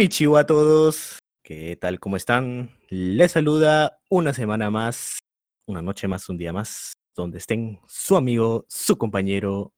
[0.00, 1.18] Konnichiwa a todos.
[1.42, 2.00] ¿Qué tal?
[2.00, 2.70] ¿Cómo están?
[2.88, 5.18] Les saluda una semana más,
[5.66, 9.74] una noche más, un día más, donde estén su amigo, su compañero,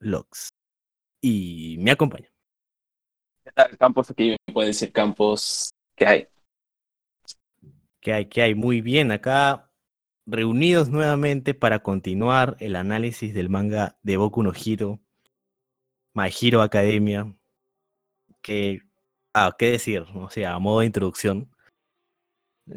[0.00, 0.48] Lox.
[1.20, 2.28] Y me acompaña.
[3.44, 4.10] ¿Qué tal, Campos?
[4.10, 5.70] Aquí me puede decir Campos.
[5.94, 6.28] ¿Qué hay?
[8.00, 8.26] ¿Qué hay?
[8.26, 8.56] ¿Qué hay?
[8.56, 9.70] Muy bien, acá
[10.26, 14.98] reunidos nuevamente para continuar el análisis del manga de Boku no Hero,
[16.14, 17.32] My Hero Academia,
[18.40, 18.82] que,
[19.34, 21.48] ah, qué decir, o sea, a modo de introducción,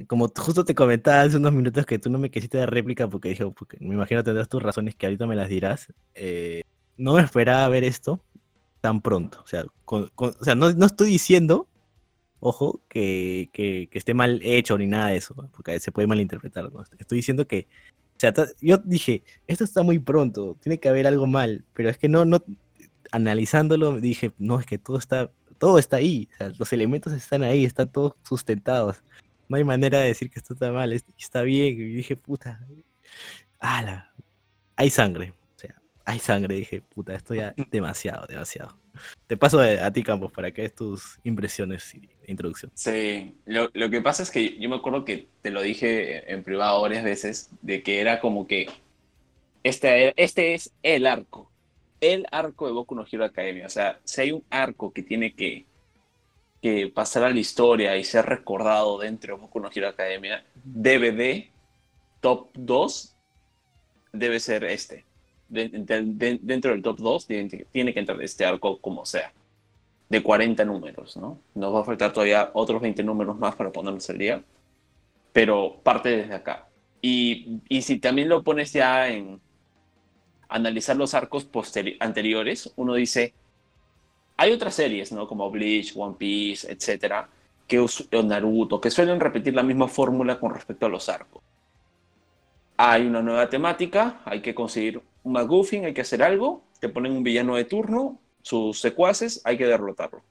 [0.07, 3.29] como justo te comentaba hace unos minutos que tú no me quisiste dar réplica porque
[3.29, 6.63] dije, porque me imagino tendrás tus razones que ahorita me las dirás, eh,
[6.97, 8.21] no me esperaba ver esto
[8.81, 11.67] tan pronto, o sea, con, con, o sea no, no estoy diciendo
[12.39, 16.71] ojo, que, que, que, esté mal hecho ni nada de eso, porque se puede malinterpretar.
[16.71, 16.83] ¿no?
[16.99, 17.67] Estoy diciendo que,
[18.17, 21.97] o sea, yo dije, esto está muy pronto, tiene que haber algo mal, pero es
[21.97, 22.43] que no, no,
[23.11, 27.43] analizándolo, dije, no, es que todo está, todo está ahí, o sea, los elementos están
[27.43, 29.01] ahí, están todos sustentados.
[29.47, 31.73] No hay manera de decir que esto está mal, está bien.
[31.75, 32.59] Y dije, puta,
[33.59, 34.11] ala,
[34.75, 36.55] hay sangre, o sea, hay sangre.
[36.55, 38.77] Dije, puta, esto ya demasiado, demasiado.
[39.27, 42.71] Te paso a, ti, Campos, para que des tus impresiones y introducción.
[42.73, 46.43] Sí, lo, lo, que pasa es que yo me acuerdo que te lo dije en
[46.43, 48.67] privado varias veces, de que era como que
[49.63, 51.51] este, este es el arco,
[52.01, 53.67] el arco de Boku no Hero Academia.
[53.67, 55.65] O sea, si hay un arco que tiene que,
[56.61, 61.49] que pasar a la historia y ser recordado dentro de Boku no Hero Academia, DVD
[62.21, 63.15] top 2
[64.13, 65.05] debe ser este
[65.49, 69.31] de, de, dentro del top 2 tiene, tiene, que entrar este arco como sea,
[70.09, 71.39] de 40 números, ¿no?
[71.53, 74.43] Nos va a faltar todavía otros 20 números más para ponernos al día,
[75.33, 76.67] pero parte desde acá.
[77.01, 79.39] Y, y si también lo pones ya en
[80.55, 81.47] analizar los arcos
[81.99, 83.33] anteriores, uno dice,
[84.37, 85.27] hay otras series, ¿no?
[85.27, 87.27] Como Bleach, One Piece, etcétera,
[87.67, 91.43] que, o Naruto, que suelen repetir la misma fórmula con respecto a los arcos.
[92.77, 97.11] Hay una nueva temática, hay que conseguir un McGuffin, hay que hacer algo, te ponen
[97.11, 100.21] un villano de turno, sus secuaces, hay que derrotarlo.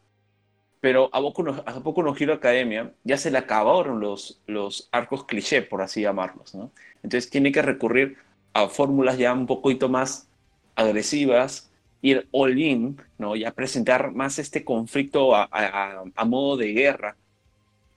[0.81, 5.25] Pero a poco no, a poco no Academia ya se le acabaron los, los arcos
[5.25, 6.71] cliché, por así llamarlos, ¿no?
[7.03, 8.19] Entonces tiene que recurrir
[8.55, 10.29] a fórmulas ya un poquito más
[10.77, 11.71] agresivas,
[12.01, 13.37] ir all in, ¿no?
[13.37, 17.17] Ya presentar más este conflicto a, a, modo de guerra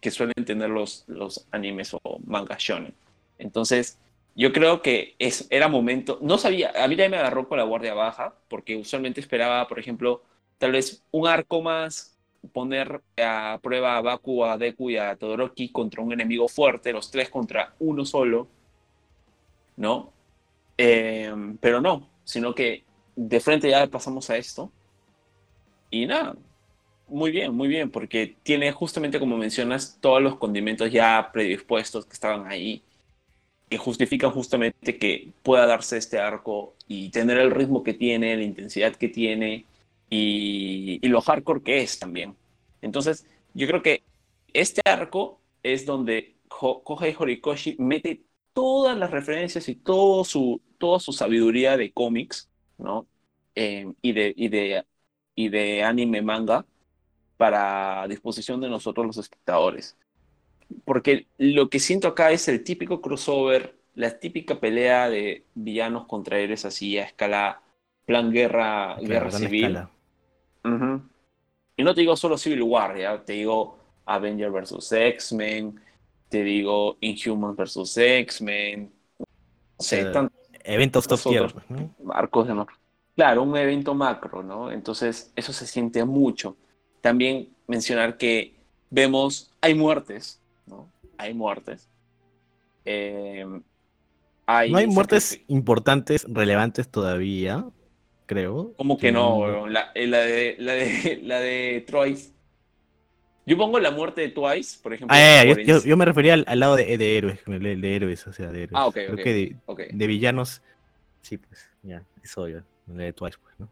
[0.02, 2.94] que suelen tener los, los animes o mangas shonen.
[3.38, 4.00] Entonces,
[4.36, 7.64] yo creo que es, era momento, no sabía, a mí también me agarró con la
[7.64, 10.24] guardia baja, porque usualmente esperaba, por ejemplo,
[10.58, 12.18] tal vez un arco más,
[12.54, 17.12] poner a prueba a Baku, a Deku y a Todoroki contra un enemigo fuerte, los
[17.12, 18.48] tres contra uno solo,
[19.76, 20.14] ¿no?
[20.78, 22.84] Eh, pero no, sino que
[23.16, 24.72] de frente ya pasamos a esto.
[25.90, 26.36] Y nada,
[27.08, 32.14] muy bien, muy bien, porque tiene justamente como mencionas todos los condimentos ya predispuestos que
[32.14, 32.84] estaban ahí
[33.70, 38.44] que justifican justamente que pueda darse este arco y tener el ritmo que tiene, la
[38.44, 39.66] intensidad que tiene
[40.10, 42.36] y, y lo hardcore que es también.
[42.82, 44.04] Entonces, yo creo que
[44.54, 48.22] este arco es donde Kohei Horikoshi mete
[48.54, 53.08] todas las referencias y todo su, toda su sabiduría de cómics, ¿no?
[53.56, 54.86] Eh, y, de, y, de,
[55.36, 56.66] y de anime manga
[57.38, 59.98] para disposición de nosotros los espectadores
[60.86, 66.40] porque lo que siento acá es el típico crossover, la típica pelea de villanos contra
[66.40, 67.62] héroes así a escala,
[68.06, 69.78] plan guerra, claro, guerra civil.
[70.64, 71.02] Uh -huh.
[71.78, 73.24] Y no te digo solo Civil War, ¿ya?
[73.24, 74.92] te digo Avenger vs.
[74.92, 75.80] X-Men,
[76.30, 77.98] te digo Inhuman vs.
[77.98, 79.28] X-Men, no
[79.80, 80.12] sé, eh,
[80.68, 81.96] eventos top tier, ¿no?
[82.14, 82.76] Arcos de macro.
[83.16, 84.72] Claro, un evento macro, ¿no?
[84.72, 86.56] Entonces, eso se siente mucho.
[87.02, 88.56] También mencionar que
[88.90, 90.92] vemos, hay muertes, ¿no?
[91.18, 91.90] Hay muertes.
[92.86, 93.46] Eh,
[94.46, 97.66] hay no hay muertes importantes, relevantes todavía,
[98.28, 98.74] creo.
[98.78, 99.68] ¿Cómo que no?
[99.68, 102.37] La, eh, la, de, la, de, la de Twice.
[103.48, 105.16] Yo pongo la muerte de Twice, por ejemplo.
[105.18, 108.28] Ah, por yo, yo, yo, me refería al, al lado de, de, héroes, de, héroes,
[108.28, 108.76] o sea, de héroes.
[108.76, 109.88] Ah, ok, Creo okay, que de, okay.
[109.94, 110.62] de, villanos,
[111.22, 113.70] sí, pues, ya, es obvio, la de Twice, pues, ¿no?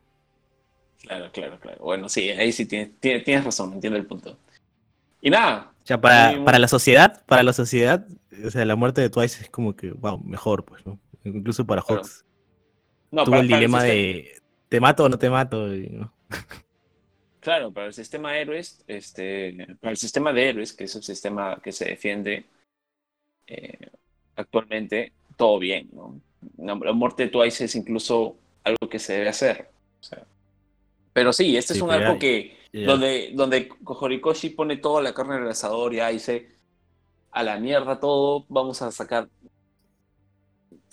[1.02, 1.84] Claro, claro, claro.
[1.84, 4.40] Bueno, sí, ahí sí tienes, tienes, razón, entiendo el punto.
[5.20, 5.74] Y nada.
[5.84, 8.08] O sea, para, para la sociedad, para la sociedad,
[8.46, 10.98] o sea, la muerte de Twice es como que, wow, mejor, pues, ¿no?
[11.26, 12.24] Incluso para Hawks.
[13.12, 15.76] No, Tuvo el dilema de, ¿te mato o no te mato?
[15.76, 16.14] Y, ¿no?
[17.46, 21.04] Claro, para el sistema de héroes, este, para el sistema de héroes, que es el
[21.04, 22.44] sistema que se defiende
[23.46, 23.92] eh,
[24.36, 26.20] actualmente, todo bien, ¿no?
[26.58, 29.70] La, muerte de Twice es incluso algo que se debe hacer.
[30.00, 30.26] o sea.
[31.14, 35.36] pero sí, este Sí, es un arco que Donde, donde Horikoshi pone toda la carne
[35.36, 36.50] en el asador y dice,
[37.30, 39.30] a la mierda todo, vamos a sacar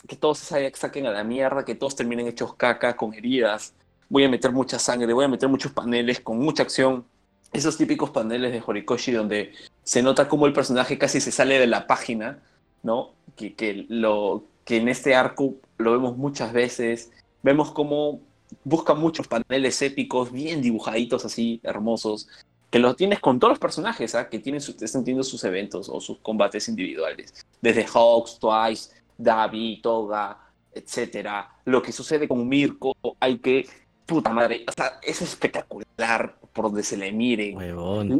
[0.06, 3.75] que todos se saquen a la mierda, que todos terminen hechos caca, con heridas.
[4.12, 7.06] Voy a meter mucha sangre, voy a meter muchos paneles con mucha acción.
[7.50, 9.52] Esos típicos paneles de Horikoshi donde
[9.84, 12.42] se nota como el personaje casi se sale de la página,
[12.82, 13.12] ¿no?
[13.36, 17.10] Que, que, lo, que en este arco lo vemos muchas veces.
[17.42, 18.20] Vemos cómo
[18.64, 22.28] busca muchos paneles épicos, bien dibujaditos así, hermosos,
[22.68, 24.28] que los tienes con todos los personajes, ¿ah?
[24.28, 27.32] que tienen están teniendo sus eventos o sus combates individuales.
[27.62, 30.38] Desde Hawks, Twice, Davi, Toga,
[30.74, 31.48] etcétera.
[31.64, 33.66] Lo que sucede con Mirko, hay que.
[34.12, 37.54] Puta madre, o sea, es espectacular por donde se le mire.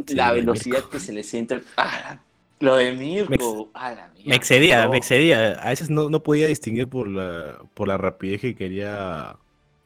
[0.09, 1.61] la velocidad que se le siente.
[1.77, 2.19] Ah,
[2.59, 3.69] lo de Mirko.
[3.75, 5.53] Me, me excedía, me excedía.
[5.53, 9.37] A veces no, no podía distinguir por la, por la rapidez que quería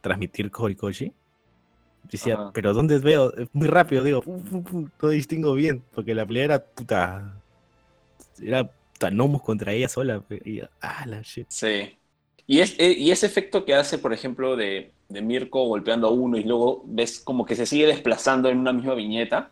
[0.02, 1.12] transmitir Horikoshi.
[2.04, 3.34] Decía, pero ¿dónde veo?
[3.52, 4.24] Muy rápido, digo,
[4.98, 7.34] todo distingo bien, porque la pelea era puta.
[8.42, 10.24] Era Tanomos contra ella sola.
[10.82, 11.48] ah, la shit.
[11.50, 11.98] Sí.
[12.48, 16.84] Eh, y ese efecto que hace, por ejemplo, de, Mirko golpeando a uno y luego
[16.86, 19.52] ves como que se sigue desplazando en una misma viñeta,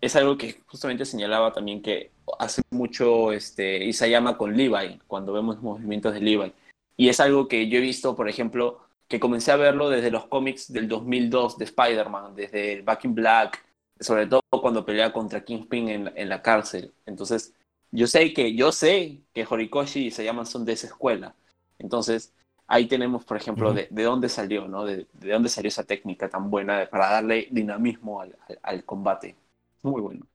[0.00, 5.60] es algo que justamente señalaba también que hace mucho este, Isayama con Levi, cuando vemos
[5.62, 6.52] movimientos de Levi.
[6.96, 10.26] Y es algo que yo he visto, por ejemplo, que comencé a verlo desde los
[10.26, 13.64] cómics del 2002 de Spider-Man, desde Back in Black,
[14.00, 16.92] sobre todo cuando pelea contra Kingpin en, la cárcel.
[17.06, 17.54] Entonces,
[17.90, 21.34] yo sé que, yo sé que Horikoshi y Sayaman son de esa escuela.
[21.78, 22.32] Entonces,
[22.66, 24.84] ahí tenemos, por ejemplo, de, dónde salió, ¿no?
[24.84, 29.34] De, dónde salió esa técnica tan buena para darle dinamismo al, combate.
[29.82, 30.26] Muy bueno.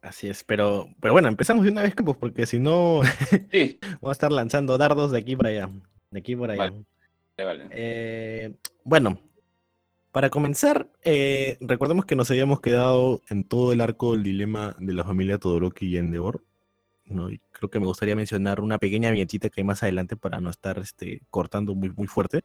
[0.00, 3.02] Así es, pero, pero bueno, empezamos de una vez, pues, porque si no,
[3.52, 3.78] sí.
[4.00, 5.70] vamos a estar lanzando dardos de aquí para allá.
[6.10, 6.72] De aquí para allá.
[7.70, 8.52] Eh,
[8.82, 9.18] bueno,
[10.10, 14.92] para comenzar, eh, recordemos que nos habíamos quedado en todo el arco del dilema de
[14.92, 16.42] la familia Todoroki y Endeavor.
[17.14, 17.30] ¿No?
[17.30, 20.50] Y creo que me gustaría mencionar una pequeña viñetita que hay más adelante para no
[20.50, 22.42] estar este, cortando muy, muy fuerte.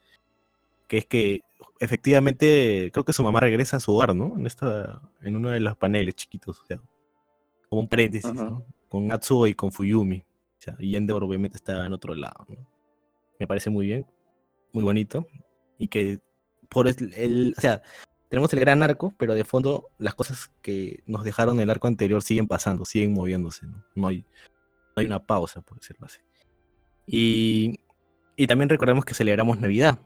[0.88, 1.42] Que es que
[1.80, 4.38] efectivamente creo que su mamá regresa a su hogar, ¿no?
[4.38, 6.80] En, esta, en uno de los paneles chiquitos, o sea,
[7.69, 8.66] como un paréntesis, ¿no?
[8.90, 10.19] Con Atsuo y con Fuyumi.
[10.19, 12.56] O sea, y Endeavor obviamente está en otro lado, ¿no?
[13.40, 14.06] Me parece muy bien,
[14.72, 15.28] muy bonito.
[15.78, 16.19] Y que
[16.69, 17.81] por el, o sea,
[18.30, 22.22] tenemos el gran arco, pero de fondo las cosas que nos dejaron el arco anterior
[22.22, 23.84] siguen pasando, siguen moviéndose, ¿no?
[23.96, 24.25] No hay,
[24.99, 26.19] hay una pausa, por decirlo así.
[27.05, 27.79] Y,
[28.35, 29.99] y también recordemos que celebramos Navidad,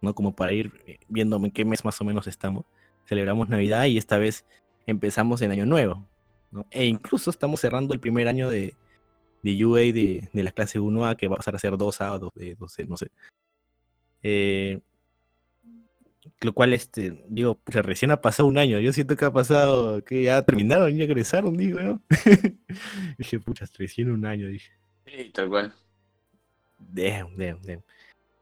[0.00, 0.14] ¿no?
[0.14, 2.64] Como para ir eh, viendo en qué mes más o menos estamos.
[3.06, 4.44] Celebramos Navidad y esta vez
[4.86, 6.06] empezamos en Año Nuevo,
[6.50, 6.66] ¿no?
[6.70, 8.74] E incluso estamos cerrando el primer año de,
[9.42, 12.30] de UA de, de la clase 1A, que va a pasar a ser dos sábados
[12.34, 13.10] de 12, no sé.
[14.22, 14.80] Eh,
[16.40, 18.78] lo cual, este, digo, pues recién ha pasado un año.
[18.78, 22.02] Yo siento que ha pasado, que ya terminaron, ya egresaron, digo, ¿no?
[23.18, 24.70] dije, puchas, recién un año, dije.
[25.06, 25.74] Sí, tal cual.
[26.78, 27.82] Damn, damn, damn.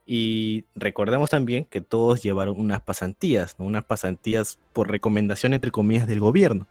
[0.06, 3.66] Y recordemos también que todos llevaron unas pasantías, ¿no?
[3.66, 6.66] Unas pasantías por recomendación, entre comillas, del gobierno.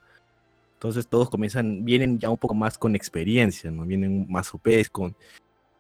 [0.74, 3.86] Entonces todos comienzan, vienen ya un poco más con experiencia, ¿no?
[3.86, 5.16] Vienen más UPs, con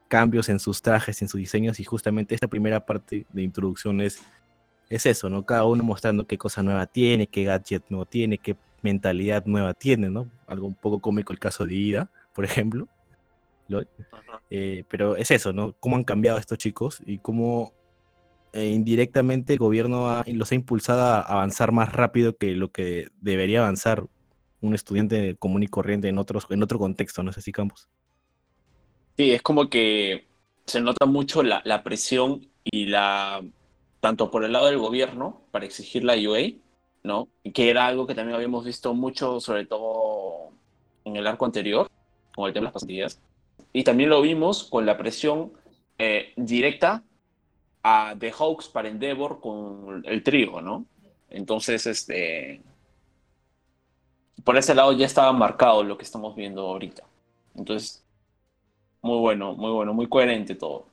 [0.07, 4.21] cambios en sus trajes, en sus diseños, y justamente esta primera parte de introducción es
[4.89, 5.45] es eso, ¿no?
[5.45, 10.09] Cada uno mostrando qué cosa nueva tiene, qué gadget nuevo tiene, qué mentalidad nueva tiene,
[10.09, 10.29] ¿no?
[10.47, 12.87] Algo un poco cómico el caso de Ida, por ejemplo.
[14.49, 15.73] Eh, pero es eso, ¿no?
[15.79, 17.73] Cómo han cambiado estos chicos y cómo
[18.53, 23.59] eh, indirectamente el gobierno los ha impulsado a avanzar más rápido que lo que debería
[23.59, 24.05] avanzar
[24.61, 27.89] un estudiante común y corriente en, otros, en otro contexto, no sé si Campos.
[29.17, 30.27] Sí, es como que
[30.65, 33.41] se nota mucho la, la presión y la
[33.99, 36.59] tanto por el lado del gobierno para exigir la UA,
[37.03, 37.27] ¿no?
[37.53, 40.51] Que era algo que también habíamos visto mucho, sobre todo
[41.03, 41.89] en el arco anterior,
[42.35, 43.21] con el tema de las pastillas.
[43.73, 45.53] Y también lo vimos con la presión
[45.97, 47.03] eh, directa
[47.83, 50.85] a The Hawks para Endeavor con el trigo, ¿no?
[51.29, 52.61] Entonces, este,
[54.43, 57.03] por ese lado ya estaba marcado lo que estamos viendo ahorita.
[57.55, 58.03] Entonces,
[59.01, 60.85] muy bueno, muy bueno, muy coherente todo.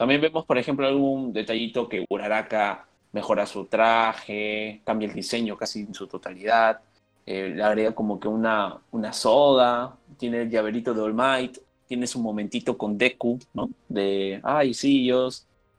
[0.00, 5.80] También vemos, por ejemplo, algún detallito que Uraraka mejora su traje, cambia el diseño casi
[5.80, 6.80] en su totalidad,
[7.26, 12.06] eh, le agrega como que una, una soda, tiene el llaverito de All Might, tiene
[12.06, 13.68] su momentito con Deku, ¿no?
[13.90, 15.28] De, ay, sí, yo,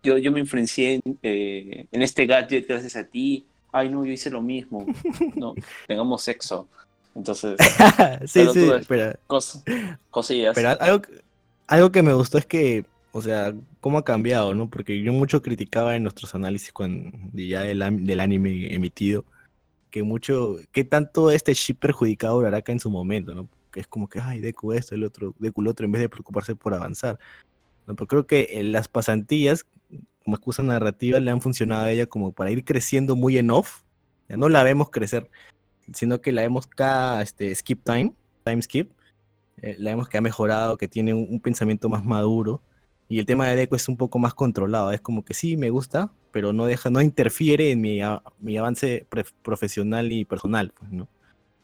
[0.03, 4.29] yo, me influencié en, eh, en este gadget gracias a ti, ay, no, yo hice
[4.29, 4.85] lo mismo,
[5.33, 5.55] ¿no?
[5.87, 6.67] Tengamos sexo.
[7.15, 7.57] Entonces,
[8.27, 9.17] sí, sí, espera.
[10.11, 10.53] cosillas.
[10.53, 11.01] Pero algo,
[11.65, 14.69] algo que me gustó es que o sea, cómo ha cambiado, ¿no?
[14.69, 17.81] Porque yo mucho criticaba en nuestros análisis cuando, ya del,
[18.19, 19.25] anime emitido
[19.89, 23.49] que mucho, que tanto este chip perjudicado Uraraka en su momento, ¿no?
[23.71, 26.09] Que es como que, ay, Deku esto, el otro, Deku el otro, en vez de
[26.09, 27.19] preocuparse por avanzar.
[27.87, 27.95] ¿no?
[27.95, 29.65] Pero creo que las pasantías,
[30.23, 33.83] como excusa narrativa, le han funcionado a ella como para ir creciendo muy en off.
[34.29, 35.29] Ya no la vemos crecer,
[35.93, 38.13] sino que la vemos cada este, skip time,
[38.45, 38.91] time skip,
[39.61, 42.61] eh, la vemos que ha mejorado, que tiene un pensamiento más maduro.
[43.11, 44.91] Y el tema de Deku es un poco más controlado.
[44.91, 48.57] Es como que sí, me gusta, pero no deja, no interfiere en mi, a- mi
[48.57, 49.07] avance
[49.43, 51.09] profesional y personal, pues, ¿no?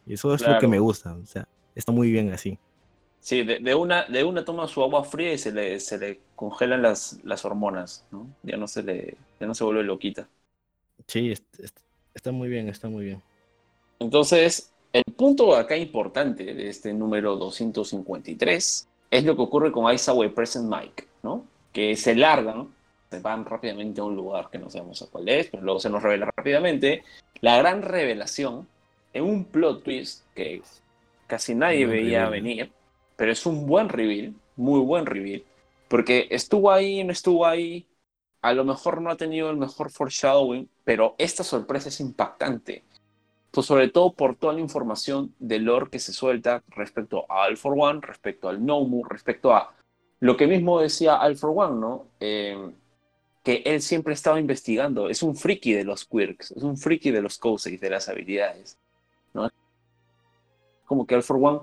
[0.06, 0.70] Y eso es lo que Claro.
[0.70, 2.60] me gusta, o sea, está muy bien así.
[3.20, 6.24] Sí, de, de una, de una toma su agua fría y se le, se le
[6.36, 8.36] congelan las, las hormonas, ¿no?
[8.42, 10.30] Ya no se le, ya no se vuelve loquita.
[11.08, 11.80] Sí, est- est-
[12.14, 13.24] está muy bien, está muy bien.
[14.00, 20.26] Entonces, el punto acá importante de este número 253 es lo que ocurre con Isawa
[20.26, 21.46] y Present Mike, ¿no?
[21.72, 22.74] Que se largan,
[23.10, 25.90] se van rápidamente a un lugar que no sabemos a cuál es, pero luego se
[25.90, 27.04] nos revela rápidamente
[27.42, 28.68] la gran revelación
[29.14, 30.62] en un plot twist que
[31.28, 32.30] casi nadie veía reveal.
[32.30, 32.72] venir,
[33.16, 35.44] pero es un buen reveal, muy buen reveal,
[35.88, 37.86] porque estuvo ahí, no estuvo ahí,
[38.42, 42.84] a lo mejor no ha tenido el mejor foreshadowing, pero esta sorpresa es impactante
[43.62, 47.76] sobre todo por toda la información de lore que se suelta respecto a All for
[47.78, 49.74] One, respecto al Nomu, respecto a
[50.20, 52.08] lo que mismo decía All for One, ¿no?
[52.20, 52.72] Eh,
[53.44, 57.22] que él siempre estaba investigando, es un friki de los quirks, es un friki de
[57.22, 58.78] los Kouseis, de las habilidades,
[59.34, 59.50] ¿no?
[60.86, 61.60] Como que All for One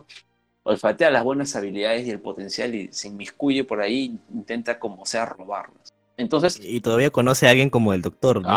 [0.62, 5.26] olfatea las buenas habilidades y el potencial y se inmiscuye por ahí, intenta como sea
[5.26, 5.92] robarlas.
[6.16, 8.56] Entonces, Y todavía conoce a alguien como el doctor, ¿no?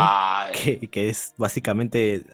[0.52, 2.24] Que, que es básicamente,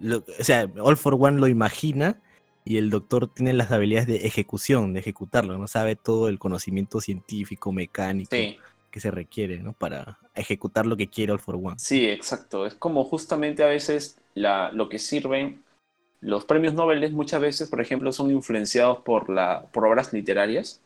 [0.00, 2.20] lo- o sea, All for One lo imagina
[2.64, 5.68] y el doctor tiene las habilidades de ejecución, de ejecutarlo, ¿no?
[5.68, 8.56] Sabe todo el conocimiento científico, mecánico sí.
[8.90, 9.72] que se requiere, ¿no?
[9.72, 11.78] Para ejecutar lo que quiere All for One.
[11.78, 12.66] Sí, exacto.
[12.66, 15.62] Es como justamente a veces la, lo que sirven
[16.20, 20.80] los premios Nobel muchas veces, por ejemplo, son influenciados por, la, por obras literarias,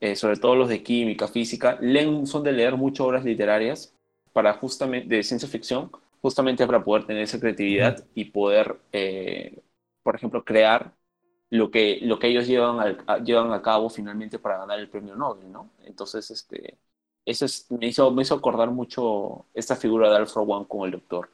[0.00, 3.94] eh, sobre todo los de química, física, leen, son de leer muchas obras literarias
[4.34, 5.90] para justamente, de ciencia ficción,
[6.22, 9.62] justamente para poder tener esa creatividad y poder, eh,
[10.04, 10.94] por ejemplo, crear
[11.50, 14.88] lo que, lo que ellos llevan, al- a, llevan a cabo finalmente para ganar el
[14.90, 15.70] premio Nobel, ¿no?
[15.84, 16.78] Entonces, este,
[17.26, 20.92] eso es- me, hizo, me hizo acordar mucho esta figura de Alfred One con el
[20.92, 21.30] doctor.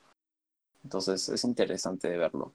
[0.85, 2.55] Entonces, es interesante de verlo.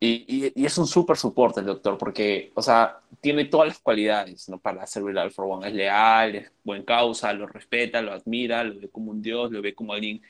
[0.00, 3.78] Y, y- y es un súper soporte el doctor, porque, o sea, tiene todas las
[3.78, 4.58] cualidades, ¿no?
[4.60, 5.68] Para servir al Alfred One.
[5.68, 9.62] Es leal, es buen causa, lo respeta, lo admira, lo ve como un dios, lo
[9.62, 10.20] ve como alguien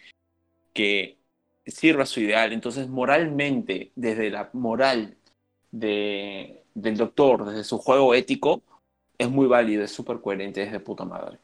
[0.73, 1.19] que
[1.67, 2.53] sirve a su ideal.
[2.53, 5.17] Entonces, moralmente, desde la moral
[5.71, 8.63] de, del doctor, desde su juego ético,
[9.19, 11.39] es muy válido, es súper coherente, es de puta madre.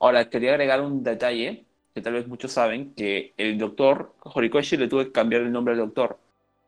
[0.00, 1.64] Ahora, quería agregar un detalle
[1.98, 5.74] que tal vez muchos saben, que el doctor Horikoshi le tuve que cambiar el nombre
[5.74, 6.18] al doctor,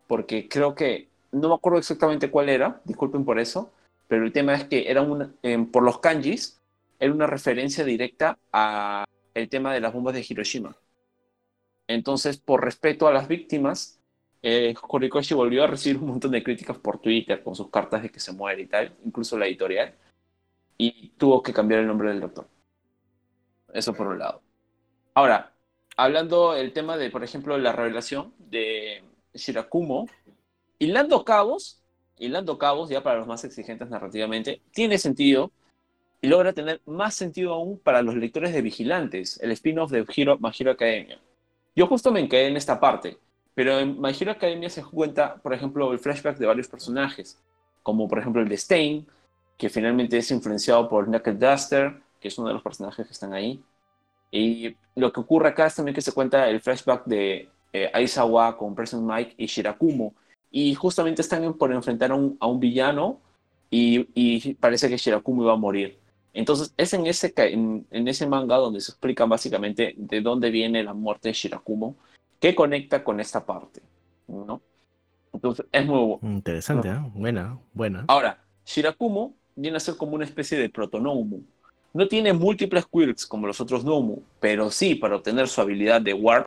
[0.08, 3.70] porque creo que, no me acuerdo exactamente cuál era, disculpen por eso,
[4.08, 5.36] pero el tema es que era un,
[5.70, 6.58] por los kanjis,
[6.98, 10.76] era una referencia directa a el tema de las bombas de Hiroshima.
[11.90, 13.98] Entonces, por respeto a las víctimas,
[14.42, 14.74] eh,
[15.34, 18.32] volvió a recibir un montón de críticas por Twitter con sus cartas de que se
[18.32, 19.96] muere y tal, incluso la editorial,
[20.78, 22.46] y tuvo que cambiar el nombre del doctor.
[23.74, 24.40] Eso por un lado.
[25.14, 25.52] Ahora,
[25.96, 29.02] hablando el tema de, por ejemplo, la revelación de
[29.34, 30.06] Shirakumo,
[30.78, 31.82] hilando cabos,
[32.18, 35.50] hilando cabos ya para los más exigentes narrativamente, tiene sentido
[36.20, 40.38] y logra tener más sentido aún para los lectores de Vigilantes, el spin-off de Hero
[40.70, 41.20] Academia.
[41.74, 43.18] Yo justo me quedé en esta parte,
[43.54, 47.38] pero en My Hero Academia se cuenta, por ejemplo, el flashback de varios personajes,
[47.82, 49.06] como por ejemplo el de Stain,
[49.56, 53.32] que finalmente es influenciado por Knuckle Duster, que es uno de los personajes que están
[53.32, 53.62] ahí.
[54.30, 58.56] Y lo que ocurre acá es también que se cuenta el flashback de eh, Aizawa
[58.56, 60.14] con Present Mike y Shirakumo.
[60.50, 63.20] Y justamente están por enfrentar a un, villano
[63.70, 66.00] y parece que Shirakumo iba a morir.
[66.32, 70.82] Entonces es en ese, en, en ese manga donde se explica básicamente de dónde viene
[70.82, 71.96] la muerte de Shirakumo,
[72.38, 73.82] que conecta con esta parte.
[74.28, 74.60] ¿no?
[75.32, 76.98] Entonces es muy, Interesante, ¿eh?
[77.14, 78.04] Buena, buena.
[78.08, 81.42] Ahora, Shirakumo viene a ser como una especie de protonomu.
[81.92, 86.14] No tiene múltiples quirks como los otros Nomu, pero sí, para obtener su habilidad de
[86.14, 86.46] Warp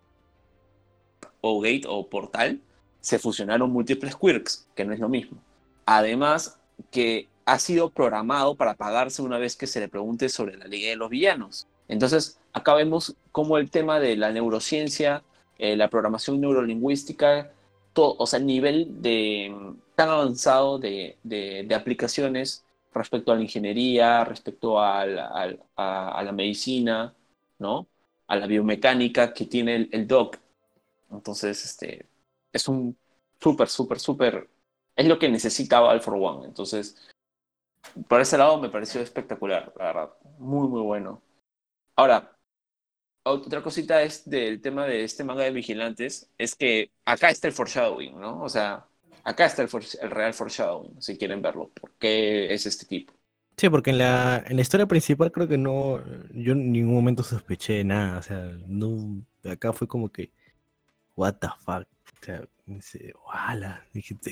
[1.41, 2.61] o Gate o Portal,
[3.01, 5.37] se fusionaron múltiples quirks, que no es lo mismo.
[5.85, 6.57] Además,
[6.91, 10.89] que ha sido programado para pagarse una vez que se le pregunte sobre la Liga
[10.89, 11.67] de los Villanos.
[11.87, 15.23] Entonces, acá vemos cómo el tema de la neurociencia,
[15.57, 17.51] eh, la programación neurolingüística,
[17.93, 18.97] todo, o sea, el nivel
[19.95, 27.13] tan avanzado de, de- aplicaciones respecto a la ingeniería, respecto a, la medicina,
[27.59, 27.87] ¿no?
[28.27, 30.37] A la biomecánica que tiene el, el doc.
[31.11, 32.05] Entonces, este,
[32.51, 32.97] es un
[33.39, 34.49] súper, súper, súper,
[34.95, 36.47] es lo que necesitaba for One.
[36.47, 36.95] Entonces,
[38.07, 40.09] por ese lado me pareció espectacular, la verdad.
[40.39, 41.21] Muy, muy bueno.
[41.95, 42.35] Ahora,
[43.23, 47.53] otra cosita es del tema de este manga de vigilantes, es que acá está el
[47.53, 48.41] foreshadowing, ¿no?
[48.41, 48.85] O sea,
[49.23, 49.69] acá está el,
[50.01, 51.69] el real foreshadowing, si quieren verlo.
[51.69, 53.13] ¿Por qué es este tipo?
[53.55, 57.23] Sí, porque en la, en la historia principal creo que no, yo en ningún momento
[57.23, 60.31] sospeché de nada, o sea, no, acá fue como que,
[61.15, 61.87] what the fuck,
[62.21, 62.47] o sea,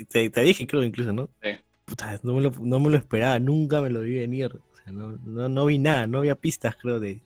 [0.10, 1.30] te, te, dije creo incluso, ¿no?
[1.42, 1.50] Sí.
[1.86, 4.94] Puta, no, me lo, no me lo esperaba, nunca me lo vi venir, o sea,
[4.94, 7.22] no, no, no vi nada, no había pistas creo de,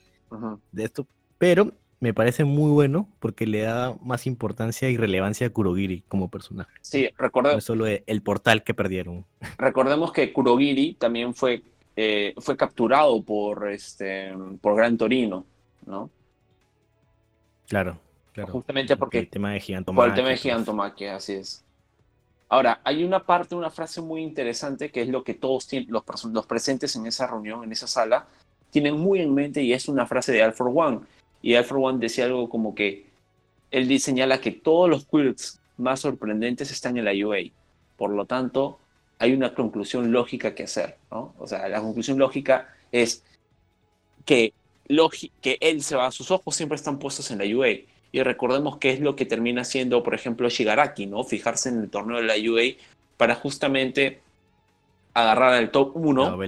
[0.71, 1.07] de esto,
[1.37, 6.29] pero me parece muy bueno porque le da más importancia y relevancia a Kurogiri como
[6.29, 6.71] personaje.
[6.81, 7.57] Sí, recordemos.
[7.57, 9.25] No solo el portal que perdieron.
[9.57, 11.63] Recordemos que Kurogiri también fue
[11.95, 15.45] eh, fue capturado por, este, por Gran Torino,
[15.85, 16.09] ¿no?
[17.67, 17.97] Claro,
[18.33, 18.51] claro.
[18.51, 19.19] Justamente porque...
[19.19, 20.01] el tema de Gigantomachia.
[20.01, 21.64] Por el tema de Gigantomachia, así es.
[22.55, 26.45] Ahora, hay una parte, una frase muy interesante que es lo que todos los, los
[26.45, 28.27] presentes en esa reunión, en esa sala,
[28.69, 31.01] tienen muy en mente y es una frase de Alfred One.
[31.41, 33.07] Y Alfred One decía algo como que
[33.71, 37.51] él señala que todos los quirks más sorprendentes están en la UA.
[37.97, 38.79] Por lo tanto,
[39.19, 41.35] hay una conclusión lógica que hacer, ¿no?
[41.37, 43.21] O sea, la conclusión lógica es
[44.23, 44.53] que,
[45.41, 47.79] que él se va, sus ojos siempre están puestos en la UA.
[48.15, 51.25] Y recordemos que es lo que termina siendo, por ejemplo, Shigaraki, ¿no?
[51.25, 52.77] Fijarse en el torneo de la UA
[53.17, 54.21] para justamente
[55.13, 56.43] agarrar al top 1 no,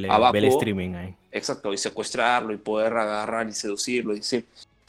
[0.48, 1.14] streaming ahí.
[1.30, 4.46] Exacto, y secuestrarlo y poder agarrar y seducirlo y decir,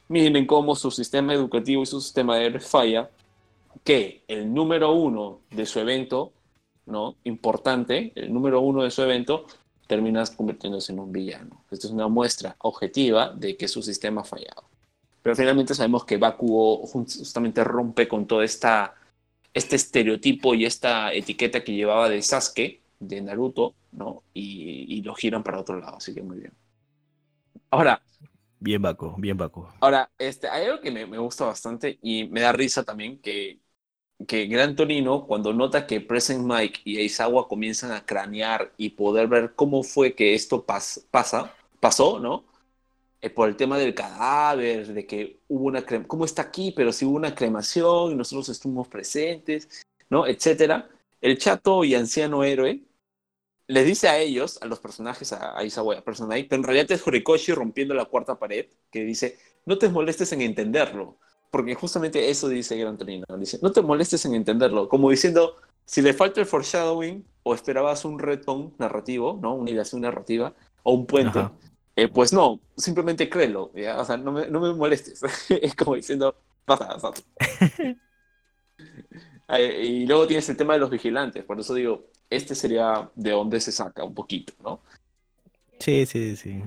[0.06, 3.10] miren cómo su sistema educativo y su sistema de falla,
[3.82, 6.30] que el número uno de su evento
[6.86, 7.16] ¿no?
[7.24, 9.46] importante, el número uno de su evento,
[9.88, 11.64] terminas convirtiéndose en un villano.
[11.72, 14.67] Esta es una muestra objetiva de que su sistema ha fallado.
[15.28, 18.94] Pero finalmente sabemos que Bakugo justamente rompe con todo esta,
[19.52, 24.22] este estereotipo y esta etiqueta que llevaba de Sasuke, de Naruto, ¿no?
[24.32, 26.54] Y, lo giran para otro lado, así que muy bien.
[27.70, 28.00] Ahora.
[28.58, 29.68] Bien Baku, bien Baku.
[29.80, 33.58] Ahora, este, hay algo que me, me gusta bastante y me da risa también, que
[34.26, 39.28] que Gran Torino, cuando nota que Present Mike y Aizawa comienzan a cranear y poder
[39.28, 42.44] ver cómo fue que esto pasa, pasó, ¿no?
[43.20, 47.04] Eh, por el tema del cadáver, de que hubo una cómo está aquí, pero si
[47.04, 50.26] hubo una cremación y nosotros estuvimos presentes, ¿no?
[50.26, 50.88] Etcétera.
[51.20, 52.82] El chato y anciano héroe
[53.66, 57.06] les dice a ellos, a los personajes, a a Present Mike, pero en realidad es
[57.06, 61.18] Horikoshi rompiendo la cuarta pared, que dice, no te molestes en entenderlo
[61.50, 63.24] porque justamente eso dice Gran Torino.
[63.38, 64.88] Dice, no te molestes en entenderlo.
[64.88, 69.54] Como diciendo, si le falta el foreshadowing o esperabas un retcon narrativo, ¿no?
[69.54, 71.40] Una ilación narrativa o un puente,
[71.98, 73.72] eh, pues no, simplemente créelo.
[73.74, 74.00] ¿ya?
[74.00, 75.20] O sea, no me, no me molestes.
[75.50, 76.32] es como diciendo,
[76.64, 77.12] pasa, pasa.
[79.82, 81.42] Y luego tienes el tema de los vigilantes.
[81.42, 84.82] Por eso digo, este sería de donde se saca un poquito, ¿no?
[85.80, 86.62] Sí, sí, sí.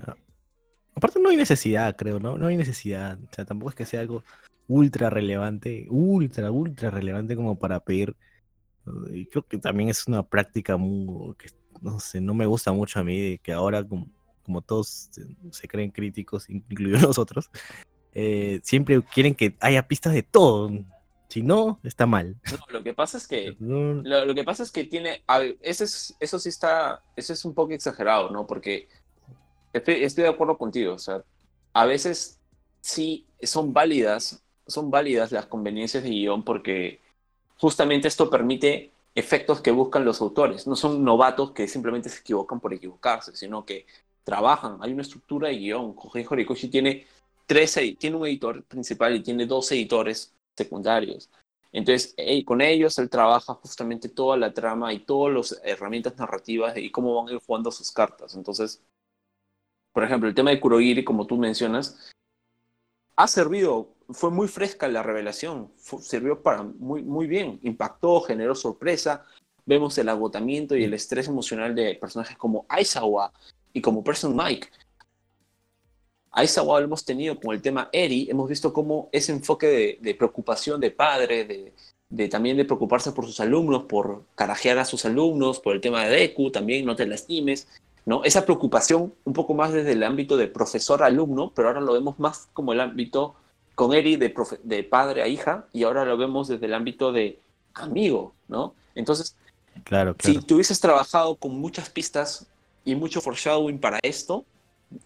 [0.96, 2.40] Aparte no hay necesidad, creo, ¿no?
[2.40, 3.20] No hay necesidad.
[3.22, 4.24] O sea, tampoco es que sea algo
[4.68, 8.16] ultra relevante, ultra, ultra relevante como para pedir.
[9.14, 11.50] Y creo que también es una práctica muy, que
[11.82, 14.08] no sé, no me gusta mucho a mí, de que ahora como,
[14.52, 15.10] como todos
[15.52, 17.50] se, creen críticos, incluidos nosotros,
[18.14, 20.70] eh, siempre quieren que haya pistas de todo.
[21.30, 22.36] Si no, está mal.
[22.68, 25.24] lo que pasa es que lo, que pasa es que tiene,
[25.62, 28.46] es, eso sí está, eso es un poco exagerado, ¿no?
[28.46, 28.90] Porque
[29.72, 31.24] estoy, estoy de acuerdo contigo, o sea,
[31.72, 32.38] a veces
[32.82, 37.00] sí son válidas son válidas las conveniencias de guion porque
[37.58, 40.68] justamente esto permite efectos que buscan los autores.
[40.68, 43.86] No son novatos que simplemente se equivocan por equivocarse, sino que
[44.24, 44.78] trabajan.
[44.82, 45.94] Hay una estructura de guion.
[45.94, 47.08] Kohei Horikoshi tiene,
[47.46, 51.30] tres, tiene un editor principal y tiene dos editores secundarios.
[51.72, 56.92] Entonces, con ellos él trabaja justamente toda la trama y todas las herramientas narrativas y
[56.92, 58.36] cómo van a ir jugando sus cartas.
[58.36, 58.84] Entonces,
[59.94, 62.12] por ejemplo, el tema de Kurogiri, como tú mencionas,
[63.16, 69.26] ha servido fue muy fresca la revelación, sirvió para muy, muy bien, impactó, generó sorpresa.
[69.66, 73.32] Vemos el agotamiento y el estrés emocional de personajes como Aizawa
[73.74, 74.68] y como Person Mike.
[76.32, 80.80] Aizawa lo hemos tenido con el tema Eri, hemos visto cómo ese enfoque de, preocupación
[80.80, 81.74] de padre, de,
[82.10, 86.06] de, también de preocuparse por sus alumnos, por carajear a sus alumnos, por el tema
[86.06, 87.68] de Deku, también no te lastimes,
[88.06, 88.24] ¿no?
[88.24, 92.48] Esa preocupación un poco más desde el ámbito de profesor-alumno, pero ahora lo vemos más
[92.54, 93.36] como el ámbito
[93.76, 97.40] con Eri de, de padre a hija y ahora lo vemos desde el ámbito de
[97.74, 98.74] amigo, ¿no?
[98.96, 99.36] Entonces,
[99.84, 102.48] claro, si tú hubieses trabajado con muchas pistas
[102.84, 104.46] y mucho foreshadowing para esto,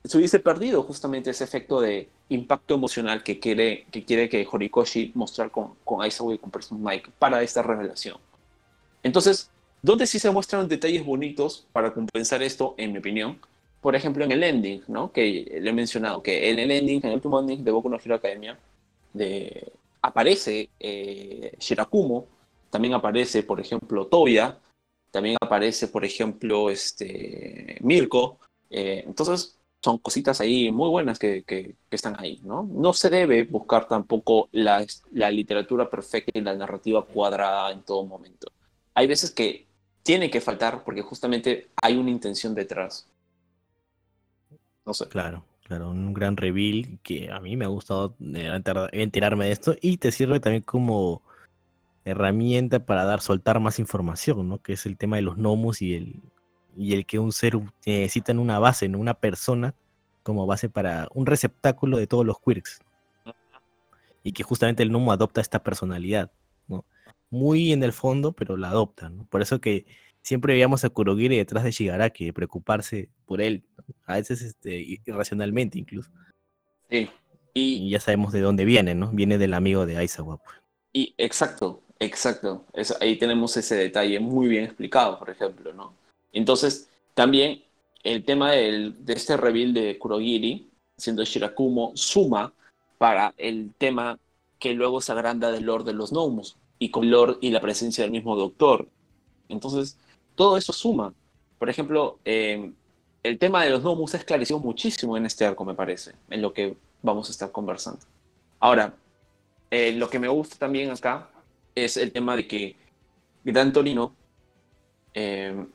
[0.04, 5.12] se hubiese perdido justamente ese efecto de impacto emocional que quiere que, quiere que Horikoshi
[5.14, 8.18] mostrar con, con Aizawa y con Person Mike para esta revelación.
[9.04, 13.40] Entonces, ¿dónde sí se muestran detalles bonitos para compensar esto, en mi opinión?
[13.82, 15.12] Por ejemplo, en el ending, ¿no?
[15.12, 18.00] Que le he mencionado, que en el ending, en el último ending de Boku no
[18.04, 18.58] Hero Academia,
[19.14, 22.26] de, aparece eh, Shirakumo,
[22.72, 24.58] también aparece, por ejemplo, Toya,
[25.16, 28.38] también aparece, por ejemplo, este, Mirko.
[28.70, 32.64] Eh, entonces, son cositas ahí muy buenas que, que, están ahí, ¿no?
[32.70, 38.06] No se debe buscar tampoco la, la, literatura perfecta y la narrativa cuadrada en todo
[38.06, 38.52] momento.
[38.94, 39.68] Hay veces que
[40.04, 43.08] tiene que faltar porque justamente hay una intención detrás.
[44.86, 45.08] No sé.
[45.08, 49.78] Claro, claro, un gran reveal que a mí me ha gustado eh, enterarme de esto
[49.80, 51.22] y te sirve también como
[52.06, 54.62] herramienta para dar, soltar más información, ¿no?
[54.62, 56.22] Que es el tema de los gnomos y el,
[56.78, 59.74] y el que un ser necesita en una base, en una persona,
[60.24, 62.80] como base para un receptáculo de todos los quirks.
[64.24, 66.32] Y que justamente el gnomo adopta esta personalidad,
[66.68, 66.86] ¿no?
[67.30, 69.26] Muy en el fondo, pero la adopta, ¿no?
[69.26, 69.86] Por eso que
[70.22, 73.64] siempre veíamos a Kurogiri detrás de Shigaraki, preocuparse por él,
[74.06, 76.10] a veces este, irracionalmente incluso.
[76.90, 77.10] Sí.
[77.54, 79.12] Y, ya sabemos de dónde viene, ¿no?
[79.12, 80.38] Viene del amigo de Aizawa.
[80.38, 80.58] Pues.
[80.92, 82.66] Y exacto, exacto.
[83.00, 85.94] ahí tenemos ese detalle muy bien explicado, por ejemplo, ¿no?
[86.32, 87.64] Entonces, también
[88.04, 92.54] el tema de este reveal de Kurogiri, siendo Shirakumo, suma
[92.98, 94.20] para el tema
[94.60, 98.04] que luego se agranda del Lord de los Gnomos y con Lord y la presencia
[98.04, 98.88] del mismo Doctor.
[99.50, 99.98] Entonces,
[100.36, 101.14] todo eso suma.
[101.58, 102.74] Por ejemplo, em,
[103.24, 106.54] el tema de los Gnomos se esclareció muchísimo en este arco, me parece, en lo
[106.54, 108.06] que vamos a estar conversando.
[108.60, 108.94] Ahora,
[109.72, 111.30] eh, lo que me gusta también acá
[111.76, 112.78] es el tema de que
[113.44, 114.16] Gran Torino
[115.14, 115.66] eh,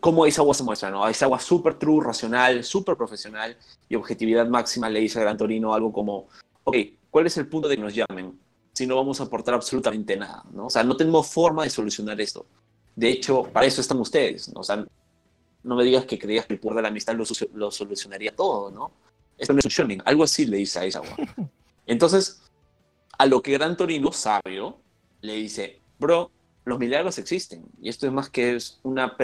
[0.00, 1.04] cómo Aizawa se muestra, ¿no?
[1.04, 3.56] Aizawa súper true, racional, súper profesional
[3.88, 6.28] y objetividad máxima le dice a Gran Torino algo como,
[6.64, 6.76] ok,
[7.10, 8.38] ¿cuál es el punto de que nos llamen?
[8.72, 10.66] Si no vamos a aportar absolutamente nada, ¿no?
[10.66, 12.46] O sea, no tenemos forma de solucionar esto.
[12.96, 14.60] De hecho, para eso están ustedes, ¿no?
[14.60, 14.84] O sea,
[15.62, 18.92] no me digas que creías que el poder de la amistad lo, solucionaría todo, ¿no?
[19.36, 21.06] Esto no es un algo así le dice a Aizawa.
[21.86, 22.42] Entonces,
[23.18, 24.78] a lo que Gran Torino, sabio,
[25.22, 26.30] le dice, bro,
[26.64, 29.16] los milagros existen y esto es más que es una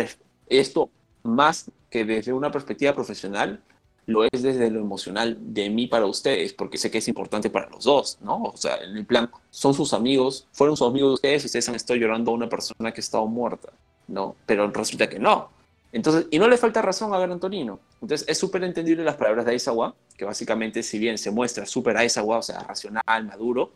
[0.49, 0.91] esto
[1.23, 3.61] más que desde una perspectiva profesional,
[4.07, 7.69] lo es desde lo emocional de mí para ustedes, porque sé que es importante para
[7.69, 8.43] los dos, ¿no?
[8.45, 11.75] O sea, en el plan, son sus amigos, fueron sus amigos de ustedes, ustedes han
[11.75, 13.71] estado llorando a una persona que ha estado muerta,
[14.07, 14.35] ¿no?
[14.47, 15.51] Pero resulta que no.
[15.93, 17.81] Entonces, y no le falta razón a Gran Antonino.
[18.01, 21.97] Entonces, es súper entendible las palabras de Aizawa, que básicamente, si bien se muestra súper
[21.99, 23.73] Aizawa, o sea, racional, maduro,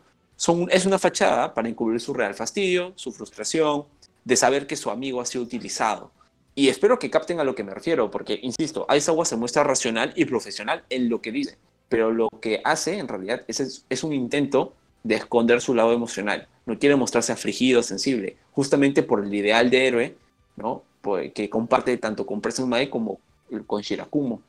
[0.69, 3.85] es una fachada para encubrir su real fastidio, su frustración,
[4.23, 6.11] de saber que su amigo ha sido utilizado
[6.55, 10.13] y espero que capten a lo que me refiero, porque, insisto, Aizawa se muestra racional
[10.15, 11.57] y profesional en lo que dice,
[11.89, 16.47] pero lo que hace en realidad es, un intento de esconder su lado emocional.
[16.65, 20.15] No quiere mostrarse afligido, sensible, justamente por el ideal de héroe,
[20.55, 20.83] ¿no?
[21.01, 23.19] Pues, que comparte tanto con Preston Mae como
[23.65, 24.41] con Shirakumo.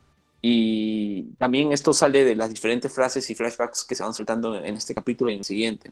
[0.47, 4.77] Y también esto sale de las diferentes frases y flashbacks que se van soltando en
[4.77, 5.91] este capítulo y en el siguiente.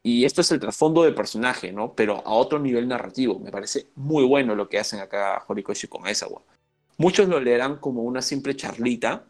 [0.00, 1.92] Y esto es el trasfondo del personaje, ¿no?
[1.92, 3.40] Pero a otro nivel narrativo.
[3.40, 6.40] Me parece muy bueno lo que hacen acá Horikoshi con Aizawa.
[6.98, 9.24] Muchos lo leerán como una simple charlita,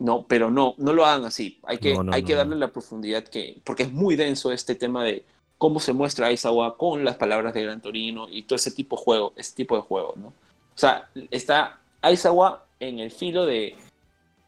[0.00, 0.26] ¿no?
[0.26, 1.60] Pero no, no lo hagan así.
[1.62, 3.60] Hay que, hay que darle la profundidad que...
[3.62, 5.24] Porque es muy denso este tema de
[5.56, 9.02] cómo se muestra Aizawa con las palabras de Gran Torino y todo ese tipo de
[9.04, 10.26] juego, ese tipo de juego, ¿no?
[10.28, 10.34] O
[10.80, 13.76] sea, está Aizawa en el filo de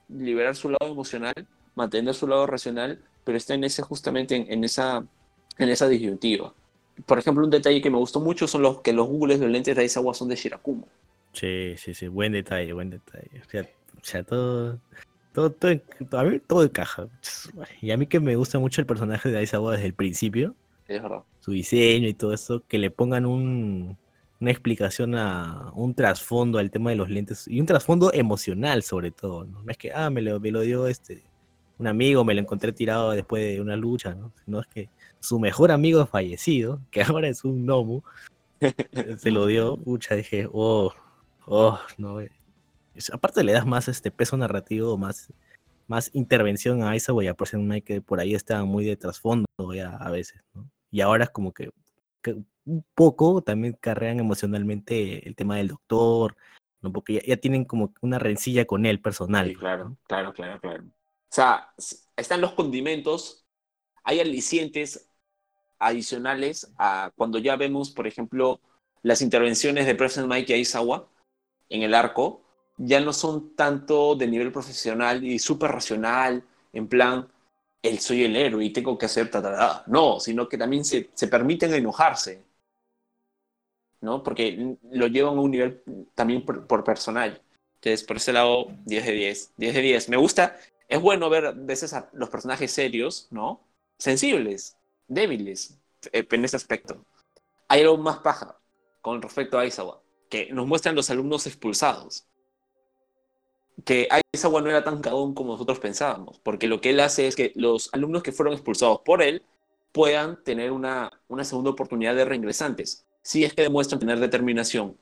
[0.08, 1.34] liberar su lado emocional,
[1.74, 5.04] mantener su lado racional, pero está en ese justamente en esa
[5.60, 6.52] en esa disyuntiva.
[7.06, 9.76] Por ejemplo, un detalle que me gustó mucho son los que los googles, los lentes
[9.76, 10.88] de Aizawa son de Shirakumo.
[11.32, 13.28] Sí, sí, sí, buen detalle, buen detalle.
[13.96, 14.78] O sea, todo,
[15.32, 15.70] todo, todo,
[16.18, 17.08] a mí todo encaja.
[17.80, 20.54] Y a mí que me gusta mucho el personaje de Aizawa desde el principio.
[20.88, 21.22] Es verdad.
[21.40, 23.96] Su diseño y todo eso, que le pongan un,
[24.40, 29.10] una explicación a un trasfondo al tema de los lentes y un trasfondo emocional sobre
[29.10, 29.62] todo, ¿no?
[29.62, 31.22] No es que, ah, me lo, me lo dio este
[31.80, 34.32] un amigo, me lo encontré tirado después de una lucha, ¿no?
[34.46, 38.02] No es que su mejor amigo fallecido, que ahora es un Nomu,
[39.18, 40.92] se lo dio, pucha, dije, oh,
[41.46, 42.20] oh, no.
[42.20, 42.30] Eh".
[43.12, 45.32] Aparte le das más este peso narrativo, más,
[45.88, 49.96] más intervención a esa a por Mike que por ahí está muy de trasfondo ya
[49.96, 50.70] a veces, ¿no?
[50.90, 51.70] Y ahora es como que,
[52.26, 56.36] un poco también carrean emocionalmente el tema del doctor,
[56.80, 56.92] ¿no?
[56.92, 59.52] Porque ya, tienen como una rencilla con él personal.
[59.54, 60.84] claro, claro, claro, claro.
[60.84, 61.72] O sea,
[62.16, 63.46] están los condimentos,
[64.02, 65.08] hay alicientes
[65.78, 68.60] adicionales a cuando ya vemos, por ejemplo,
[69.02, 71.08] las intervenciones de President Mike y Aizawa
[71.68, 72.42] en el arco,
[72.76, 77.28] ya no son tanto de nivel profesional y súper racional, en plan,
[77.82, 81.72] él soy el héroe y tengo que hacer ta, No, sino que también se, permiten
[81.74, 82.42] enojarse,
[84.00, 84.22] ¿no?
[84.22, 85.82] Porque lo llevan a un nivel
[86.14, 87.42] también por, personal.
[87.76, 89.52] Entonces, por ese lado, 10 de 10.
[89.56, 90.08] 10 de 10.
[90.10, 93.60] Me gusta, es bueno ver a veces a los personajes serios, ¿no?
[93.98, 94.76] Sensibles,
[95.08, 95.78] débiles
[96.12, 97.04] eh, en ese aspecto.
[97.68, 98.58] Hay algo más paja
[99.00, 102.26] con respecto a Aizawa, que nos muestran los alumnos expulsados
[103.84, 107.36] que Aizawa no era tan cagón como nosotros pensábamos, porque lo que él hace es
[107.36, 109.42] que los alumnos que fueron expulsados por él
[109.92, 114.96] puedan tener una, una segunda oportunidad de reingresantes, si es que demuestran tener determinación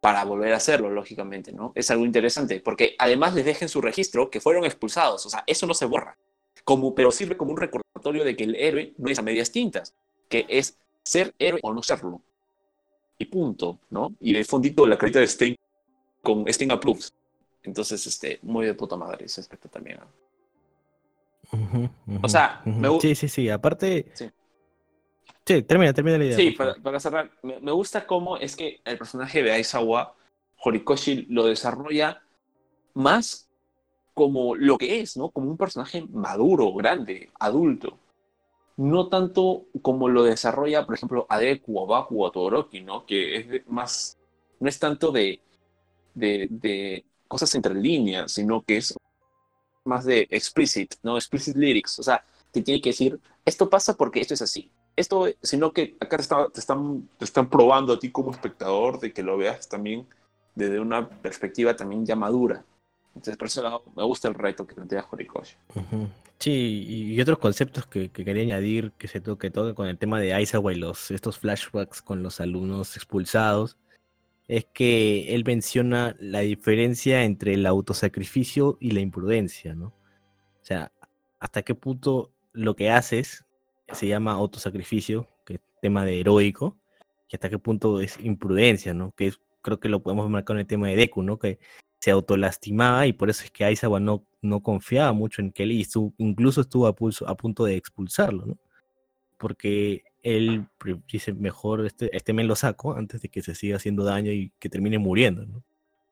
[0.00, 1.72] para volver a hacerlo, lógicamente, ¿no?
[1.74, 5.66] Es algo interesante, porque además les dejen su registro que fueron expulsados, o sea, eso
[5.66, 6.16] no se borra,
[6.64, 9.94] como, pero sirve como un recordatorio de que el héroe no es a medias tintas,
[10.28, 12.22] que es ser héroe o no serlo.
[13.18, 14.14] Y punto, ¿no?
[14.20, 15.56] Y de fondito la carita de Stein
[16.22, 17.12] con Stein Approves.
[17.62, 20.00] Entonces, este, muy de puta madre ese aspecto también.
[22.22, 23.08] o sea, me gusta.
[23.08, 23.48] Sí, sí, sí.
[23.48, 24.10] Aparte.
[24.14, 24.30] Sí.
[25.46, 25.62] sí.
[25.62, 26.36] termina, termina la idea.
[26.36, 30.14] Sí, para, cerrar, me, gusta cómo es que el personaje de Aizawa,
[30.62, 32.22] Horikoshi, lo desarrolla
[32.94, 33.50] más
[34.14, 35.30] como lo que es, ¿no?
[35.30, 37.98] Como un personaje maduro, grande, adulto.
[38.76, 43.04] No tanto como lo desarrolla, por ejemplo, Adeku Baku o Todoroki, ¿no?
[43.04, 44.16] Que es más.
[44.58, 45.40] No es tanto de,
[46.14, 48.92] de cosas entre líneas, sino que es
[49.84, 51.16] más de explicit, ¿no?
[51.16, 54.68] Explicit lyrics, o sea, te tiene que decir, esto pasa porque esto es así.
[54.96, 59.22] Esto, sino que acá te, están, te están probando a ti como espectador de que
[59.22, 60.08] lo veas también
[60.56, 62.64] desde una perspectiva también ya madura.
[63.14, 65.54] Entonces, por eso me gusta el reto que plantea Horikoshi.
[66.40, 70.34] Sí, y otros conceptos que, quería añadir que se toque todo con el tema de
[70.34, 73.76] Aizawa y los, estos flashbacks con los alumnos expulsados
[74.50, 79.86] es que él menciona la diferencia entre el autosacrificio y la imprudencia, ¿no?
[79.86, 80.90] O sea,
[81.38, 83.44] hasta qué punto lo que haces
[83.92, 86.76] se llama autosacrificio, que es tema de heroico,
[87.28, 89.12] y hasta qué punto es imprudencia, ¿no?
[89.12, 89.32] Que
[89.62, 91.38] creo que lo podemos marcar en el tema de Deku, ¿no?
[91.38, 91.60] Que
[92.00, 95.86] se autolastimaba y por eso es que Aizawa no, no confiaba mucho en que él
[96.18, 96.94] incluso estuvo a,
[97.30, 98.58] a punto de expulsarlo, ¿no?
[99.38, 100.66] Porque él
[101.10, 104.52] dice, mejor este, este me lo saco antes de que se siga haciendo daño y
[104.58, 105.46] que termine muriendo.
[105.46, 105.62] ¿no?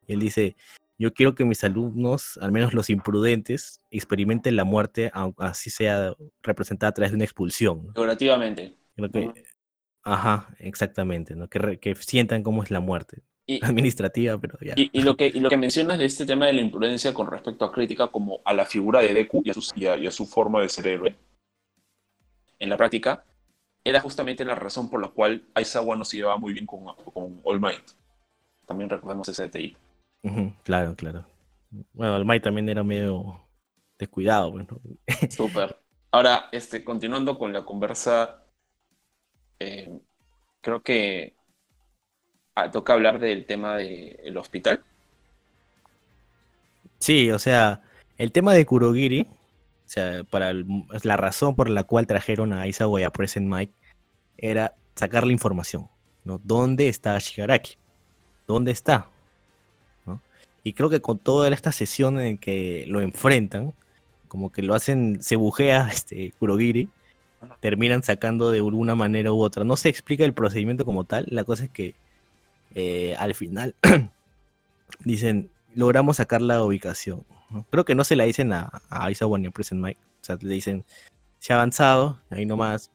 [0.07, 0.57] Y él dice,
[0.99, 6.15] yo quiero que mis alumnos, al menos los imprudentes, experimenten la muerte, aunque así sea
[6.43, 7.87] representada a través de una expulsión.
[7.87, 7.93] ¿no?
[10.03, 11.49] Ajá, exactamente, ¿no?
[11.49, 13.23] Que, que, sientan cómo es la muerte.
[13.63, 14.75] administrativa, pero ya.
[14.77, 17.65] Y, lo que, y lo que mencionas de este tema de la imprudencia con respecto
[17.65, 20.61] a crítica como a la figura de Deku y a su, y a su forma
[20.61, 21.17] de ser héroe,
[22.59, 23.25] en la práctica,
[23.85, 27.41] era justamente la razón por la cual Aizawa no se llevaba muy bien con, con
[27.45, 27.91] All Might.
[28.67, 29.77] También recordemos ese detalle.
[30.65, 31.25] claro, claro.
[31.93, 33.41] Bueno, All Might también era medio
[33.99, 34.51] descuidado.
[34.51, 34.67] Bueno.
[35.07, 35.77] Pues, Súper.
[36.11, 38.43] Ahora, este, continuando con la conversa,
[39.59, 39.99] eh,
[40.61, 41.35] creo que
[42.55, 44.83] ah, toca hablar del tema del hospital.
[46.99, 47.83] Sí, o sea,
[48.17, 49.27] el tema de Kurogiri,
[49.89, 53.73] o sea, para la razón por la cual trajeron a Aizawa y a Present Mike
[54.37, 55.89] era sacar la información,
[56.25, 56.39] ¿no?
[56.45, 57.79] ¿Dónde está Shigaraki?
[58.47, 59.09] ¿Dónde está?
[60.63, 63.73] Y creo que con toda esta sesión en que lo enfrentan,
[64.27, 66.91] como que lo hacen, se bujea este Kurogiri,
[67.61, 69.65] terminan sacando de alguna manera u otra.
[69.65, 71.95] No se explica el procedimiento como tal, la cosa es que
[72.75, 73.75] eh, al final
[75.05, 77.25] dicen, logramos sacar la ubicación.
[77.71, 80.37] Creo que no se la dicen a, a Isawa ni a Present Mike, o sea,
[80.41, 80.85] le dicen,
[81.39, 82.91] se ha avanzado, ahí nomás,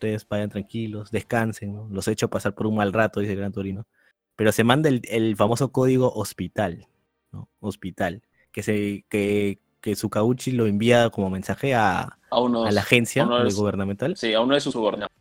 [0.00, 1.88] ustedes vayan tranquilos, descansen, ¿no?
[1.90, 3.86] Los he hecho pasar por un mal rato, dice Gran Torino.
[4.34, 6.88] Pero se manda el, famoso código hospital,
[7.32, 7.50] ¿no?
[7.60, 14.16] Hospital, que se que, que Sukauchi lo envía como mensaje a, a, la agencia gubernamental.
[14.16, 15.12] Sí, a uno de sus subordinados.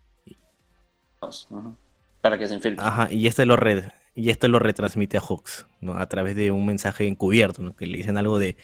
[2.21, 2.85] Para que se infiltre.
[2.85, 3.83] Ajá, y este lo red,
[4.19, 5.97] y esto lo retransmite a Hawks, ¿no?
[5.97, 7.73] A través de un mensaje encubierto, ¿no?
[7.73, 8.57] Que le dicen algo de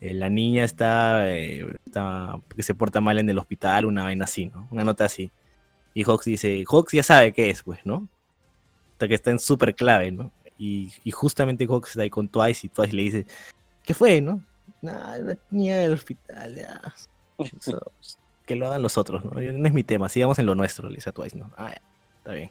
[0.00, 4.26] eh, la niña está, eh, está, que se porta mal en el hospital, una vaina
[4.26, 4.68] así, ¿no?
[4.70, 5.32] Una nota así.
[5.94, 8.08] Y Hawks dice, Hawks ya sabe qué es, pues, ¿no?
[8.92, 10.30] Hasta que está en súper clave, ¿no?
[10.56, 13.26] Y, justamente Hawks está ahí con Twice y Twice le dice,
[13.82, 14.44] ¿qué fue, no?
[14.80, 16.80] Nada, la niña del hospital, ya.
[18.46, 19.32] que lo hagan los otros, ¿no?
[19.32, 21.50] No es mi tema, sigamos en lo nuestro, le dice a Twice, ¿no?
[21.56, 21.82] Ah, ya,
[22.18, 22.50] está bien.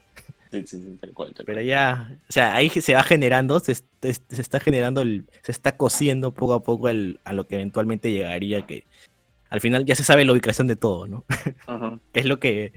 [0.52, 5.02] Sí, sí, tal cual, Pero ya, o sea, ahí se va generando, se, está generando,
[5.02, 8.88] el, se está cosiendo poco a poco el, a lo que eventualmente llegaría, que
[9.50, 11.26] al final ya se sabe la ubicación de todo, ¿no?
[12.14, 12.74] es lo que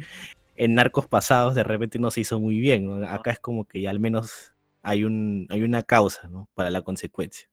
[0.56, 3.04] en narcos pasados de repente no se hizo muy bien.
[3.04, 6.48] Acá es como que ya al menos hay, un, hay una causa, ¿no?
[6.54, 7.48] Para la consecuencia.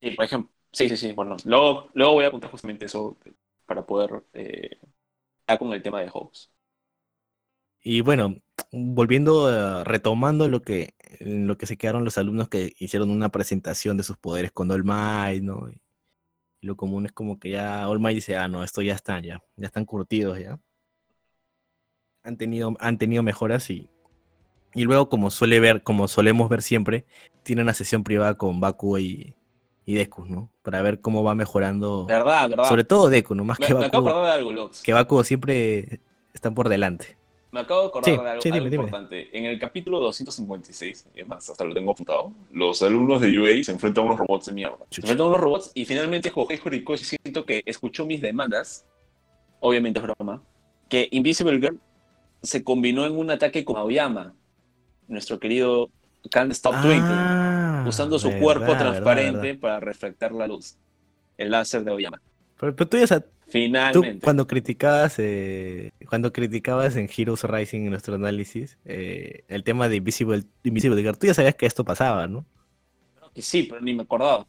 [0.00, 3.16] Sí, por ejemplo, sí, sí, sí, bueno, luego, luego voy a contar justamente eso
[3.64, 4.78] para poder eh,
[5.58, 6.50] con el tema de Hawks.
[7.84, 8.36] Y bueno,
[8.70, 13.96] volviendo, a, retomando lo que, lo que se quedaron los alumnos que hicieron una presentación
[13.96, 15.68] de sus poderes con All Might, ¿no?
[15.70, 15.80] Y
[16.66, 19.42] lo común es como que ya All Might dice, ah, no, esto ya están, ya,
[19.56, 20.58] ya están curtidos, ya.
[22.22, 23.90] Han tenido, han tenido mejoras y,
[24.74, 27.04] y luego, como suele ver, como solemos ver siempre,
[27.42, 29.34] tiene una sesión privada con Baku y,
[29.84, 30.50] y Deku, ¿no?
[30.62, 32.06] Para ver cómo va mejorando.
[32.06, 32.68] Verdad, verdad.
[32.68, 33.44] Sobre todo Deku, ¿no?
[33.44, 33.80] Más que Baku.
[33.80, 36.00] Me acabo de algo, Que Baku siempre
[36.32, 37.18] están por delante.
[37.52, 39.28] Me acabo de acordar de algo, importante.
[39.36, 43.72] En el capítulo 256, y más, hasta lo tengo apuntado, los alumnos de UA se
[43.72, 44.78] enfrentan a unos robots de mierda.
[44.88, 48.86] Se enfrentan a unos robots y finalmente Jorge Horikoshi siento que escuchó mis demandas,
[49.60, 50.42] obviamente es broma,
[50.88, 51.78] que Invisible Girl
[52.42, 54.34] se combinó en un ataque con Aoyama,
[55.06, 55.90] nuestro querido
[56.30, 60.78] Can't Stop ah, usando su cuerpo transparente para reflectar la luz.
[61.36, 62.22] El láser de Aoyama.
[62.58, 64.24] Pero, tú ya Finalmente.
[64.24, 69.96] cuando criticabas, eh, cuando criticabas en Heroes Rising en nuestro análisis, eh, el tema de
[69.96, 72.46] Invisible, Invisible Girl, tú ya sabías que esto pasaba, ¿no?
[73.36, 74.46] Sí, pero ni me acordaba.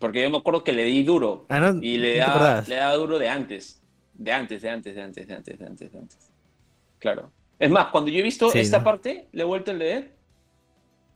[0.00, 1.46] Porque yo me acuerdo que le di duro.
[1.48, 3.80] Ah, y le, daba, le daba duro de antes.
[4.12, 6.18] De antes, de antes, de antes, de antes, de antes, de antes.
[6.98, 7.30] Claro.
[7.58, 10.12] Es más, cuando yo he visto esta parte, le he vuelto a leer,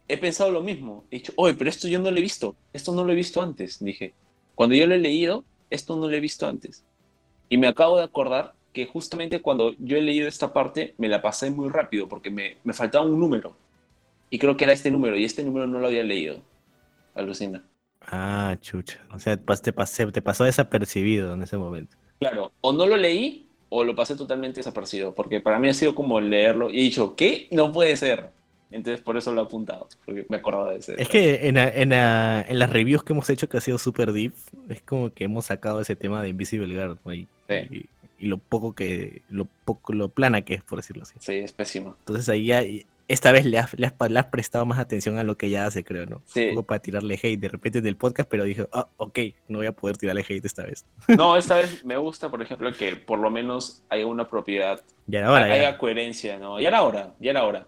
[0.07, 1.05] he pensado lo mismo.
[1.11, 2.55] He dicho, oye, pero esto yo no lo he visto.
[2.73, 4.15] Esto no lo he visto antes, dije.
[4.55, 6.85] Cuando yo lo he leído, esto no lo he visto antes.
[7.49, 11.23] Y me acabo de acordar que justamente cuando yo he leído esta parte, me la
[11.23, 13.57] pasé muy rápido porque me, me faltaba un número.
[14.31, 16.43] Y creo que era este número, y este número no lo había leído.
[17.15, 17.65] Alucina.
[18.01, 19.01] Ah, chucha.
[19.13, 21.97] O sea, te, pasé, te pasó desapercibido en ese momento.
[22.19, 25.95] Claro, o no lo leí o lo pasé totalmente desapercibido, porque para mí ha sido
[25.95, 27.49] como leerlo y he dicho, ¿qué?
[27.51, 28.31] No puede ser.
[28.71, 31.01] Entonces por eso lo he apuntado, porque me acordaba de ese.
[31.01, 34.33] Es que en, en, en, las reviews que hemos hecho, que ha sido super deep,
[34.69, 37.89] es como que hemos sacado ese tema de Invisible Guard y, y,
[38.27, 41.15] lo poco que, lo poco, lo plana que es, por decirlo así.
[41.21, 41.97] Sí, es pésimo.
[42.01, 42.63] Entonces ahí ya,
[43.09, 46.05] esta vez le has, le, has, prestado más atención a lo que ya hace, creo,
[46.05, 46.21] ¿no?
[46.27, 46.49] Sí.
[46.49, 49.67] Un poco para tirarle hate de repente del podcast, pero dije, ah, ok, no voy
[49.67, 50.85] a poder tirarle hate esta vez.
[51.09, 54.83] No, esta vez me gusta, por ejemplo, que por lo menos haya una propiedad.
[55.07, 55.45] Ya era hora.
[55.47, 56.61] Haya coherencia, ¿no?
[56.61, 57.67] Ya era hora, ya era hora.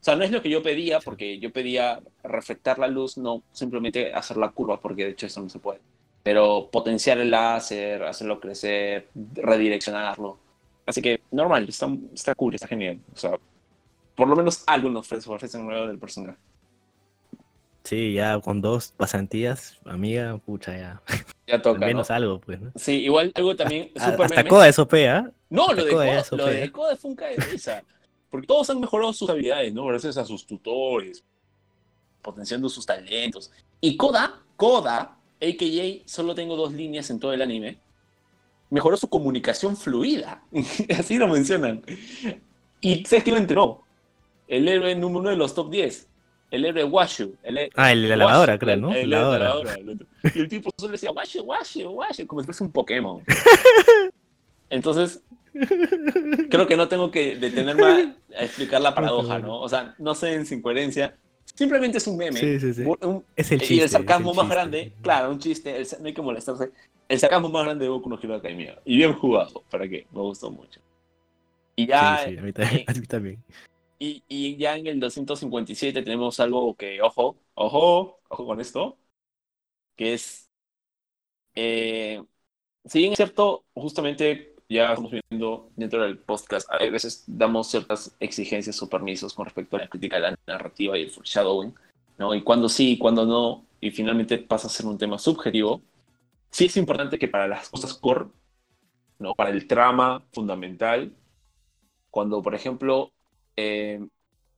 [0.00, 3.42] O sea, no es lo que yo pedía, porque yo pedía reflectar la luz, no
[3.52, 5.80] simplemente hacer la curva, porque de hecho eso no se puede.
[6.22, 10.38] Pero potenciar el láser, hacerlo crecer, redireccionarlo.
[10.86, 13.00] Así que normal, está, está cool, está genial.
[13.12, 13.32] O sea,
[14.14, 16.38] por lo menos algunos ofrecen nuevo del personaje.
[17.86, 21.02] Sí, ya con dos pasantías, amiga, pucha, ya.
[21.46, 21.84] Ya toca.
[21.84, 22.60] Al menos algo, pues.
[22.60, 22.72] ¿no?
[22.74, 23.92] Sí, igual algo también.
[23.94, 25.30] Super Hasta Coda eso pea.
[25.48, 27.84] No, lo de Coda, lo de Coda fue un cae de risa.
[28.30, 29.86] Porque todos han mejorado sus habilidades, ¿no?
[29.86, 31.24] Gracias a sus tutores,
[32.22, 33.50] potenciando sus talentos.
[33.80, 36.08] Y Koda, Koda, a.k.a.
[36.08, 37.78] solo tengo dos líneas en todo el anime,
[38.70, 40.42] mejoró su comunicación fluida.
[40.98, 41.82] Así lo mencionan.
[42.80, 43.82] Y ¿sabes quién lo entrenó?
[44.48, 46.08] El héroe número uno de los top 10.
[46.50, 47.34] El héroe Washu.
[47.42, 48.94] El, ah, el de la lavadora, creo, ¿no?
[48.94, 49.76] El, la lavadora.
[50.34, 53.22] Y el tipo solo decía Washu, Washu, Washu, como si fuese un Pokémon.
[54.70, 55.22] Entonces,
[56.50, 59.60] creo que no tengo que detenerme a explicar la paradoja, ¿no?
[59.60, 61.16] O sea, no sé en sin coherencia.
[61.54, 62.38] Simplemente es un meme.
[62.38, 62.84] Sí, sí, sí.
[63.36, 63.74] es el chiste.
[63.74, 66.70] Y el sarcasmo más grande, claro, un chiste, no hay que molestarse.
[67.08, 68.78] El sarcasmo más grande de Boku no Hero Academia.
[68.84, 70.06] Y bien jugado, ¿para qué?
[70.12, 70.80] Me gustó mucho.
[71.76, 72.18] Y ya.
[72.24, 72.84] Sí, sí, a mí también.
[72.86, 73.44] a mí también.
[73.98, 78.98] Y, y, ya en el 257 tenemos algo que, ojo, ojo, ojo con esto,
[79.94, 80.50] que es.
[81.54, 82.22] Eh,
[82.84, 88.16] si bien es cierto, justamente ya estamos viendo dentro del podcast, a veces damos ciertas
[88.20, 91.74] exigencias o permisos con respecto a la crítica de la narrativa y el foreshadowing,
[92.18, 92.34] ¿no?
[92.34, 95.82] Y cuando sí y cuando no, y finalmente pasa a ser un tema subjetivo,
[96.50, 98.26] sí es importante que para las cosas core,
[99.18, 99.34] ¿no?
[99.34, 101.12] Para el trama fundamental,
[102.10, 103.12] cuando, por ejemplo,
[103.56, 104.00] eh,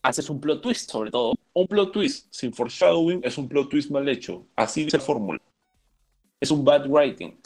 [0.02, 3.90] haces un plot twist, sobre todo, un plot twist sin foreshadowing es un plot twist
[3.90, 4.46] mal hecho.
[4.56, 5.40] Así es el fórmula.
[6.40, 7.36] Es un bad writing.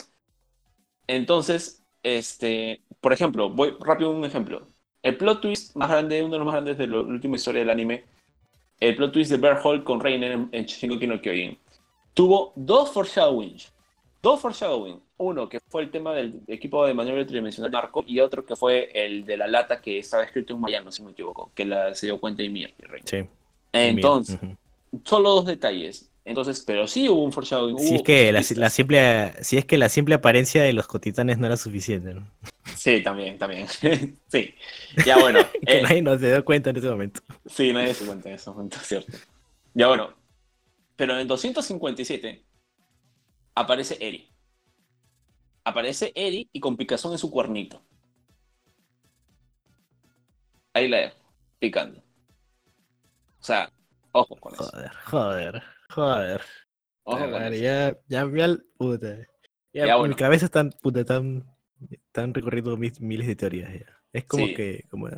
[1.07, 4.67] Entonces, este, por ejemplo, voy rápido un ejemplo.
[5.03, 7.71] El plot twist más grande, uno de los más grandes de la última historia del
[7.71, 8.05] anime,
[8.79, 11.59] el plot twist de Bear Hall con Reiner en, en Shingeki no Kyojin,
[12.15, 13.73] tuvo dos foreshadowings.
[14.23, 15.01] Dos foreshadowing.
[15.17, 18.91] Uno que fue el tema del equipo de maniobra tridimensional Marco y otro que fue
[18.95, 22.07] el de la lata que estaba escrito en mayano, si me equivoco, que la, se
[22.07, 22.75] dio cuenta Ymir.
[23.05, 23.25] Sí.
[23.73, 24.39] Entonces,
[25.05, 26.12] solo dos detalles.
[26.25, 27.79] Entonces, pero sí hubo un foreshadowing.
[27.79, 31.47] Si es que la, simple, si es que la simple apariencia de los cotitanes no
[31.47, 32.31] era suficiente, ¿no?
[32.77, 33.67] Sí, también, también.
[34.29, 34.55] sí.
[35.05, 35.41] Ya bueno.
[35.67, 37.21] que eh, nadie nos se dio cuenta en ese momento.
[37.47, 39.19] Sí, nadie se cuenta en ese momento, cierto.
[39.75, 40.15] Ya bueno.
[40.95, 42.45] Pero en 257
[43.57, 44.29] aparece Eri.
[45.65, 47.83] Aparece Eri y con picazón en su cuernito.
[50.73, 51.19] Ahí la dejo,
[51.59, 51.99] picando.
[51.99, 53.73] O sea,
[54.13, 54.65] ojo con eso.
[54.71, 55.63] Joder, joder,
[55.95, 56.41] joder.
[57.05, 57.51] Ojo ya,
[58.09, 59.17] ya, ya, puta.
[59.73, 60.15] Ya, Ya, en bueno.
[60.15, 61.45] mi cabeza están, puta, están,
[61.91, 63.99] están recorriendo mis- miles de teorías ya.
[64.13, 64.55] Es como Sí.
[64.55, 65.09] que, como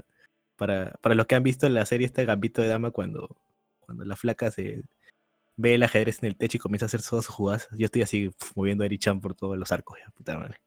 [0.56, 3.36] para, para los que han visto la serie este Gambito de Dama cuando,
[3.80, 4.82] cuando la flaca se
[5.56, 7.68] ve el ajedrez en el techo y comienza a hacer todas sus jugadas.
[7.72, 10.60] Yo estoy así pf, moviendo a Eri-chan por todos los arcos ya, puta madre.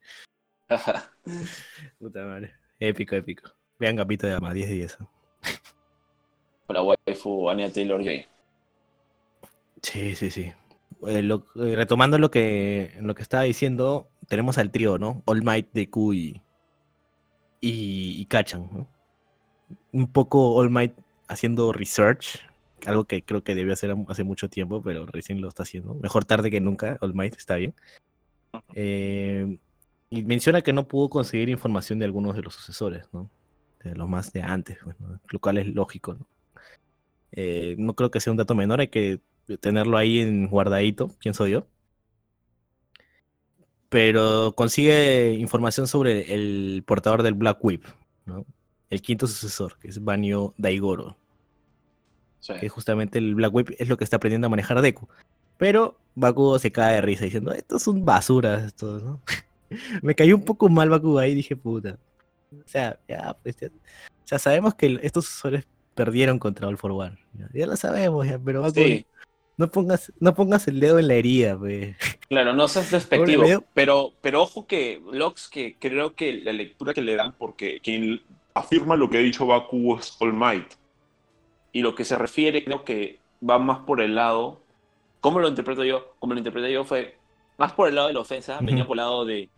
[2.00, 2.54] Puta madre.
[2.80, 3.50] Épico, épico.
[3.80, 4.98] Vean Gambito de Dama, 10 de 10.
[6.68, 8.26] Con la waifu Anya Taylor-Joy.
[9.82, 10.52] Sí, sí, sí.
[11.08, 15.22] Eh, lo- eh, retomando lo que, lo que estaba diciendo, tenemos al trío, ¿no?
[15.26, 16.42] All Might, Deku y,
[17.62, 18.88] y, y Kachan, ¿no?
[19.92, 20.94] Un poco All Might
[21.28, 22.40] haciendo research,
[22.86, 25.94] algo que creo que debió hacer hace mucho tiempo, pero recién lo está haciendo.
[25.96, 27.74] Mejor tarde que nunca, All Might está bien.
[28.74, 29.58] Eh,
[30.10, 33.30] y menciona que no pudo conseguir información de algunos de los sucesores, ¿no?
[33.84, 35.20] De los más de antes, pues, ¿no?
[35.30, 36.26] lo cual es lógico, ¿no?
[37.32, 39.20] Eh, no creo que sea un dato menor, hay que
[39.60, 41.66] tenerlo ahí en guardadito, pienso yo.
[43.90, 47.86] Pero consigue información sobre el portador del Black Whip,
[48.26, 48.46] ¿no?
[48.90, 51.18] El quinto sucesor, que es Banio Daigoro,
[52.40, 52.54] Sí.
[52.60, 55.08] que justamente el Black Whip es lo que está aprendiendo a manejar Deku.
[55.58, 59.22] Pero Bakugo se cae de risa diciendo, estos son basuras, estos, ¿no?
[60.02, 61.98] Me cayó un poco mal Bakugo ahí dije, puta.
[62.54, 63.72] O sea, ya, pues, ya, o
[64.28, 67.18] sea, sabemos que estos sucesores perdieron contra All for One.
[67.34, 69.06] Ya, ya lo sabemos, ya, pero Bakugo, Sí,
[69.58, 71.96] no pongas, no pongas el dedo en la herida, pues.
[72.30, 73.44] claro, no seas despectivo,
[73.74, 78.22] pero, pero ojo que Locks, que creo que la lectura que le dan, porque quien
[78.54, 80.74] Afirma lo que ha dicho Baku es All Might.
[81.72, 84.60] y lo que se refiere creo que va más por el lado,
[85.20, 86.16] ¿cómo lo interpreto yo?
[86.20, 87.18] Como lo interpreté yo fue
[87.60, 89.50] más por el lado de la ofensa, venía por el lado de,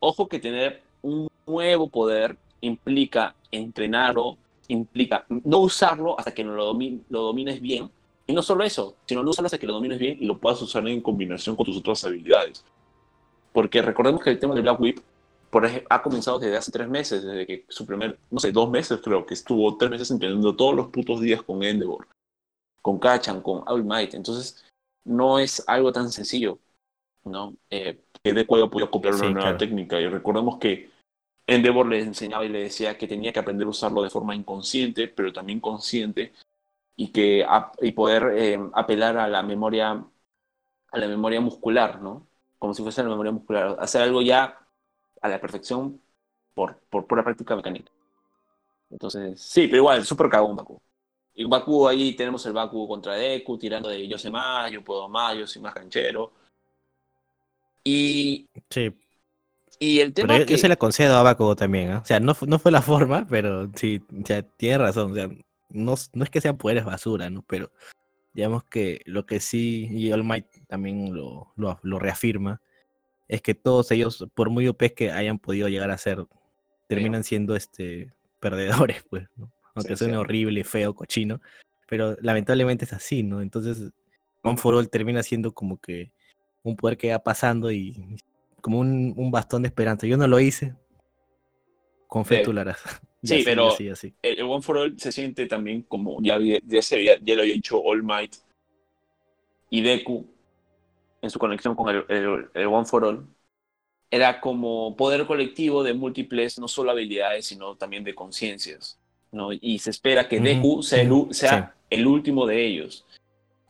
[0.00, 4.36] ojo que tener un nuevo poder implica entrenarlo,
[4.68, 7.90] implica no usarlo hasta que no lo, domi- lo domines bien,
[8.28, 10.60] y no solo eso, sino no usarlo hasta que lo domines bien Y lo puedas
[10.62, 12.64] usar en combinación con tus otras habilidades.
[13.52, 14.98] Porque recordemos que el tema del Black Whip
[15.50, 18.70] por ej- ha comenzado desde hace tres meses, desde que su primer, no sé, dos
[18.70, 22.06] meses creo que estuvo tres meses entrenando todos los putos días con Endeavor,
[22.82, 24.12] con Kachan, con All Might.
[24.12, 24.64] Entonces,
[25.04, 26.58] no es algo tan sencillo,
[27.24, 27.54] ¿no?
[27.70, 29.56] Eh, Que de cual podía copiar una Sí, nueva claro.
[29.58, 29.98] técnica.
[29.98, 30.90] Y recordemos que
[31.46, 35.08] Endeavor le enseñaba y le decía que tenía que aprender a usarlo de forma inconsciente,
[35.08, 36.34] pero también consciente,
[36.98, 39.92] y que ap- y poder eh, apelar a la memoria,
[40.92, 42.26] a la memoria muscular, ¿no?
[42.58, 44.58] Como si fuese la memoria muscular, hacer algo ya
[45.22, 46.00] a la perfección
[46.54, 47.92] por, por pura práctica mecánica.
[48.90, 50.80] Entonces, sí, pero igual, súper cagón Baku.
[51.34, 55.08] Y Baku ahí tenemos el Baku contra Deku, tirando de yo sé más, yo puedo
[55.08, 56.32] más, yo soy más canchero.
[57.84, 58.92] Y, Sí,
[59.78, 60.52] y el tema pero yo, que...
[60.52, 62.00] yo se la concedo a Bakugo también, ¿ah?
[62.02, 65.12] O sea, no, no fue la forma, pero sí, o sea, tiene razón.
[65.12, 65.28] O sea,
[65.70, 67.42] no, no es que sean poderes basura, ¿no?
[67.42, 67.70] Pero
[68.32, 72.60] digamos que lo que sí, y All Might también lo, lo, lo reafirma,
[73.26, 76.24] es que todos ellos, por muy OP que hayan podido llegar a ser,
[76.86, 79.50] terminan siendo este perdedores, pues, ¿no?
[79.74, 80.18] Aunque Sí, suene sí.
[80.18, 81.40] horrible, feo, cochino,
[81.88, 83.42] pero lamentablemente es así, ¿no?
[83.42, 83.90] Entonces,
[84.42, 86.12] One for All termina siendo como que
[86.62, 88.16] un poder que va pasando y
[88.60, 90.06] como un, un bastón de esperanza.
[90.06, 90.74] Yo no lo hice.
[92.06, 92.42] Con fe Sí.
[92.44, 92.78] tú lo harás.
[93.22, 94.14] Sí, así, pero- así, así.
[94.22, 97.42] el, el One for All se siente también como ya, ya, se había- ya lo
[97.42, 98.34] había dicho All Might
[99.70, 100.26] y Deku
[101.22, 103.26] en su conexión con el, el- el One for All.
[104.10, 108.98] Era como poder colectivo de múltiples, no solo habilidades, sino también de conciencias.
[109.32, 109.50] ¿no?
[109.52, 113.04] Y se espera que Ujú, Deku sea, el, sea el último de ellos.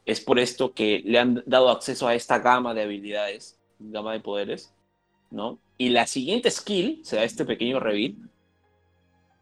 [0.07, 4.21] Es por esto que le han dado acceso a esta gama de habilidades, gama de
[4.21, 4.73] poderes,
[5.31, 5.59] ¿no?
[5.79, 8.15] Y la siguiente skill, se da este pequeño reveal,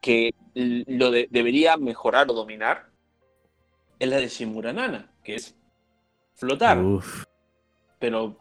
[0.07, 2.88] que lo de- debería mejorar o dominar,
[3.98, 5.57] es la de Shimuranana, que es
[6.34, 7.24] flotar, Uf.
[7.98, 8.38] pero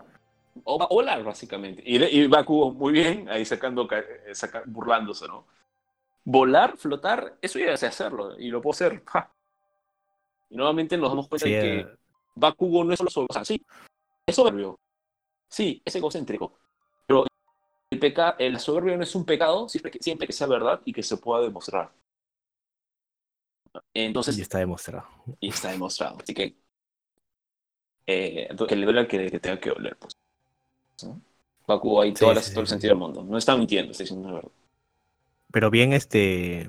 [0.64, 1.82] o volar básicamente.
[1.84, 5.48] Y, y Bakugo muy bien, ahí sacando, ca- eh, saca- burlándose, ¿no?
[6.24, 9.02] Volar, flotar, eso ya sé hacerlo, y lo puedo hacer.
[9.08, 9.34] ¡ja!
[10.52, 11.88] Y nuevamente nos damos cuenta de que eh,
[12.36, 13.60] Bakugo no es solo soberbio, o sea, sí,
[14.28, 14.80] es soberbio,
[15.50, 16.60] sí, es egocéntrico,
[17.96, 20.94] el peca el soberbio no es un pecado siempre que, siempre que sea verdad y
[20.94, 21.92] que se pueda demostrar.
[23.94, 25.08] Entonces, y está demostrado.
[25.40, 26.18] y está demostrado.
[26.22, 26.58] Así que,
[28.08, 29.98] eh, que le duele al que, que tenga que doler.
[29.98, 30.14] Pues,
[31.04, 31.22] ¿no?
[31.68, 33.24] Bakugo hay Sí, todas las- sí, todo el sentido del mundo.
[33.24, 34.52] No está mintiendo, está diciendo la verdad.
[35.52, 36.68] Pero bien, este.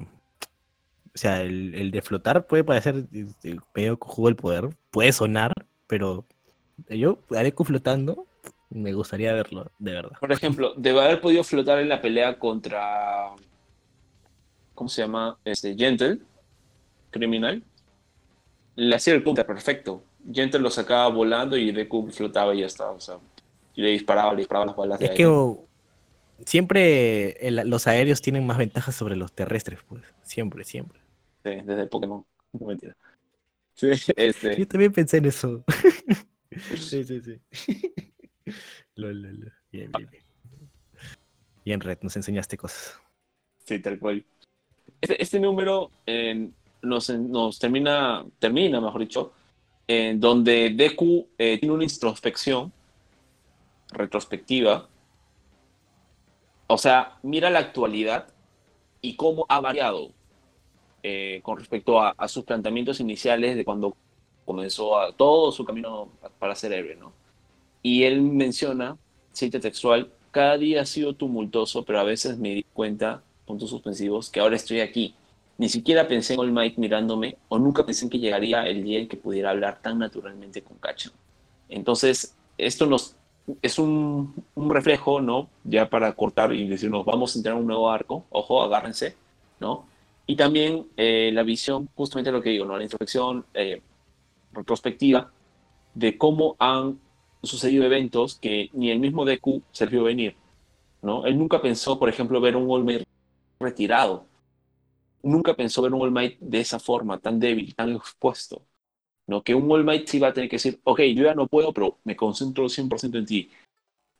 [1.15, 4.69] O sea, el, el de flotar puede parecer este, medio jugo del poder.
[4.91, 5.53] Puede sonar,
[5.87, 6.27] pero
[6.89, 8.27] yo, Areku flotando,
[8.71, 10.19] me gustaría verlo, de verdad.
[10.21, 13.31] Por ejemplo, de haber podido flotar en la pelea contra.
[14.75, 15.39] ¿Cómo se llama?
[15.45, 16.19] Este, Gentle,
[17.11, 17.63] criminal.
[18.75, 20.05] Le hacía el counter perfecto.
[20.33, 22.91] Gentle lo sacaba volando y Deku flotaba y ya estaba.
[22.91, 23.19] O sea,
[23.75, 25.25] y le disparaba, le disparaba las balas de Es aire.
[25.25, 30.03] que siempre el- los aéreos tienen más ventajas sobre los terrestres, pues.
[30.23, 31.01] Siempre, siempre.
[31.45, 32.25] Sí, desde Pokémon.
[32.53, 32.95] No mentira.
[33.75, 34.57] Sí, este.
[34.57, 35.65] Yo también pensé en eso.
[36.77, 37.41] sí, sí, sí.
[41.65, 43.01] Bien, Red, nos enseñaste cosas.
[43.65, 44.25] Sí, tal cual.
[45.01, 45.91] Este, este número
[46.83, 49.33] nos, nos termina, termina, mejor dicho,
[49.89, 52.73] en donde Deku eh, tiene una introspección
[53.91, 54.89] retrospectiva.
[56.69, 58.29] O sea, mira la actualidad
[59.01, 60.13] y cómo ha variado
[61.03, 63.97] eh, con respecto a, a sus planteamientos iniciales de cuando
[64.45, 67.13] comenzó a, todo su camino para ser héroe, ¿no?
[67.87, 68.99] Y él menciona,
[69.31, 74.29] cita textual, cada día ha sido tumultuoso, pero a veces me di cuenta, puntos suspensivos,
[74.29, 75.15] que ahora estoy aquí.
[75.57, 78.99] Ni siquiera pensé en All Might mirándome, o nunca pensé en que llegaría el día
[78.99, 81.13] en que pudiera hablar tan naturalmente con Kacha.
[81.69, 83.15] Entonces, esto nos
[83.63, 85.49] es un, un reflejo, ¿no?
[85.63, 89.15] Ya para cortar y decirnos, vamos a entrar a un nuevo arco, ojo, agárrense,
[89.61, 89.87] ¿no?
[90.27, 92.77] Y también eh, la visión, justamente lo que digo, ¿no?
[92.77, 93.81] La introspección eh,
[94.53, 95.31] retrospectiva
[95.95, 97.06] de cómo han
[97.47, 100.37] sucedido eventos que ni el mismo Deku se vio venir,
[101.03, 101.27] ¿no?
[101.27, 103.07] Él nunca pensó, por ejemplo, ver un All Might
[103.61, 104.27] retirado.
[105.23, 108.63] Nunca pensó ver un All Might de esa forma, tan débil, tan expuesto.
[109.27, 109.43] ¿no?
[109.43, 111.73] Que un All Might sí va a tener que decir, ok, yo ya no puedo,
[111.73, 113.51] pero me concentro 100% en ti.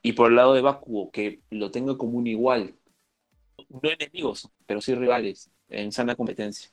[0.03, 2.75] Y por el lado de Bakugo, que lo tenga como un igual.
[3.69, 6.71] No enemigos, pero sí rivales, en sana competencia.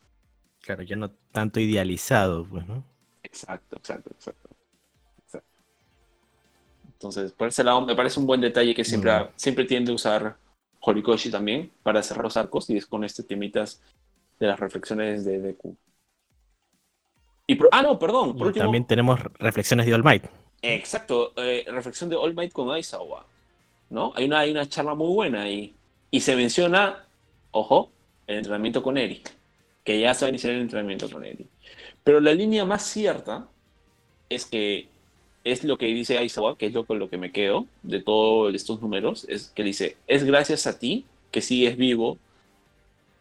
[0.62, 2.84] Claro, ya no tanto idealizado, pues, ¿no?
[3.24, 4.50] Exacto, exacto, exacto.
[4.50, 4.53] exacto.
[7.04, 9.28] Entonces, por ese lado, me parece un buen detalle que siempre, Mm.
[9.36, 10.38] siempre tiende a usar
[10.80, 13.82] Horikoshi también para cerrar los arcos y es con este temitas
[14.40, 15.76] de las reflexiones de Deku.
[17.46, 18.32] Y por- ah, no, perdón.
[18.38, 20.24] Por Y último, también tenemos reflexiones de All Might.
[20.62, 23.26] Exacto, eh, reflexión de All Might con Aizawa,
[23.90, 24.14] ¿no?
[24.16, 25.76] Hay una, hay una charla muy buena ahí.
[26.10, 27.06] Y se menciona,
[27.52, 27.92] ojo,
[28.28, 29.22] el entrenamiento con Eri,
[29.84, 31.46] que ya se va a iniciar el entrenamiento con Eri.
[32.02, 33.50] Pero la línea más cierta
[34.30, 34.88] es que
[35.44, 38.54] es lo que dice Aizawa, que es lo con lo que me quedo de todos
[38.54, 42.18] estos números, es que dice, es gracias a ti que sigues vivo,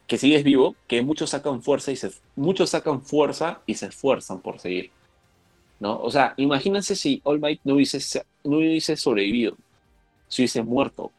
[0.07, 4.41] que sigues vivo, que muchos sacan fuerza y se, muchos sacan fuerza y se esfuerzan
[4.41, 4.91] por seguir.
[5.81, 6.01] ¿no?
[6.01, 7.99] O sea, imagínense si All Might no hubiese,
[8.45, 9.57] no hubiese sobrevivido,
[10.29, 11.11] si hubiese muerto.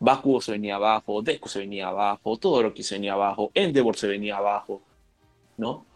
[0.00, 3.94] Bakugo se venía abajo, Deku se venía abajo, todo lo que se venía abajo, Endeavor
[3.96, 4.82] se venía abajo,
[5.56, 5.86] ¿no?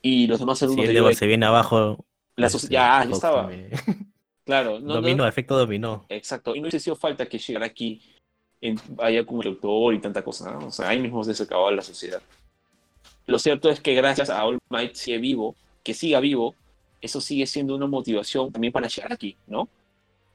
[0.00, 1.98] Y los demás Si alumnos de Devo Yoga- se viene abajo.
[2.40, 3.50] La este, ya, estaba.
[4.44, 6.06] Claro, no, dominó, no, efecto dominó.
[6.08, 6.56] exacto.
[6.56, 8.02] Y no hubiese sido falta que llegara aquí,
[8.60, 10.66] en, vaya como doctor y tanta cosa, ¿no?
[10.66, 12.20] O sea, ahí mismo se acababa la sociedad.
[13.26, 16.56] Lo cierto es que gracias a All Might sigue vivo, que siga vivo,
[17.00, 19.68] eso sigue siendo una motivación también para llegar aquí, ¿no?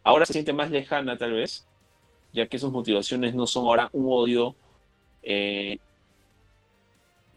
[0.03, 1.67] Ahora se siente más lejana tal vez,
[2.31, 4.55] ya que sus motivaciones no son ahora un odio
[5.23, 5.79] eh,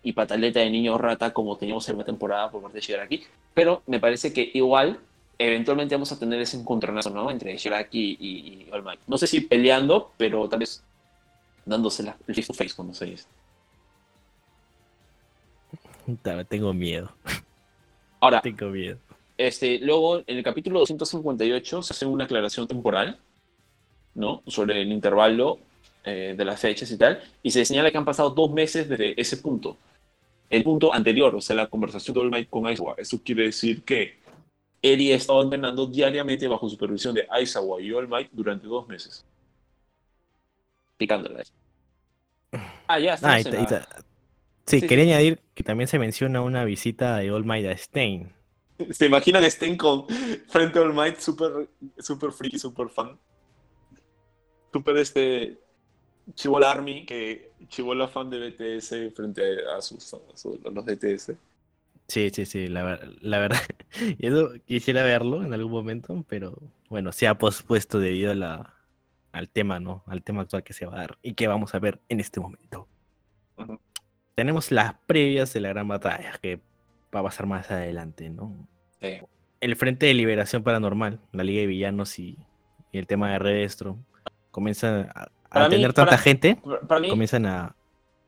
[0.08, 3.82] y pataleta de niño rata como teníamos en la temporada por parte de Shigaraki, pero
[3.86, 4.98] me parece que igual
[5.36, 7.30] eventualmente vamos a tener ese encontronazo, ¿no?
[7.30, 9.00] Entre Shigaraki y, y All Might.
[9.06, 10.82] No sé si peleando, pero tal vez
[11.66, 13.26] dándose la face to face, como se dice.
[16.48, 17.12] Tengo miedo.
[18.20, 18.96] Ahora, Tengo miedo.
[19.36, 23.18] Este, luego, en el capítulo 258 se hace una aclaración temporal,
[24.14, 24.42] ¿no?
[24.46, 25.58] Sobre el intervalo
[26.02, 29.20] eh, de las fechas y tal, y se señala que han pasado dos meses desde
[29.20, 29.76] ese punto.
[30.50, 32.94] El punto anterior, o sea, la conversación de All Might con Aizawa.
[32.98, 34.18] Eso quiere decir que
[34.80, 39.24] Eri ha estado entrenando diariamente bajo supervisión de Aizawa y All Might durante dos meses.
[40.96, 41.42] Picándola.
[42.86, 43.86] Ah, ya, Ah, ta-
[44.66, 45.10] Sí, Sí, quería sí.
[45.12, 48.32] añadir que también se menciona una visita de All Might a Stein.
[48.90, 50.06] ¿Se imaginan estén con
[50.48, 51.68] frente a All Might, súper
[51.98, 53.18] super friki, súper fan?
[54.72, 55.58] Súper este.
[56.34, 59.42] Chivola Army, que Chivola fan de BTS frente
[59.76, 61.34] a sus, a sus- a los DTS.
[62.06, 63.58] Sí, sí, sí, la, la verdad.
[64.18, 66.56] y Eso quisiera verlo en algún momento, pero
[66.88, 68.74] bueno, se ha pospuesto debido a la,
[69.32, 70.02] al tema, ¿no?
[70.06, 72.40] Al tema actual que se va a dar y que vamos a ver en este
[72.40, 72.88] momento.
[74.34, 76.60] Tenemos las previas de la gran batalla que
[77.14, 78.54] va a pasar más adelante, ¿no?
[79.00, 79.18] Sí.
[79.60, 82.38] El Frente de Liberación Paranormal, la Liga de Villanos y,
[82.92, 83.98] y el tema de Redestro
[84.52, 87.74] comienzan a, Para mí, tener tanta para- gente, Para mí, comienzan a...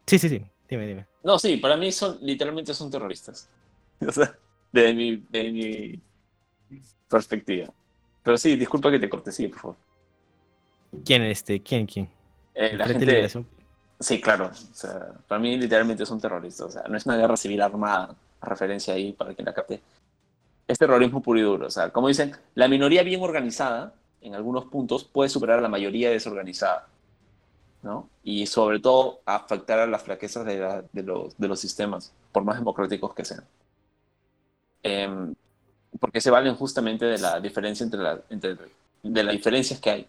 [0.06, 0.42] Sí, sí, sí.
[0.68, 1.06] Dime, dime.
[1.22, 3.48] No, sí, para mí son, literalmente son terroristas.
[4.06, 4.34] O sea,
[4.72, 6.00] desde mi, de mi
[7.08, 7.68] perspectiva.
[8.22, 9.76] Pero sí, disculpa que te corte, sí, por favor.
[11.04, 11.60] ¿Quién, este?
[11.62, 12.08] ¿Quién, quién?
[12.54, 13.46] Eh, la de gente, Liberación.
[13.98, 14.46] sí, claro.
[14.52, 16.66] O sea, para mí literalmente son terroristas.
[16.66, 19.80] O sea, no es una guerra civil armada, referencia ahí para quien la capte.
[20.66, 21.66] Es terrorismo puro y duro.
[21.66, 25.68] O sea, como dicen, la minoría bien organizada, en algunos puntos, puede superar a la
[25.68, 26.88] mayoría desorganizada.
[27.82, 28.08] ¿No?
[28.24, 32.44] Y sobre todo afectar a las flaquezas de, la- de los, de los sistemas, por
[32.44, 33.44] más democráticos que sean.
[34.82, 35.34] Em,
[35.98, 38.56] porque se valen justamente de la diferencia entre, la, entre
[39.02, 40.06] de las diferencias que hay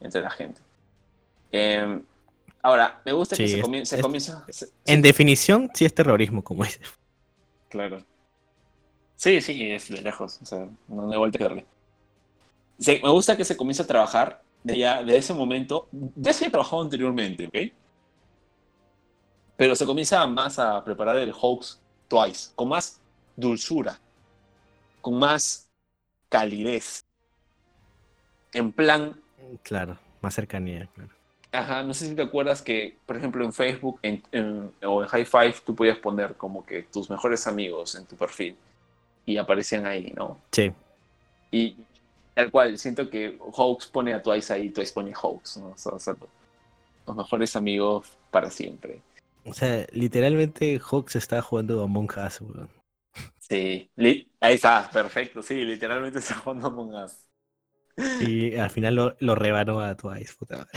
[0.00, 0.60] entre la gente.
[1.52, 2.02] Em,
[2.62, 4.44] ahora, me gusta que Sí, se, es- comie- se comienza...
[4.48, 6.80] se- En definición, sí es terrorismo, como dice.
[7.68, 8.02] Claro.
[9.16, 10.38] Sí, sí, es de lejos.
[10.42, 11.66] O sea, no hay vuelta que darle.
[12.78, 15.88] Sí, me gusta que se comience a trabajar de, ya, de ese momento.
[16.16, 17.72] Ya se había trabajado anteriormente, ¿ok?
[19.56, 23.00] Pero se comienza más a preparar el hoax twice, con más
[23.36, 23.98] dulzura,
[25.00, 25.68] con más
[26.28, 27.04] calidez.
[28.52, 29.20] En plan,
[29.62, 31.10] Claro, más cercanía, claro.
[31.52, 35.08] Ajá, no sé si te acuerdas que, por ejemplo, en Facebook en- en- o en
[35.08, 38.56] High Five tú podías poner como que tus mejores amigos en tu perfil
[39.24, 40.38] y aparecían ahí, ¿no?
[40.52, 40.72] Sí,
[41.52, 41.76] Y
[42.36, 45.70] tal cual, siento que Hoax pone a Twice ahí, Twice pone Hoax, ¿no?
[45.70, 46.14] O sea, o sea,
[47.06, 49.00] los mejores amigos para siempre.
[49.46, 52.68] o sea, literalmente Hawks está jugando Among Us, weón.
[53.38, 57.26] Sí, ahí está, perfecto, sí, literalmente está jugando Among Us.
[58.20, 60.70] Y al final lo, lo rebanó a Twice, puta madre.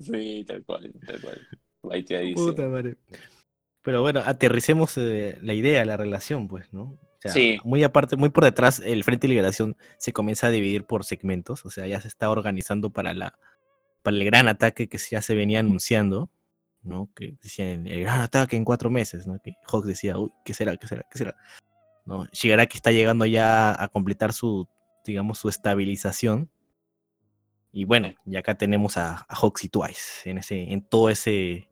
[0.00, 1.48] Sí, tal cual, tal cual.
[1.92, 2.34] Ahí te dice.
[2.34, 2.96] Puta madre.
[3.82, 6.98] Pero bueno, aterricemos eh, la idea, la relación, pues, ¿no?
[7.20, 7.58] O sea, Sí.
[7.64, 11.66] Muy aparte, muy por detrás, el Frente de Liberación se comienza a dividir por segmentos,
[11.66, 13.38] o sea, ya se está organizando para la
[14.02, 16.30] para el gran ataque que ya se venía anunciando,
[16.82, 17.10] ¿no?
[17.14, 19.38] Que decían el gran ataque en cuatro meses, ¿no?
[19.42, 20.76] Que Hawks decía, uy, ¿qué será?
[20.76, 21.04] ¿Qué será?
[21.10, 21.36] ¿Qué será?
[22.06, 22.26] ¿No?
[22.32, 24.66] Shigaraki está llegando ya a completar su,
[25.04, 26.50] digamos, su estabilización.
[27.72, 31.68] Y bueno, y acá tenemos a, a Hawks y Twice en ese, en todo ese,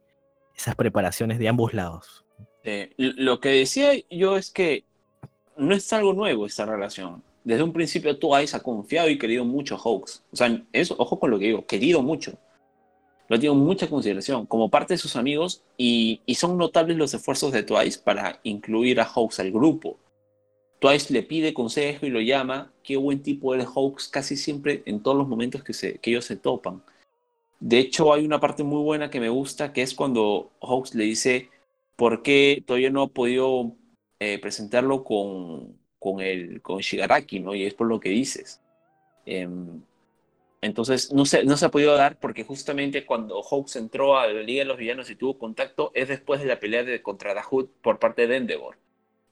[0.55, 2.25] esas preparaciones de ambos lados.
[2.65, 4.85] Eh, lo que decía yo es que
[5.59, 7.23] no es algo nuevo esta relación.
[7.45, 10.23] Desde un principio Twice ha confiado y querido mucho a Hawks.
[10.33, 12.33] O sea, eso, ojo con lo que digo, querido mucho.
[13.29, 17.13] Lo ha tenido mucha consideración como parte de sus amigos y, y son notables los
[17.13, 19.99] esfuerzos de Twice para incluir a Hawks al grupo.
[20.79, 22.73] Twice le pide consejo y lo llama.
[22.83, 26.25] Qué buen tipo eres Hawks casi siempre en todos los momentos que, se, que ellos
[26.25, 26.83] se topan.
[27.61, 31.05] De hecho, hay una parte muy buena que me gusta, que es cuando Hawks le
[31.05, 31.51] dice,
[31.97, 33.73] ¿por qué todavía no ha podido
[34.21, 37.41] eh, presentarlo con, con, el, con Shigaraki?
[37.41, 37.55] ¿no?
[37.55, 38.61] Y es por lo que dices.
[39.27, 39.83] Em,
[40.61, 44.43] entonces, no se, no se ha podido dar porque justamente cuando Hawks entró a la
[44.43, 47.71] Liga de los Villanos y tuvo contacto es después de la pelea de, contra Dahut
[47.81, 48.77] por parte de Endeavor.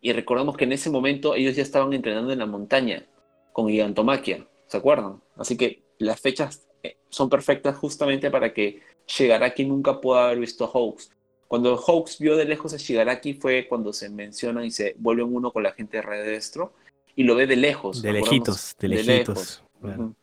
[0.00, 3.06] Y recordamos que en ese momento ellos ya estaban entrenando en la montaña
[3.52, 5.20] con Gigantomaquia, ¿se acuerdan?
[5.36, 10.64] Así que las fechas eh, son perfectas justamente para que Shigaraki nunca pueda haber visto
[10.64, 11.10] a Hawks.
[11.48, 15.52] Cuando Hawks vio de lejos a Shigaraki fue cuando se mencionan y se vuelven uno
[15.52, 16.72] con la gente de Redestro
[17.14, 18.02] y lo ve de lejos.
[18.02, 19.62] De lejitos, de lejitos.
[19.80, 20.04] claro.
[20.04, 20.14] Ujú.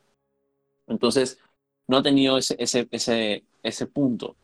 [0.87, 1.39] Entonces,
[1.87, 4.35] no ha tenido ese, ese, ese, ese punto.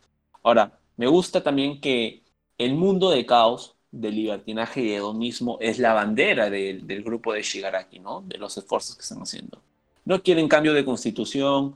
[0.43, 2.23] Ahora, me gusta también que
[2.57, 7.41] el mundo de caos, de libertinaje y hedonismo es la bandera del, del grupo de
[7.41, 8.21] Shigaraki, ¿no?
[8.21, 9.61] De los esfuerzos que están haciendo.
[10.05, 11.75] No quieren cambio de constitución,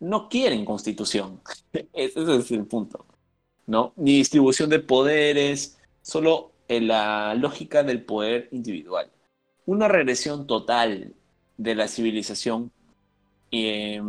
[0.00, 1.40] no quieren constitución.
[1.92, 3.04] Ese es el punto,
[3.66, 3.92] ¿no?
[3.96, 9.10] Ni distribución de poderes, solo en la lógica del poder individual.
[9.66, 11.14] Una regresión total
[11.56, 12.70] de la civilización
[13.50, 14.00] eh,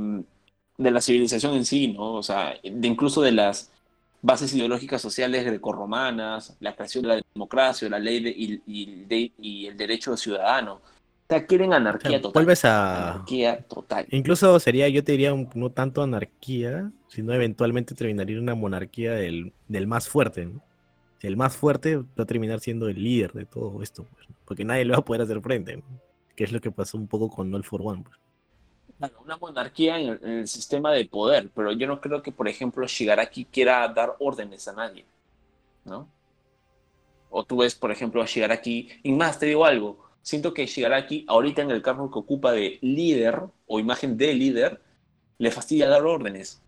[0.78, 2.14] de la civilización en sí, ¿no?
[2.16, 3.72] O sea, de incluso de las
[4.22, 10.12] bases ideológicas sociales grecorromanas, la creación de la democracia, la ley de- y, el derecho
[10.12, 10.82] de ciudadano.
[11.28, 12.34] O sea, quieren O anarquía sea, total.
[12.34, 13.14] vuelves a.
[13.14, 14.06] Anarquía total.
[14.12, 19.54] Incluso sería, yo te diría, un- no tanto anarquía, sino eventualmente terminaría una monarquía del,
[19.68, 20.46] del más fuerte.
[20.46, 20.62] ¿no?
[21.22, 24.36] El más fuerte va a terminar siendo el líder de todo esto, pues, ¿no?
[24.46, 25.78] porque nadie le va a poder hacer frente.
[25.78, 25.84] ¿no?
[26.36, 28.04] Que es lo que pasó un poco con All for One.
[28.04, 28.18] pues.
[28.98, 32.32] Claro, una monarquía en el, en el sistema de poder, pero yo no creo que,
[32.32, 35.06] por ejemplo, Shigaraki quiera dar órdenes a nadie,
[35.86, 36.08] ¿no?
[37.30, 41.26] O tú ves, por ejemplo, a Shigaraki, y más, te digo algo, siento que Shigaraki,
[41.30, 44.82] ahorita en el cargo que ocupa de líder, o imagen de líder,
[45.40, 46.66] le fastidia dar órdenes,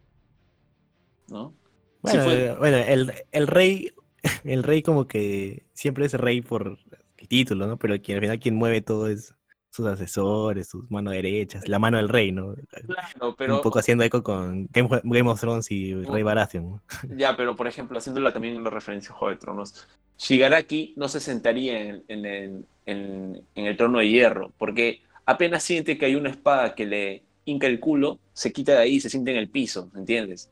[1.28, 1.60] ¿no?
[2.04, 3.92] Sí Bueno, fue- eh, bueno, el, el rey,
[4.44, 6.80] el rey como que siempre es rey por
[7.18, 7.78] el título, ¿no?
[7.78, 9.36] Pero quien, al final quien mueve todo es,
[9.72, 12.56] sus asesores, sus manos derechas, la mano del rey, ¿no?
[12.86, 16.82] Claro, pero Un poco haciendo eco con Game, Game of Thrones y Rey Baratheon.
[17.18, 19.88] Ya, pero por ejemplo, haciéndola también en la referencia a Juego de Tronos,
[20.18, 25.64] Shigaraki no se sentaría en, en el, en- en el trono de hierro, porque apenas
[25.64, 29.00] siente que hay una espada que le hinca el culo, se quita de ahí y
[29.00, 30.50] se siente en el piso, ¿entiendes?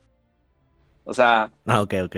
[1.03, 2.16] O sea, Ah, ok, ok.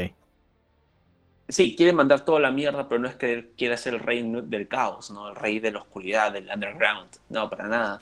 [1.48, 4.68] Sí, quiere mandar toda la mierda, pero no es que quiera ser el rey del
[4.68, 5.30] caos, ¿no?
[5.30, 7.10] El rey de la oscuridad, del underground.
[7.30, 8.02] No, para nada.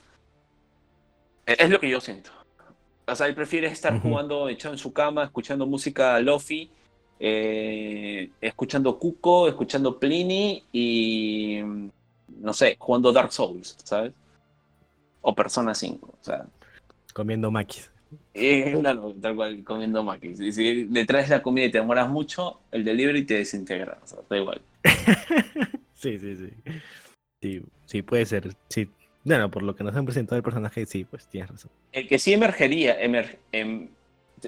[1.46, 2.32] Es, es lo que yo siento.
[3.08, 6.72] O sea, él prefiere estar jugando echado en su cama, escuchando música lofi,
[7.20, 11.62] eh, escuchando Cuco, escuchando Pliny y,
[12.40, 14.12] no sé, jugando Dark Souls, ¿sabes?
[15.22, 16.46] O Persona 5, o sea,
[17.14, 17.90] Comiendo maquis.
[18.34, 20.40] Eh, claro, tal cual, comiendo maquis.
[20.40, 24.08] Y si detrás de la comida y te demoras mucho, el delivery te desintegra, o
[24.08, 24.62] sea, da igual.
[25.96, 26.50] Sí, sí, sí.
[27.42, 28.50] Sí, sí, puede ser.
[28.70, 28.88] Sí.
[29.24, 31.72] Bueno, por lo que nos han presentado el personaje, sí, pues tienes razón.
[31.92, 33.88] El que sí emergería, emer- em-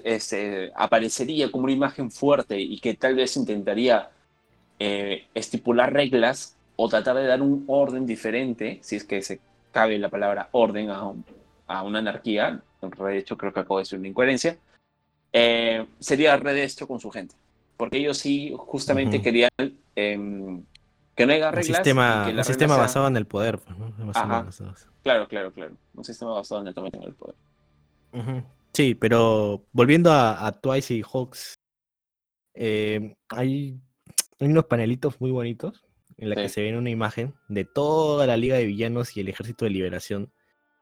[0.03, 4.09] este, aparecería como una imagen fuerte y que tal vez intentaría
[4.79, 9.39] eh, estipular reglas o tratar de dar un orden diferente, si es que se
[9.71, 11.25] cabe la palabra orden a, un-
[11.65, 14.57] a una anarquía, de hecho creo que acabo de decir una incoherencia,
[15.33, 17.35] eh, sería Redestro con su gente.
[17.75, 19.49] Porque ellos sí justamente querían
[19.95, 20.63] em,
[21.15, 21.77] que no haya Un reglas.
[21.77, 23.93] sistema, un sistema reglas sean- basado en el poder, pues, ¿no?
[24.13, 24.47] Ajá.
[25.03, 25.73] Claro, claro, claro.
[25.93, 27.35] Un sistema basado en el tamaño del poder.
[28.73, 31.55] Sí, pero volviendo a, a Twice y Hawks,
[32.55, 33.79] eh, hay,
[34.39, 35.83] hay unos panelitos muy bonitos
[36.17, 39.29] en la que se ve una imagen de toda la Liga de Villanos y el
[39.29, 40.31] Ejército de Liberación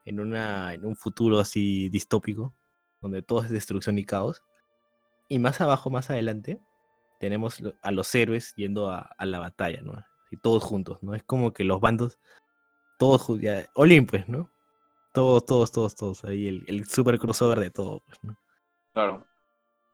[0.05, 2.53] en, una, en un futuro así distópico,
[3.01, 4.41] donde todo es destrucción y caos.
[5.27, 6.59] Y más abajo, más adelante,
[7.19, 10.03] tenemos a los héroes yendo a, a la batalla, ¿no?
[10.31, 11.15] Y todos juntos, ¿no?
[11.15, 12.19] Es como que los bandos,
[12.99, 14.51] todos, ya, Olin, pues, ¿no?
[15.13, 16.23] Todos, todos, todos, todos.
[16.25, 18.37] Ahí el, el super crossover de todo, pues, ¿no?
[18.93, 19.27] Claro.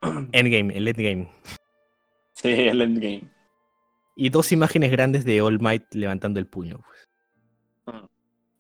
[0.32, 1.32] Endgame, el Endgame.
[2.34, 3.30] Sí, el endgame.
[4.16, 6.80] Y dos imágenes grandes de All Might levantando el puño.
[6.80, 7.11] pues.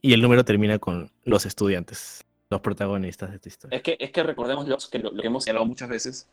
[0.01, 3.77] Y el número termina con los estudiantes, los protagonistas de esta historia.
[3.77, 6.27] Es que, es que recordemos los que lo, lo que hemos hablado muchas veces.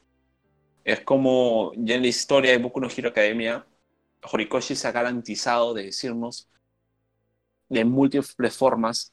[0.84, 3.66] Es como ya en la historia de Boku no Hero Academia,
[4.22, 6.48] Horikoshi se ha garantizado de decirnos
[7.68, 9.12] de múltiples formas,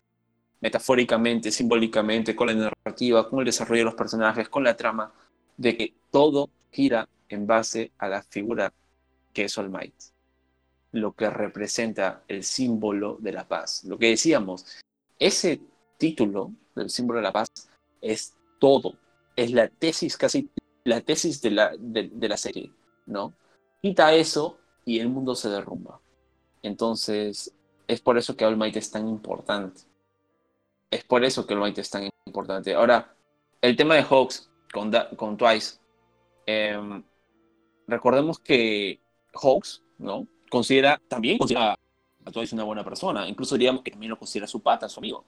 [0.62, 5.14] metafóricamente, simbólicamente, con la narrativa, con el desarrollo de los personajes, con la trama,
[5.58, 8.74] de que todo gira en base a la figura
[9.34, 10.14] que es All Might.
[10.96, 13.84] Lo que representa el símbolo de la paz.
[13.84, 14.66] Lo que decíamos,
[15.20, 15.60] ese
[15.98, 17.50] título del símbolo de la paz
[18.02, 18.93] es todo.
[19.36, 20.50] Es la tesis, casi
[20.86, 22.72] la tesis de la, de, la serie,
[23.08, 23.34] ¿no?
[23.82, 26.00] Quita eso y el mundo se derrumba.
[26.62, 27.54] Entonces,
[27.89, 29.82] es por eso que All Might es tan importante.
[30.89, 32.74] Es por eso que All Might es tan importante.
[32.74, 33.14] Ahora,
[33.60, 35.78] el tema de Hawks con, con Twice.
[36.46, 37.04] em,
[37.86, 39.02] recordemos que
[39.34, 40.26] Hawks, ¿no?
[40.56, 41.78] Considera, también considera
[42.26, 43.28] a Twice una buena persona.
[43.28, 45.26] Incluso diríamos que también lo considera su pata, su amigo.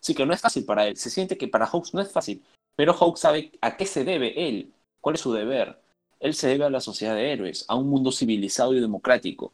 [0.00, 0.96] Sí que no es fácil para él.
[0.96, 2.42] Se siente que para Hawks no es fácil.
[2.76, 4.72] Pero Hawks sabe a qué se debe él.
[5.00, 5.80] ¿Cuál es su deber?
[6.20, 9.52] Él se debe a la sociedad de héroes, a un mundo civilizado y democrático,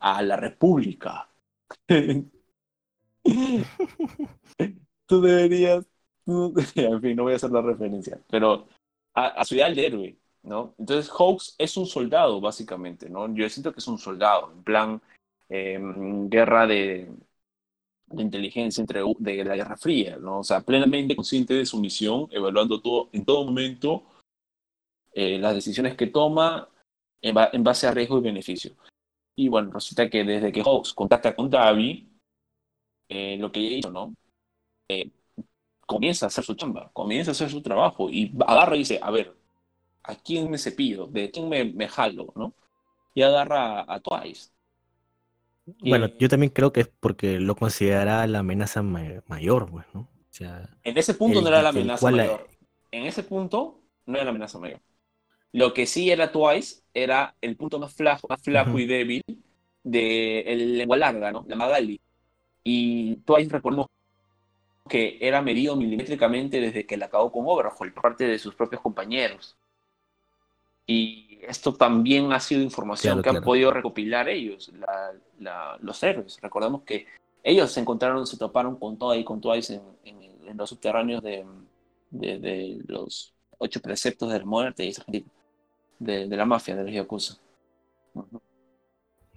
[0.00, 1.28] a la república.
[5.06, 5.86] tú deberías...
[6.24, 8.68] tú- en fin, no voy a hacer la referencia, pero
[9.14, 10.74] a, a su ideal de héroe, ¿no?
[10.78, 13.32] Entonces Hawks es un soldado, básicamente, ¿no?
[13.34, 15.02] Yo siento que es un soldado, en plan
[15.48, 15.78] eh,
[16.28, 17.10] guerra de,
[18.06, 20.40] de inteligencia entre, de la Guerra Fría, ¿no?
[20.40, 24.04] O sea, plenamente consciente de su misión, evaluando todo, en todo momento
[25.12, 26.68] eh, las decisiones que toma
[27.20, 28.72] en, ba- en base a riesgo y beneficio.
[29.36, 32.08] Y bueno, resulta que desde que Hawks contacta con Davi,
[33.08, 34.14] eh, lo que ella hizo, ¿no?
[34.88, 35.10] Eh,
[35.86, 39.10] comienza a hacer su chamba, comienza a hacer su trabajo y agarra y dice, a
[39.10, 39.34] ver,
[40.04, 41.06] ¿a quién me cepillo?
[41.08, 42.32] ¿De quién me, me jalo?
[42.36, 42.54] ¿no?
[43.14, 44.50] Y agarra a, a Twice.
[45.80, 49.86] Bueno, Eh, yo también creo que es porque lo considera la amenaza ma- mayor, pues,
[49.94, 50.00] ¿no?
[50.02, 52.48] O sea, En ese punto el- no era la amenaza mayor.
[52.90, 54.80] En ese punto no era la amenaza mayor.
[55.52, 58.80] Lo que sí era Twice era el punto más flaco, más flaco Ujú.
[58.80, 59.22] y débil
[59.84, 61.44] de el lengua larga, ¿no?
[61.48, 62.00] La Magali.
[62.64, 63.88] Y Twice recordemos
[64.88, 68.82] que era medido milimétricamente desde que la acabó con Overhaul por parte de sus propios
[68.82, 69.56] compañeros.
[70.94, 76.02] Y esto también ha sido información Claro, que han podido recopilar ellos, la- la- los
[76.02, 76.38] héroes.
[76.40, 77.06] Recordemos que
[77.42, 81.22] ellos se encontraron, se toparon con todo y con Twice en, en- en los subterráneos
[81.22, 81.44] de,
[82.10, 85.24] de- de los ocho preceptos de la muerte y
[85.98, 87.34] de, de la mafia, de los Yakuza.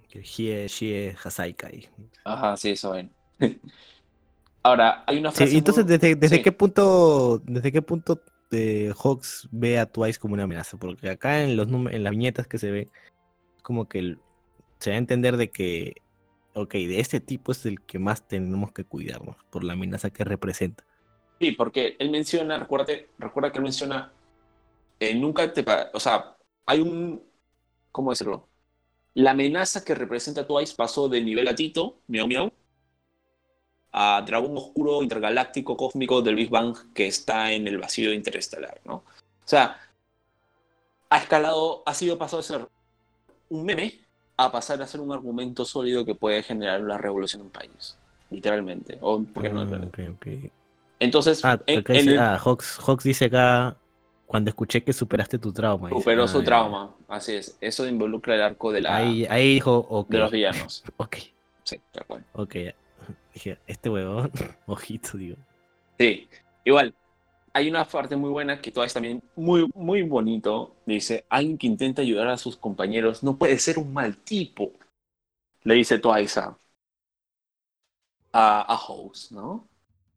[0.08, 1.88] Shie Hasaikai.
[2.24, 3.10] Ajá, sí, eso ven.
[4.62, 5.54] Ahora, hay una Sí, frase.
[5.54, 6.42] y entonces, muy- ¿desde, desde sí.
[6.42, 8.20] qué punto, desde qué punto
[8.50, 10.76] eh, Hawks ve a Twice como una amenaza?
[10.78, 12.88] Porque acá en los en las viñetas que se ve,
[13.62, 14.16] como que
[14.78, 16.02] se da a entender de que,
[16.54, 20.24] ok, de este tipo es el que más tenemos que cuidarnos por la amenaza que
[20.24, 20.84] representa.
[21.40, 24.12] Sí, porque él menciona, recuérdate, recuerda que él menciona,
[25.00, 27.22] eh, nunca te, o sea, hay un,
[27.92, 28.48] ¿cómo decirlo?
[29.14, 32.52] La amenaza que representa Twice pasó de nivel gatito, miau miau,
[33.98, 38.96] a dragón oscuro intergaláctico cósmico del Big Bang que está en el vacío interestelar, ¿no?
[38.96, 39.02] O
[39.48, 39.80] sea,
[41.08, 42.68] ha escalado, ha sido pasado de ser
[43.48, 43.98] un meme
[44.36, 47.96] a pasar a ser un argumento sólido que puede generar la revolución en un país,
[48.30, 50.26] literalmente, o por qué no ok.
[51.00, 53.76] Entonces, Ah, en- acá en dice- el- ah, Hawks, Hawks dice acá,
[54.26, 55.88] cuando escuché que superaste tu trauma.
[55.88, 56.00] dice.
[56.00, 57.56] superó Ah, su ya, trauma, así es.
[57.62, 60.84] Eso involucra el arco de, la, Ahí, ahí dijo, ok, de los villanos.
[60.98, 61.16] ok,
[61.64, 62.24] Sí, tal cual.
[62.34, 62.56] ok.
[63.36, 64.32] Dije, este huevón,
[64.66, 65.36] ojito, digo.
[65.98, 66.26] Sí,
[66.64, 66.94] igual.
[67.52, 72.00] Hay una parte muy buena que Twice también, muy, muy bonito, dice, alguien que intenta
[72.00, 74.72] ayudar a sus compañeros no puede ser un mal tipo.
[75.64, 76.56] Le dice Twice a,
[78.32, 79.68] a, House, ¿no?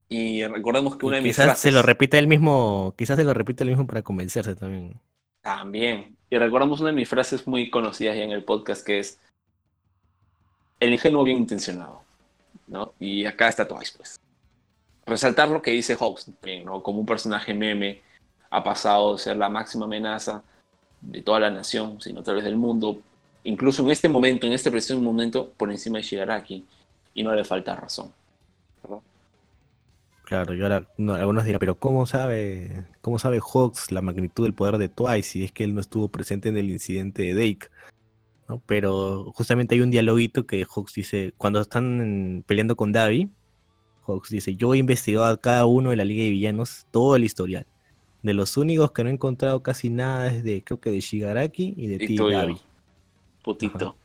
[0.07, 1.61] Y recordemos que una de mis quizás frases...
[1.61, 4.97] se lo repite él mismo, quizás se lo repite él mismo para convencerse también.
[5.41, 6.15] También.
[6.29, 9.19] Y recordamos una de mis frases muy conocidas ya en el podcast que es
[10.79, 12.07] el ingenuo bien intencionado.
[12.99, 14.19] Y acá está Twice, pues.
[15.05, 16.83] Resaltar lo que dice también, ¿no?
[16.83, 18.01] Como un personaje meme
[18.49, 20.43] ha pasado de ser la máxima amenaza
[21.01, 23.01] de toda la nación, sino tal vez del mundo,
[23.43, 26.65] incluso en este momento, en este preciso momento, por encima de Shigaraki,
[27.13, 28.13] y no le falta razón.
[30.25, 34.53] Claro, y ahora no, algunos dirán, pero ¿cómo sabe, cómo sabe Hawks la magnitud del
[34.53, 37.69] poder de Twice si es que él no estuvo presente en el incidente de Dake?
[38.49, 38.61] ¿No?
[38.65, 43.29] Pero justamente hay un dialoguito que Hawks dice, cuando están en- peleando con Davi,
[44.07, 47.23] Hawks dice, yo he investigado a cada uno de la Liga de Villanos todo el
[47.23, 47.65] historial.
[48.23, 51.73] De los únicos que no he encontrado casi nada es de, creo que de Shigaraki
[51.77, 52.17] y de Y ti.
[52.17, 52.57] Davi.
[53.43, 53.95] Putito.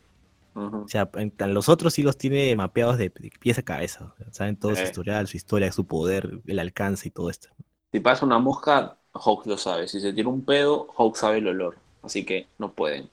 [0.53, 4.13] O sea, en- los otros sí los tiene mapeados de, de pies a cabeza.
[4.13, 7.49] o sea, Saben todo su historial, su historia, su poder, el alcance y todo esto.
[7.91, 9.87] Si pasa una mosca, Hawk lo sabe.
[9.89, 11.77] Si se tira un pedo, Hawk sabe el olor.
[12.03, 13.09] Así que no pueden.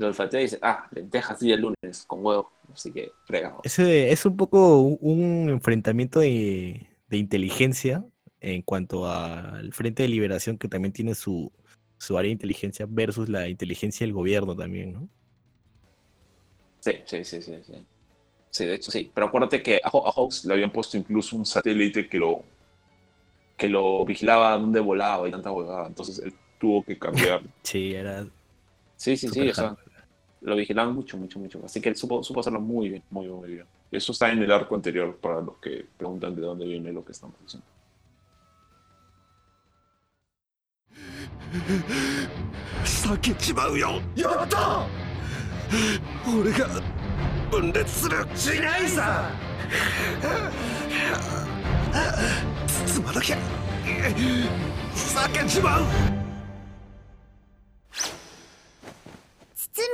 [0.00, 2.50] Lo olfatea y dice, ah, lentejas día lunes con huevo.
[2.72, 3.60] Así que fregado.
[3.64, 8.02] Ese es un poco un, enfrentamiento de, de inteligencia
[8.40, 11.52] en cuanto al Frente de Liberación, que también tiene su,
[11.98, 15.08] su área de inteligencia, versus la inteligencia del gobierno también, ¿no?
[16.78, 17.86] Sí, sí, sí, sí, sí.
[18.50, 19.10] Sí, de hecho sí.
[19.12, 22.42] Pero acuérdate que a, Hawks Le habían puesto incluso un satélite que lo,
[23.54, 25.88] que lo vigilaba donde volaba y tanta huevada.
[25.88, 27.42] Entonces él tuvo que cambiar.
[27.62, 28.26] Sí, era
[29.00, 29.76] Sí, sí, sí, o sea.
[30.42, 31.60] Lo vigilaban mucho, mucho, mucho.
[31.64, 33.02] Así que él supo, supo hacerlo muy bien.
[33.10, 33.66] Muy bien, muy bien.
[33.90, 37.12] Eso está en el arco anterior para los que preguntan de dónde viene lo que
[37.12, 37.66] estamos diciendo.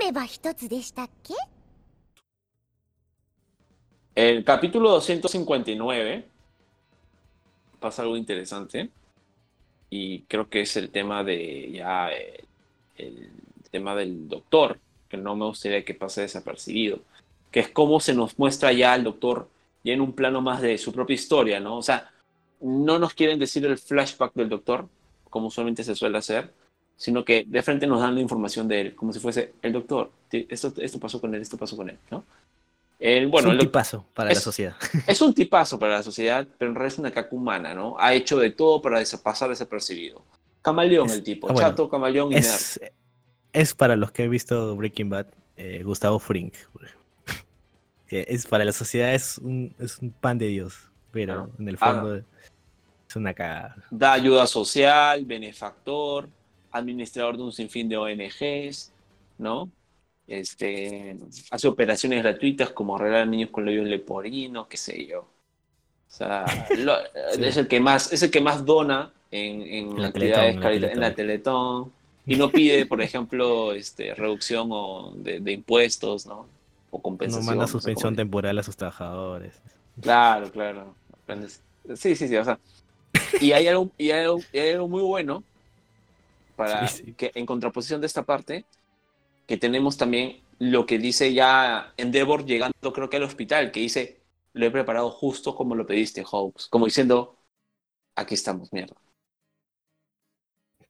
[0.05, 1.33] めば一つでしたっけ
[4.13, 6.25] El capítulo 259
[7.79, 8.89] pasa algo interesante
[9.89, 12.43] y creo que es el tema de ya eh,
[12.97, 13.29] el
[13.71, 14.79] tema del doctor,
[15.09, 16.99] que no me gustaría que pase desapercibido,
[17.51, 19.49] que es cómo se nos muestra ya al doctor
[19.83, 21.77] ya en un plano más de su propia historia, ¿no?
[21.77, 22.11] O sea,
[22.59, 24.87] no nos quieren decir el flashback del doctor,
[25.29, 26.53] como usualmente se suele hacer,
[26.96, 30.10] sino que de frente nos dan la información de él, como si fuese el doctor,
[30.30, 32.24] esto, esto pasó con él, esto pasó con él, ¿no?
[32.98, 34.74] El, bueno, es un tipazo para la es- sociedad.
[35.06, 37.96] es un tipazo para la sociedad, pero en realidad es una caca humana, ¿no?
[37.98, 40.22] Ha hecho de todo para pasar desapercibido.
[40.62, 42.44] Camaleón Es- el tipo, ah, bueno, chato, camaleón y nerd.
[42.46, 42.80] Es,
[43.52, 45.26] es para los que han visto Breaking Bad,
[45.58, 46.54] eh, Gustavo Frink.
[48.06, 50.74] Que es para la sociedad es un, es un pan de Dios,
[51.10, 51.50] pero Claro.
[51.58, 51.92] en el Ah.
[51.92, 53.76] fondo es una cagada.
[53.90, 56.28] Da ayuda social, benefactor,
[56.76, 58.92] administrador de un sinfín de ONGs,
[59.38, 59.70] ¿no?
[60.26, 61.16] Este,
[61.50, 65.20] hace operaciones gratuitas como arreglar a niños con labios leporinos, qué sé yo.
[65.20, 65.28] O
[66.08, 66.44] sea,
[66.78, 66.96] lo-
[67.32, 67.44] Sí.
[67.44, 70.60] es, el que más, es el que más dona en, en la actividades Teletón, en
[70.60, 71.92] la carita- en la Teletón.
[72.28, 76.48] Y no pide, por ejemplo, este, reducción o de, de impuestos, ¿no?
[76.90, 77.44] O No compensación.
[77.46, 79.60] manda no sé cómo suspensión temporal a sus trabajadores.
[80.00, 80.94] Claro, claro.
[81.94, 82.36] Sí, sí, sí.
[82.36, 82.58] O sea,
[83.40, 85.44] y hay algo, y hay algo, y hay algo muy bueno
[86.56, 87.14] para Sí, sí.
[87.14, 88.64] que en contraposición de esta parte,
[89.46, 94.20] que tenemos también lo que dice ya Endeavor llegando creo que al hospital, que dice
[94.54, 96.68] lo he preparado justo como lo pediste, Hawks.
[96.68, 97.36] Como diciendo,
[98.16, 98.96] aquí estamos, mierda.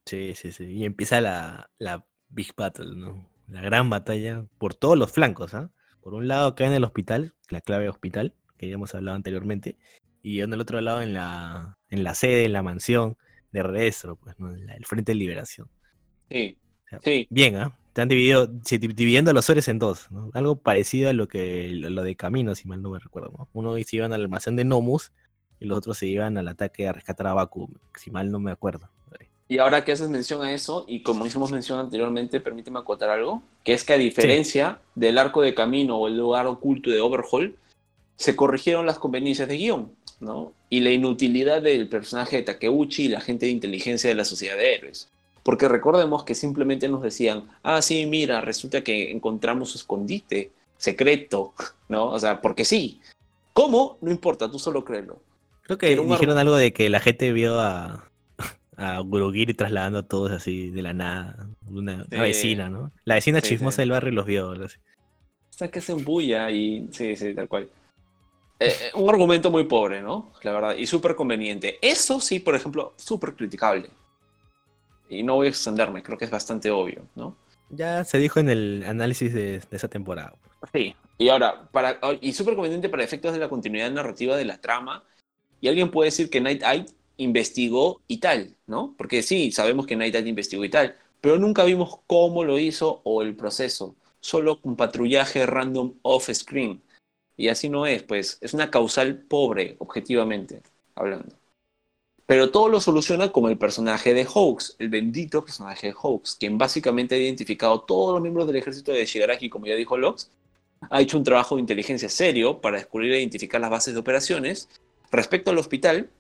[0.05, 0.65] Sí, sí, sí.
[0.65, 3.29] Y empieza la, la Big Battle, ¿no?
[3.49, 5.71] La gran batalla por todos los flancos, ¿ah?
[6.01, 9.77] Por un lado acá en el hospital, la clave hospital, que ya hemos hablado anteriormente,
[10.23, 13.17] y en el otro lado en la, en la sede, en la mansión
[13.61, 14.55] de Redestro, pues, ¿no?
[14.55, 15.69] El Frente de Liberación.
[16.31, 17.27] Sí, O sea, sí.
[17.31, 17.79] Bien, ¿ah?
[17.93, 20.31] Te han dividido, dividiendo a los Sores en dos, ¿no?
[20.35, 23.49] Algo parecido a lo que lo lo de Camino, si mal no me recuerdo, ¿no?
[23.55, 25.13] Uno se iban al almacén de Nomus
[25.59, 28.51] y los otros se iban al ataque a rescatar a Baku, si mal no me
[28.51, 28.91] acuerdo.
[29.49, 33.43] Y ahora que haces mención a eso, y como hicimos mención anteriormente, permíteme acotar algo,
[33.63, 37.57] que es que a diferencia del arco de camino o el lugar oculto de Overhaul,
[38.17, 40.53] se corrigieron las conveniencias de guion, ¿no?
[40.71, 44.57] Y la inutilidad del personaje de Takeuchi y la gente de inteligencia de la sociedad
[44.57, 45.09] de héroes.
[45.43, 51.55] Porque recordemos que simplemente nos decían, ah, sí, mira, resulta que encontramos su escondite secreto,
[51.89, 52.07] ¿no?
[52.07, 53.01] O sea, porque sí.
[53.53, 53.99] ¿Cómo?
[54.01, 55.21] No importa, tú solo créelo.
[55.63, 58.09] Creo que dijeron algo de que la gente vio a,
[58.77, 61.49] a Gurugiri trasladando a todos así de la nada.
[61.69, 62.93] Una, vecina, ¿no?
[63.05, 63.83] La vecina Sí, chismosa sí.
[63.83, 64.51] del barrio los vio.
[64.65, 64.79] así.
[65.51, 67.69] Hasta que se embulla y sí, sí, tal cual.
[68.59, 70.33] Eh, eh, un argumento muy pobre, ¿no?
[70.43, 71.79] La verdad, y súper conveniente.
[71.83, 73.91] Eso sí, por ejemplo, súper criticable.
[75.09, 77.37] Y no voy a extenderme, creo que es bastante obvio, ¿no?
[77.69, 80.35] Ya se dijo en el análisis de, de esa temporada.
[80.73, 80.95] Sí.
[81.19, 85.05] Y ahora, para, y súper conveniente para efectos de la continuidad narrativa de la trama.
[85.61, 86.87] Y alguien puede decir que Night Eye
[87.17, 88.95] investigó y tal, ¿no?
[88.99, 93.01] Porque sí, sabemos que Night Eye investigó y tal, pero nunca vimos cómo lo hizo
[93.05, 93.97] o el proceso.
[94.21, 96.83] Solo un patrullaje random off-screen.
[97.37, 100.63] Y así no es, pues es una causal pobre, objetivamente
[100.95, 101.37] hablando.
[102.27, 106.59] Pero todo lo soluciona como el personaje de Hawks, el bendito personaje de Hawks, quien
[106.59, 110.31] básicamente ha identificado a todos los miembros del ejército de Shigaraki, como ya dijo Lox,
[110.91, 114.69] ha hecho un trabajo de inteligencia serio para descubrir e identificar las bases de operaciones.
[115.13, 116.11] Respecto al hospital,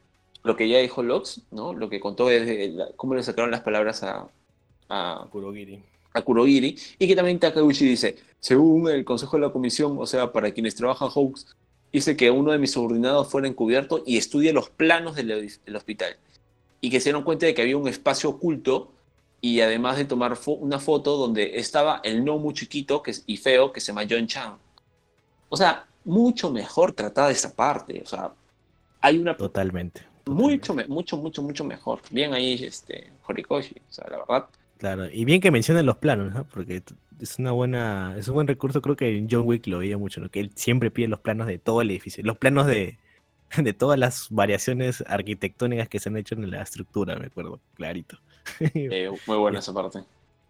[0.44, 1.72] lo que ya dijo Lox, ¿no?
[1.74, 4.28] lo que contó es la- cómo le sacaron las palabras a,
[4.88, 5.82] a, Kurogiri.
[6.18, 6.74] A y
[7.08, 11.08] que también Takeuchi dice, según el consejo de la comisión, o sea, para quienes trabajan
[11.10, 11.54] Hawks,
[11.92, 16.16] dice que uno de mis subordinados fuera encubierto y estudie los planos del, hospital,
[16.80, 18.92] y que se dieron cuenta de que había un espacio oculto,
[19.40, 23.36] y además de tomar fo- una foto donde estaba el no muy chiquito que, y
[23.36, 24.56] feo que se llama John Chan.
[25.48, 28.32] O sea, mucho mejor tratada esa parte, o sea,
[29.00, 30.02] hay una Totalmente.
[30.26, 32.00] mucho, mucho, mucho, mucho mejor.
[32.10, 34.46] Bien ahí, este, Horikoshi, o sea, la verdad.
[34.78, 36.44] Claro, y bien que mencionan los planos, ¿no?
[36.44, 36.82] Porque
[37.20, 40.28] es una buena, es un buen recurso, creo que John Wick lo veía mucho, ¿no?
[40.28, 42.98] Que él siempre pide los planos de todo el edificio, los planos de,
[43.56, 48.18] de todas las variaciones arquitectónicas que se han hecho en la estructura, me acuerdo, clarito.
[48.60, 50.04] Eh, muy buena esa parte.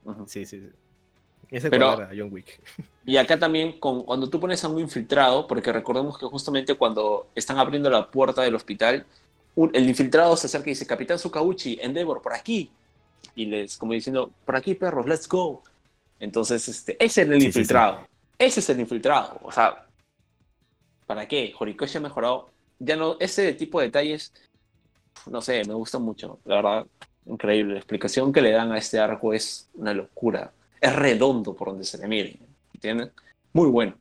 [0.04, 0.24] Ujú.
[0.26, 0.68] Sí, sí, sí.
[1.48, 2.60] Ese Pero- a John Wick.
[3.08, 7.28] Y acá también, con, cuando tú pones a un infiltrado, porque recordemos que justamente cuando
[7.36, 9.06] están abriendo la puerta del hospital,
[9.54, 12.68] un- el infiltrado se acerca y dice, Capitán Sukauchi, Endeavor, por aquí.
[13.36, 15.62] Y les, como diciendo, por aquí, perros, let's go.
[16.18, 18.08] Entonces, este, ese es el Sí, sí, infiltrado.
[18.38, 19.38] Ese es el infiltrado.
[19.42, 19.86] O sea,
[21.06, 21.54] ¿para qué?
[21.58, 22.50] Horikoshi ha mejorado.
[22.78, 24.32] Ya no, ese tipo de detalles,
[25.30, 26.40] no sé, me gusta mucho.
[26.44, 26.86] La verdad,
[27.26, 27.74] increíble.
[27.74, 30.52] La explicación que le dan a este arco es una locura.
[30.80, 32.38] Es redondo por donde se le mire.
[32.74, 33.12] ¿Entienden?
[33.52, 33.94] Muy bueno.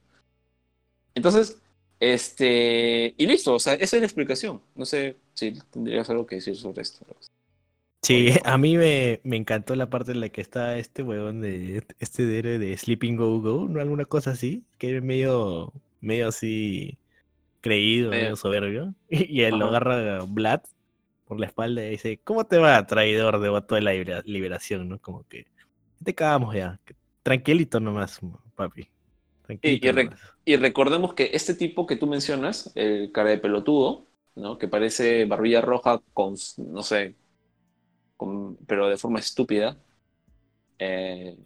[1.14, 1.58] Entonces,
[2.00, 3.14] este.
[3.18, 4.62] Y listo, o sea, esa es la explicación.
[4.76, 7.06] No sé si tendrías algo que decir sobre esto.
[8.06, 11.84] Sí, a mí me, me encantó la parte en la que está este huevón de
[12.00, 13.82] este héroe de Sleeping Go Go, ¿no?
[13.82, 16.98] Alguna cosa así, que es medio, medio así
[17.62, 18.96] creído, Medio- medio soberbio.
[19.10, 20.62] Y, y él lo agarra Vlad
[21.26, 24.90] por la espalda y dice, ¿cómo te va, traidor de voto de la libera- liberación?
[24.90, 25.00] ¿no?
[25.00, 25.48] Como que
[26.04, 26.80] te cagamos ya.
[27.24, 28.20] Tranquilito nomás,
[28.56, 28.88] papi.
[29.44, 30.20] Tranquilito y re- nomás.
[30.46, 34.58] Y recordemos que este tipo que tú mencionas, el cara de pelotudo, ¿no?
[34.60, 37.16] Que parece barbilla roja con, no sé,
[38.18, 39.78] con- pero de forma estúpida.
[40.80, 41.38] Eh,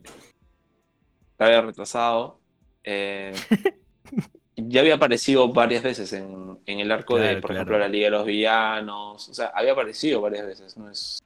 [1.38, 2.40] cabello retrasado.
[2.84, 3.34] eh,
[4.56, 7.54] ya había aparecido varias veces en, en el arco de, por claro.
[7.56, 9.30] ejemplo, la Liga de los Villanos.
[9.30, 11.22] O sea, había aparecido varias veces, no es.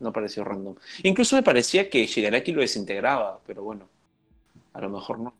[0.00, 0.76] No pareció random.
[1.02, 3.88] Incluso me parecía que Shigaraki lo desintegraba, pero bueno,
[4.72, 5.34] a lo mejor no.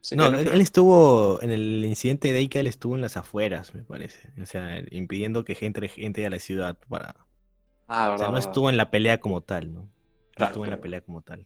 [0.00, 3.82] Se No, él estuvo en el incidente de Ica, él estuvo en las afueras, me
[3.82, 4.28] parece.
[4.42, 7.14] O sea, impidiendo que entre gente a la ciudad para.
[7.92, 8.38] Ah, O sea, no verdad.
[8.38, 9.88] estuvo en la pelea como tal, ¿no?
[10.36, 11.42] No Claro, estuvo en la pelea como tal.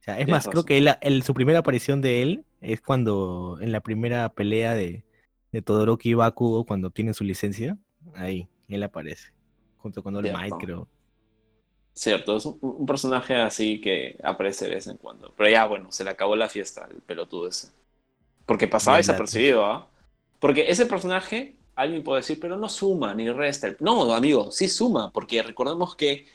[0.00, 3.58] O sea, es más, creo que él, él- su primera aparición de él es cuando
[3.60, 5.04] en la primera pelea de,
[5.52, 7.78] de Todoroki y Bakugo, cuando tienen su licencia,
[8.14, 9.30] ahí, él aparece.
[9.78, 10.30] Junto con All.
[10.30, 10.88] Might, creo.
[11.94, 15.34] Cierto, es un, un personaje así que aparece de vez en cuando.
[15.36, 17.72] Pero ya, bueno, se le acabó la fiesta, el pelotudo ese.
[18.46, 19.90] Porque pasaba desapercibido, ¿ah?
[20.40, 23.74] Porque ese personaje, alguien puede decir, pero no suma ni resta.
[23.78, 26.26] No, amigo, sí suma, porque recordemos que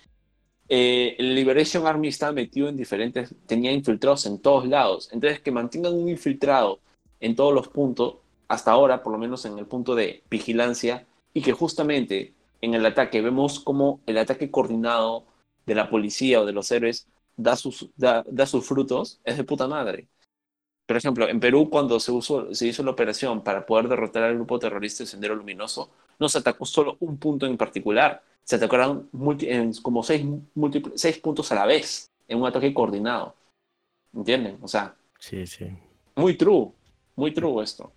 [0.69, 5.09] eh, el Liberation Army estaba metido en diferentes, tenía infiltrados en todos lados.
[5.11, 6.79] Entonces, que mantengan un infiltrado
[7.19, 8.15] en todos los puntos,
[8.47, 12.85] hasta ahora, por lo menos en el punto de vigilancia, y que justamente en el
[12.85, 15.25] ataque vemos como el ataque coordinado
[15.65, 19.43] de la policía o de los héroes da sus, da, da sus frutos, es de
[19.43, 20.07] puta madre.
[20.85, 24.35] Por ejemplo, en Perú, cuando se, usó, se hizo la operación para poder derrotar al
[24.35, 29.07] grupo terrorista de Sendero Luminoso, no se atacó solo un punto en particular, se atacaron
[29.13, 30.25] multi, en como seis,
[30.95, 33.35] seis puntos a la vez, en un ataque coordinado.
[34.13, 34.57] ¿Entienden?
[34.61, 35.67] O sea, Sí, sí.
[36.15, 36.71] muy true,
[37.15, 37.91] muy true esto.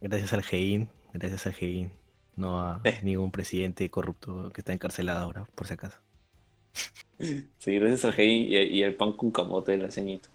[0.00, 1.92] Gracias al GEIN, gracias al GEIN.
[2.36, 3.00] No a Eh.
[3.02, 5.98] ningún presidente corrupto que está encarcelado ahora, por si acaso.
[7.58, 10.28] Sí, gracias al GI y, y el pan con camote del ceñito.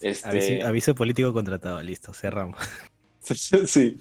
[0.00, 2.58] Este, Aviso, aviso político contratado, listo, cerramos.
[3.20, 3.98] sí.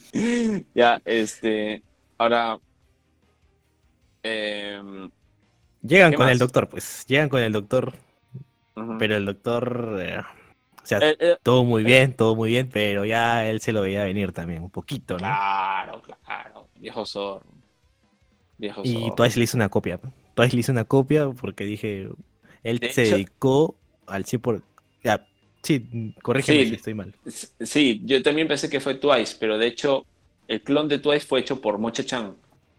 [0.73, 1.83] Ya, este.
[2.17, 2.59] Ahora.
[4.23, 5.09] em,
[5.81, 7.05] Llegan ¿Qué con el doctor, pues.
[7.07, 7.93] Llegan con el doctor,
[8.97, 9.97] pero el doctor.
[10.01, 10.19] eh,
[10.81, 13.81] o sea, Eh, eh, todo muy bien, todo muy bien, pero ya él se lo
[13.81, 15.19] veía venir también, un poquito, ¿no?
[15.19, 16.67] claro, claro.
[16.75, 17.45] Viejo zorro.
[18.57, 19.15] Viejo Y zorro.
[19.15, 19.99] Twice le hizo una copia.
[20.33, 22.09] Twice le hizo una copia porque dije,
[22.63, 23.75] él De se hecho- dedicó
[24.07, 24.41] al 100%.
[24.41, 24.63] Por...
[25.03, 25.25] Ya,
[25.63, 26.69] sí, corrígeme Sí.
[26.69, 27.13] si estoy mal.
[27.61, 30.05] Sí, yo también pensé que fue Twice, pero de hecho,
[30.47, 32.33] el clon de Twice fue hecho por Moche Chan.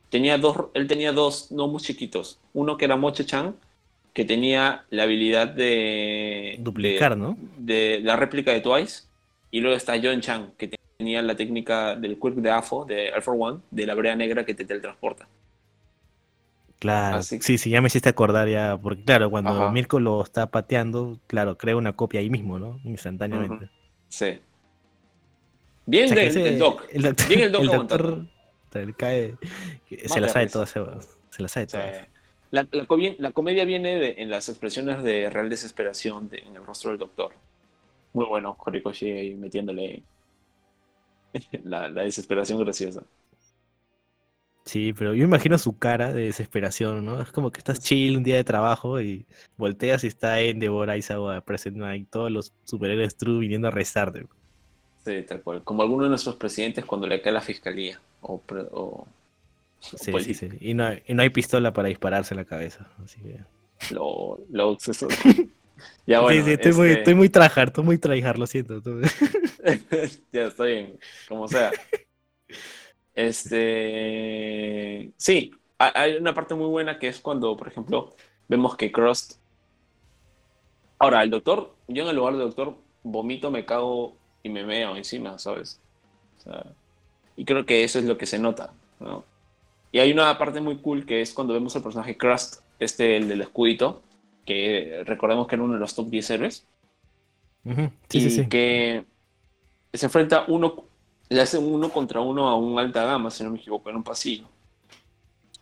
[0.09, 2.39] Tenía dos, él tenía dos gnomos chiquitos.
[2.53, 3.55] Uno que era Moche Chan,
[4.13, 6.57] que tenía la habilidad de.
[6.59, 7.37] Duplicar, de- ¿no?
[7.59, 9.05] de la réplica de Twice.
[9.53, 13.31] Y luego está John Chan, que tenía la técnica del Quick de AFO, de Alpha
[13.33, 15.29] One, de la brea negra que te teletransporta.
[16.81, 19.71] Claro, Así sí, sí, ya me hiciste acordar ya, porque claro, cuando Ajá.
[19.71, 22.81] Mirko lo está pateando, claro, crea una copia ahí mismo, ¿no?
[22.85, 23.69] Instantáneamente.
[24.09, 24.41] Sí.
[25.87, 26.83] Bien O sea, del, ese- del Doc.
[26.91, 28.27] El doctor, Bien el Doc el doctor
[28.97, 29.35] cae,
[30.07, 30.53] se la sabe risa.
[30.53, 30.81] toda, se,
[31.31, 31.73] se la sabe Sí.
[31.73, 32.09] toda.
[32.53, 36.57] La, la covi- la comedia viene de- en las expresiones de real desesperación de- en
[36.57, 37.33] el rostro del doctor.
[38.15, 40.03] Muy bueno, Horikoshi ahí metiéndole
[41.65, 43.03] la, la desesperación graciosa.
[44.65, 47.21] Sí, pero yo imagino su cara de desesperación, ¿no?
[47.21, 51.41] Es como que estás chill un día de trabajo y volteas y está Endeavor, Aizawa,
[51.41, 54.27] Present Night, todos los superhéroes true viniendo a rezarte.
[55.05, 55.63] Sí, tal cual.
[55.65, 58.01] Como alguno de nuestros presidentes cuando le cae la fiscalía.
[58.21, 58.41] O,
[58.73, 59.07] o-
[59.81, 60.49] Sí, sí, sí.
[60.61, 62.87] Y no, y no hay pistola para dispararse en la cabeza.
[63.03, 63.41] Así que...
[63.95, 65.09] Lo, lo- eso-
[66.07, 66.43] ya bueno.
[66.43, 68.83] sí, sí, estoy, muy, este- estoy muy tryhard, estoy muy tryhard, lo siento.
[70.33, 71.73] ya está bien, como sea.
[73.21, 78.15] Este, sí, ha- hay una parte muy buena que es cuando, por ejemplo,
[78.49, 79.35] vemos que Crust.
[80.99, 84.97] Ahora, el doctor, yo en el lugar del doctor vomito, me cago y me meo
[84.97, 85.83] encima, ¿sabes?
[86.39, 86.77] O sea,
[87.37, 89.29] y creo que eso es lo que se nota, ¿no?
[89.93, 93.29] Y hay una parte muy cool que es cuando vemos al personaje Crust, este, el
[93.29, 94.09] del escudito,
[94.47, 96.69] que recordemos que era uno de los top 10 héroes
[98.09, 98.45] Sí, y sí, sí.
[98.49, 99.07] que
[99.93, 100.90] se enfrenta uno,
[101.31, 104.03] le hace uno contra uno a un alta gama, si no me equivoco, en un
[104.05, 104.49] pasillo.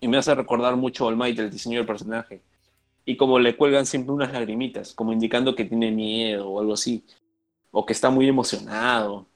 [0.00, 2.40] Y me hace recordar mucho a All Might, el diseño del personaje.
[3.04, 7.04] Y como le cuelgan siempre unas lagrimitas, como indicando que tiene miedo o algo así,
[7.70, 9.26] o que está muy emocionado.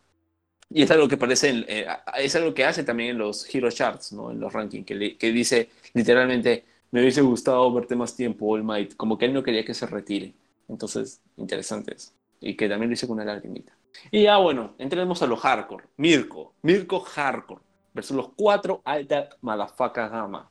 [0.70, 1.86] Y es algo que parece, eh,
[2.18, 4.30] es algo que hace también en los Hero Charts, ¿no?
[4.30, 9.18] en los rankings, que dice literalmente, me hubiese gustado verte más tiempo, All Might, como
[9.18, 10.34] que él no quería que se retire.
[10.68, 12.12] Entonces, interesante eso
[12.42, 13.76] y que también lo hice con una lagrimita.
[14.10, 15.84] Y ya bueno, entremos a lo hardcore.
[15.96, 17.62] Mirko, Mirko hardcore,
[17.94, 20.50] versus los cuatro alta motherfucker gama.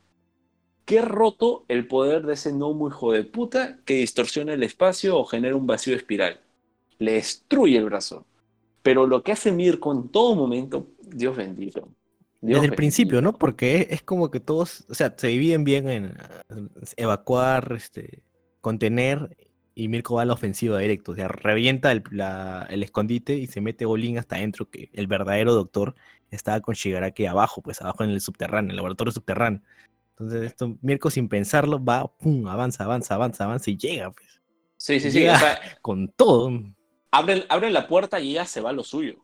[0.84, 5.16] Qué roto el poder de ese no muy hijo de puta que distorsiona el espacio
[5.18, 6.40] o genera un vacío espiral.
[6.98, 8.26] Le destruye el brazo.
[8.82, 11.88] Pero lo que hace Mirko en todo momento, Dios bendito.
[12.40, 13.38] Dios Desde el principio, ¿no?
[13.38, 16.14] Porque es, como que todos, o sea, se dividen bien en
[16.96, 18.24] evacuar, este,
[18.60, 19.36] contener,
[19.74, 23.46] y Mirko va a la ofensiva directo, o sea, revienta el, la- el escondite y
[23.46, 25.94] se mete Bolín hasta adentro, que el verdadero doctor
[26.30, 29.60] estaba con Shigaraki abajo, pues abajo en el subterráneo, en el laboratorio subterráneo.
[30.10, 34.40] Entonces, esto, Mirko sin pensarlo va, pum, avanza, avanza, avanza, avanza y llega, pues,
[34.76, 35.26] Sí, sí, sí.
[35.28, 36.50] O sea, con todo.
[37.10, 39.14] abren, abren la puerta y ya se va a lo suyo.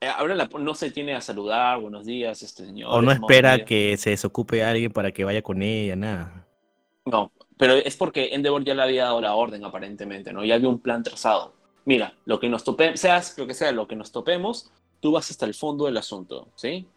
[0.00, 2.94] Eh, abren la, no se tiene a saludar, buenos días, este señor.
[2.94, 6.46] O no espera que se desocupe alguien para que vaya con ella, nada.
[7.06, 10.44] No, pero es porque Endeavor ya le había dado la orden, aparentemente, ¿no?
[10.44, 11.54] Ya había un plan trazado.
[11.84, 15.30] Mira, lo que nos topemos, seas lo que sea, lo que nos topemos, tú vas
[15.30, 16.88] hasta el fondo del asunto, ¿sí?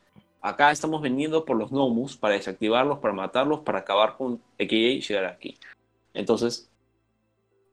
[0.42, 5.02] Acá estamos veniendo por los Nomus para desactivarlos, para matarlos, para acabar con EKA y
[5.02, 5.58] llegar aquí.
[6.14, 6.70] Entonces,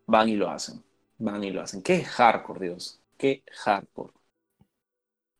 [0.07, 0.83] van y lo hacen.
[1.19, 1.83] Van y lo hacen.
[1.83, 3.01] Qué hardcore, Dios.
[3.19, 4.12] Qué hardcore.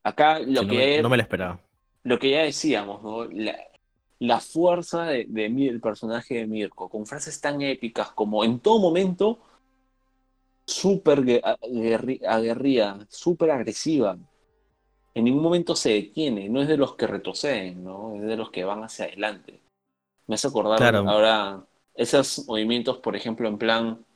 [0.03, 1.61] Acá lo Sí, no, que me, no me lo esperaba.
[2.05, 3.25] lo que ya decíamos, ¿no?
[3.27, 3.57] La,
[4.21, 9.41] la fuerza de, del personaje de Mirko, con frases tan épicas como en todo momento
[10.67, 14.19] súper gue- aguerri- aguerrida, súper agresiva.
[15.15, 18.15] En ningún momento se detiene, no es de los que retroceden, ¿no?
[18.15, 19.61] Es de los que van hacia adelante.
[20.29, 21.09] Me hace acordar Claro.
[21.09, 24.07] ahora esos movimientos, por ejemplo, en plan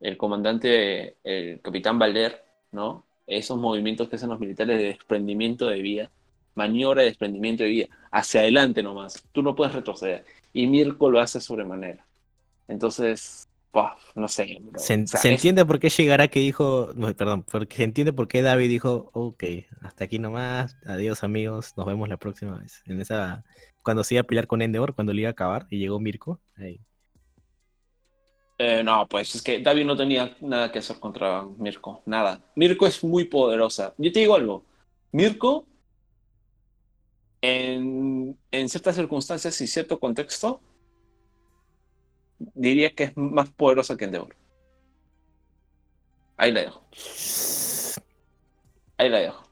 [0.00, 3.04] el comandante, el capitán Valer, ¿no?
[3.26, 6.10] Esos movimientos que hacen los militares de desprendimiento de vida,
[6.58, 9.24] maniobra de desprendimiento de vida, hacia adelante nomás.
[9.32, 10.24] Tú no puedes retroceder.
[10.52, 12.04] Y Mirko lo hace sobremanera.
[12.66, 14.58] Entonces, puf, no sé.
[14.60, 14.78] bro.
[14.78, 17.84] Se, O sea, se es- entiende por qué llegará que dijo, no, perdón, porque se
[17.84, 19.44] entiende por qué David dijo, ok,
[19.82, 22.82] hasta aquí nomás, adiós amigos, nos vemos la próxima vez.
[22.86, 23.44] En esa,
[23.82, 26.40] cuando se iba a pelear con Endeavor, cuando le iba a acabar y llegó Mirko,
[26.56, 26.80] ahí.
[28.60, 32.40] Eh, no, pues es que David no tenía nada que hacer contra Mirko, nada.
[32.56, 33.94] Mirko es muy poderosa.
[33.98, 34.64] Yo te digo algo,
[35.12, 35.64] Mirko,
[37.42, 40.60] en, en ciertas circunstancias y cierto contexto,
[42.54, 44.34] diría que es más poderosa que Endeavor.
[46.36, 46.84] Ahí la dejo,
[48.96, 49.42] ahí la dejo.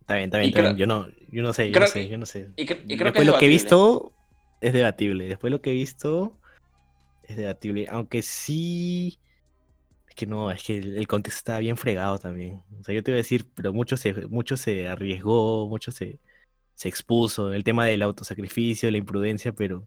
[0.00, 0.76] Está bien, está bien, está creo- bien.
[0.76, 2.50] Yo no, yo no sé, yo no sé, que- yo no sé.
[2.56, 4.12] Y, cre- y creo que Después es lo que he visto
[4.60, 5.28] es debatible.
[5.28, 6.38] Después lo que he visto
[7.24, 7.86] es debatible.
[7.90, 9.18] Aunque sí.
[10.16, 12.62] Que no, es que el, el contexto estaba bien fregado también.
[12.80, 16.18] O sea, yo te iba a decir, pero mucho se, mucho se arriesgó, mucho se,
[16.74, 17.52] se expuso.
[17.52, 19.86] El tema del autosacrificio, la imprudencia, pero.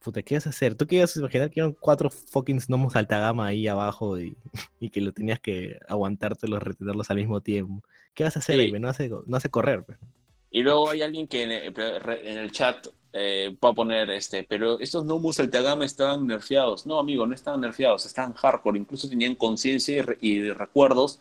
[0.00, 0.74] Puta, ¿qué vas a hacer?
[0.74, 4.36] ¿Tú qué ibas a imaginar que eran cuatro fucking gnomos alta gama ahí abajo y,
[4.80, 7.82] y que lo tenías que aguantártelos, retenerlos al mismo tiempo?
[8.14, 8.62] ¿Qué vas a hacer Sí.
[8.62, 8.72] ahí?
[8.72, 8.80] pe?
[8.80, 9.84] No hace, no hace correr.
[9.84, 9.94] pe.
[10.50, 11.74] Y luego hay alguien que en el,
[12.24, 16.84] en el chat eh, va a poner este, pero estos Nomus Altagama estaban nerfeados.
[16.84, 18.78] No, amigo, no estaban nerfeados, estaban hardcore.
[18.78, 21.20] Incluso tenían conciencia y, re- y recuerdos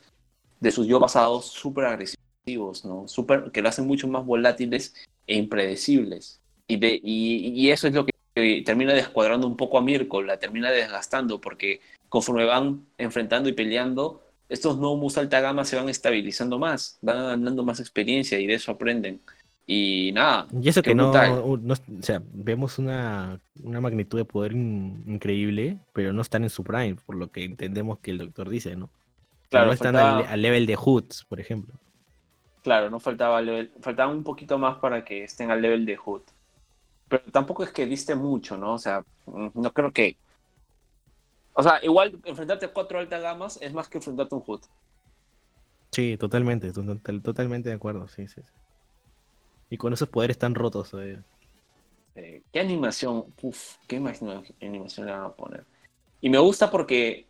[0.59, 3.07] de sus yo pasados súper agresivos, ¿no?
[3.07, 4.95] Súper, que lo hacen mucho más volátiles
[5.27, 6.41] e impredecibles.
[6.67, 10.39] Y, de- y, y eso es lo que termina descuadrando un poco a Mirko, la
[10.39, 11.79] termina desgastando, porque
[12.09, 17.63] conforme van enfrentando y peleando, estos Nomus alta gama se van estabilizando más, van ganando
[17.63, 19.21] más experiencia y de eso aprenden.
[19.65, 24.51] Y nada, Y eso que no, no o sea, vemos una, una magnitud de poder
[24.51, 28.49] in- increíble, pero no están en su prime, por lo que entendemos que el doctor
[28.49, 28.89] dice, ¿no?
[29.49, 31.73] Claro, no están faltaba- al, al level de Hoods, por ejemplo.
[32.61, 36.21] claro, no faltaba level, faltaba un poquito más para que estén al level de Hood.
[37.07, 38.73] Pero tampoco es que diste mucho, ¿no?
[38.73, 40.17] O sea, mm, no creo que.
[41.53, 44.61] O sea, igual enfrentarte a cuatro altas gamas es más que enfrentarte a un Hood.
[45.91, 48.41] Sí, totalmente, to- total- totalmente de acuerdo, sí, sí.
[48.41, 48.62] sí.
[49.73, 51.25] Y con esos poderes tan rotos todavía.
[52.15, 53.33] Eh, ¿Qué animación?
[53.41, 53.95] Uf, ¿qué
[54.61, 55.65] animación le van a poner?
[56.21, 57.27] Y me gusta porque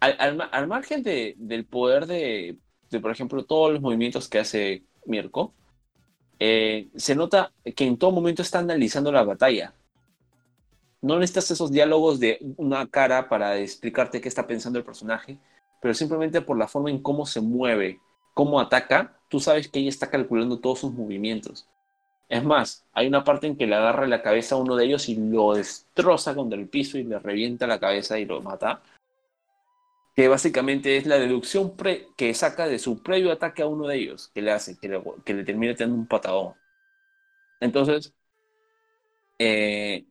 [0.00, 2.58] al, al ma- al margen de- del poder de,
[2.90, 5.54] de, por ejemplo, todos los movimientos que hace Mirko,
[6.40, 9.74] eh, se nota que en todo momento está analizando la batalla.
[11.02, 15.38] No necesitas esos diálogos de una cara para explicarte qué está pensando el personaje,
[15.80, 18.00] pero simplemente por la forma en cómo se mueve,
[18.32, 21.66] cómo ataca, tú sabes que ella está calculando todos sus movimientos.
[22.28, 25.08] Es más, hay una parte en que le agarra la cabeza a uno de ellos
[25.08, 28.82] y lo destroza contra el piso y le revienta la cabeza y lo mata.
[30.16, 31.76] Que básicamente es la deducción
[32.16, 35.44] que saca de su previo ataque a uno de ellos, que le hace, que le,
[35.44, 36.54] termina teniendo un patadón.
[37.60, 38.14] Entonces,
[39.38, 40.06] eh,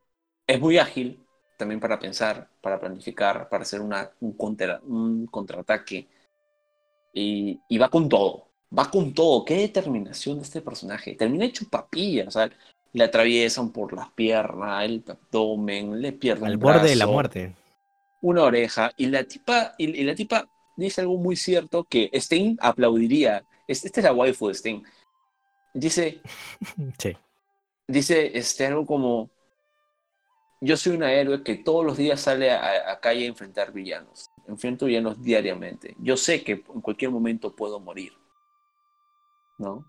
[0.48, 1.26] es muy ágil
[1.58, 3.94] también para pensar, para planificar, para hacer un,
[4.38, 6.10] contra- un contraataque.
[7.14, 9.46] Y va con todo, va con todo.
[9.46, 11.16] Qué determinación de este personaje.
[11.16, 12.50] Termina hecho papilla, o sea,
[12.94, 17.14] le atraviesan por las piernas, el abdomen, le pierden Al un borde de la brazo,
[17.14, 17.56] muerte.
[18.22, 18.92] Una oreja.
[18.98, 23.46] Y la tipa, y, y la tipa dice algo muy cierto que Stein aplaudiría.
[23.68, 24.84] Este- Esta es la waifu de Stein.
[25.74, 26.22] Dice,
[27.00, 27.16] Sí.
[27.88, 29.30] dice este, algo como,
[30.62, 34.28] yo soy una héroe que todos los días sale a, a calle a enfrentar villanos.
[34.48, 35.96] Enfrento villanos diariamente.
[36.00, 38.14] Yo sé que en cualquier momento puedo morir.
[39.58, 39.86] ¿No?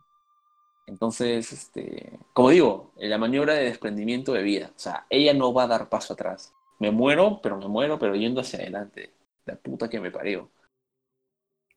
[0.86, 4.72] Entonces, este, como digo, en la maniobra de desprendimiento de vida.
[4.76, 6.52] O sea, ella no va a dar paso atrás.
[6.78, 9.14] Me muero, pero me muero, pero yendo hacia adelante.
[9.46, 10.50] La puta que me parió.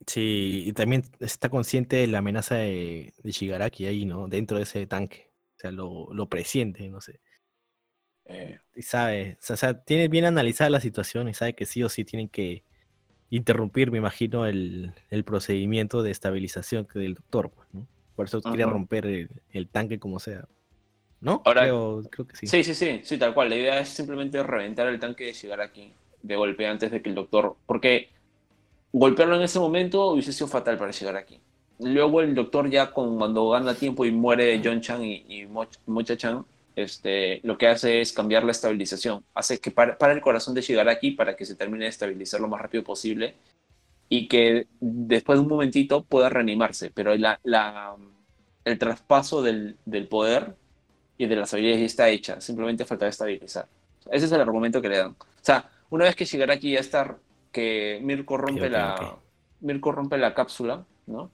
[0.05, 4.27] Sí, y también está consciente de la amenaza de, de Shigaraki ahí, ¿no?
[4.27, 5.31] Dentro de ese tanque.
[5.55, 7.19] O sea, lo, lo presiente, no sé.
[8.25, 11.89] Eh, Y sabe, o sea, tiene bien analizada la situación y sabe que sí o
[11.89, 12.63] sí tienen que
[13.29, 17.85] interrumpir, me imagino, el, el procedimiento de estabilización que del doctor, pues, ¿no?
[18.15, 18.71] Por eso quiere Ajá.
[18.71, 20.45] romper el, el tanque como sea.
[21.19, 21.41] ¿No?
[21.45, 22.47] Ahora- creo, creo que sí.
[22.47, 23.49] Sí, sí, sí, sí, tal cual.
[23.49, 25.91] La idea es simplemente reventar el tanque de Shigaraki
[26.21, 27.55] de golpe antes de que el doctor.
[27.65, 28.09] Porque
[28.91, 31.39] golpearlo en ese momento hubiese sido fatal para Shigaraki.
[31.79, 35.67] luego el doctor ya con, cuando gana tiempo y muere John Chan y, y Mo-
[35.85, 36.43] Mocha Chan,
[36.77, 39.25] este, lo que hace es cambiar la estabilización.
[39.33, 42.47] Hace que para, para el corazón de Shigaraki para que se termine de estabilizar lo
[42.47, 43.33] más rápido posible
[44.07, 46.91] y que después de un momentito pueda reanimarse.
[46.91, 47.95] Pero la, la-
[48.63, 50.55] el traspaso del, del poder
[51.17, 52.39] y de las habilidades ya está hecha.
[52.41, 53.67] Simplemente falta estabilizar.
[54.11, 55.11] Ese es el argumento que le dan.
[55.11, 57.17] O sea, una vez que Shigaraki ya está,
[57.51, 58.93] que Mirko rompe la...
[58.95, 59.19] ok.
[59.61, 61.31] Mirko rompe la cápsula, ¿no?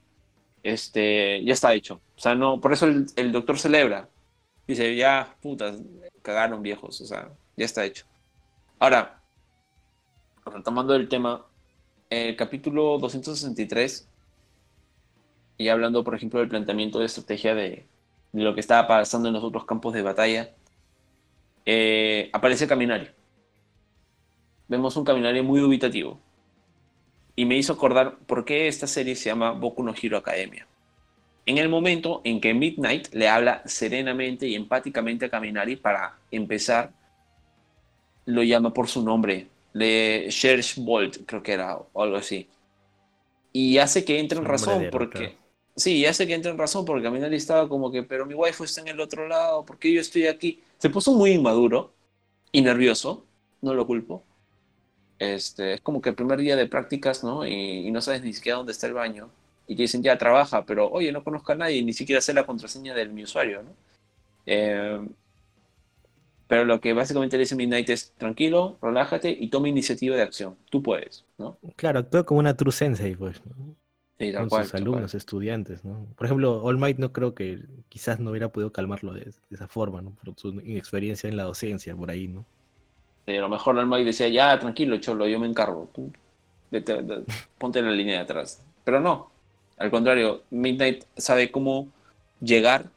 [0.62, 2.00] Este, ya está hecho.
[2.16, 4.08] O sea, no, por eso el, el doctor celebra.
[4.66, 5.82] Dice, ya, putas,
[6.22, 8.06] cagaron viejos, o sea, ya está hecho.
[8.78, 9.22] Ahora,
[10.46, 11.46] retomando el tema,
[12.08, 14.08] el capítulo 263,
[15.56, 17.86] y hablando, por ejemplo, del planteamiento de estrategia de,
[18.32, 20.54] lo que estaba pasando en los otros campos de batalla,
[21.66, 23.10] eh, aparece Caminari.
[24.66, 26.18] Vemos un Caminari muy dubitativo.
[27.36, 30.66] Y me hizo acordar por qué esta serie se llama Boku no Hero Academia.
[31.46, 36.92] En el momento en que Midnight le habla serenamente y empáticamente a Kaminari para empezar,
[38.24, 42.48] lo llama por su nombre, le Serge Bolt, creo que era, o algo así.
[43.52, 45.36] Y hace que entre en razón, porque...
[45.76, 48.80] Sí, hace que entre en razón, porque Kaminari estaba como que, pero mi waifu está
[48.80, 50.62] en el otro lado, ¿por qué yo estoy aquí?
[50.78, 51.92] Se puso muy inmaduro
[52.52, 53.26] y nervioso,
[53.60, 54.22] no lo culpo.
[55.18, 57.46] Este, es como que el primer día de prácticas, ¿no?
[57.46, 57.52] Y,
[57.86, 59.30] y no sabes ni siquiera dónde está el baño.
[59.66, 62.44] Y te dicen, ya trabaja, pero oye, no conozco a nadie, ni siquiera sé la
[62.46, 63.70] contraseña de mi usuario, ¿no?
[64.46, 65.00] Eh,
[66.46, 70.56] pero lo que básicamente le dice Midnight es, tranquilo, relájate y toma iniciativa de acción.
[70.70, 71.56] Tú puedes, ¿no?
[71.76, 73.76] Claro, actúa como una true sensei, pues, ¿no?
[74.18, 75.18] Sí, tal con cual, sus alumnos, cual.
[75.18, 76.06] estudiantes, ¿no?
[76.16, 79.68] Por ejemplo, All Might no creo que quizás no hubiera podido calmarlo de, de esa
[79.68, 80.12] forma, ¿no?
[80.12, 82.46] Por su inexperiencia en la docencia, por ahí, ¿no?
[83.26, 85.88] Sí, a lo mejor el Mike decía, ya, tranquilo, cholo, yo me encargo.
[85.94, 86.12] Tú
[86.70, 87.24] vete-
[87.58, 88.62] ponte en la línea de atrás.
[88.84, 89.30] Pero no.
[89.76, 91.88] Al contrario, Midnight sabe cómo
[92.40, 92.90] llegar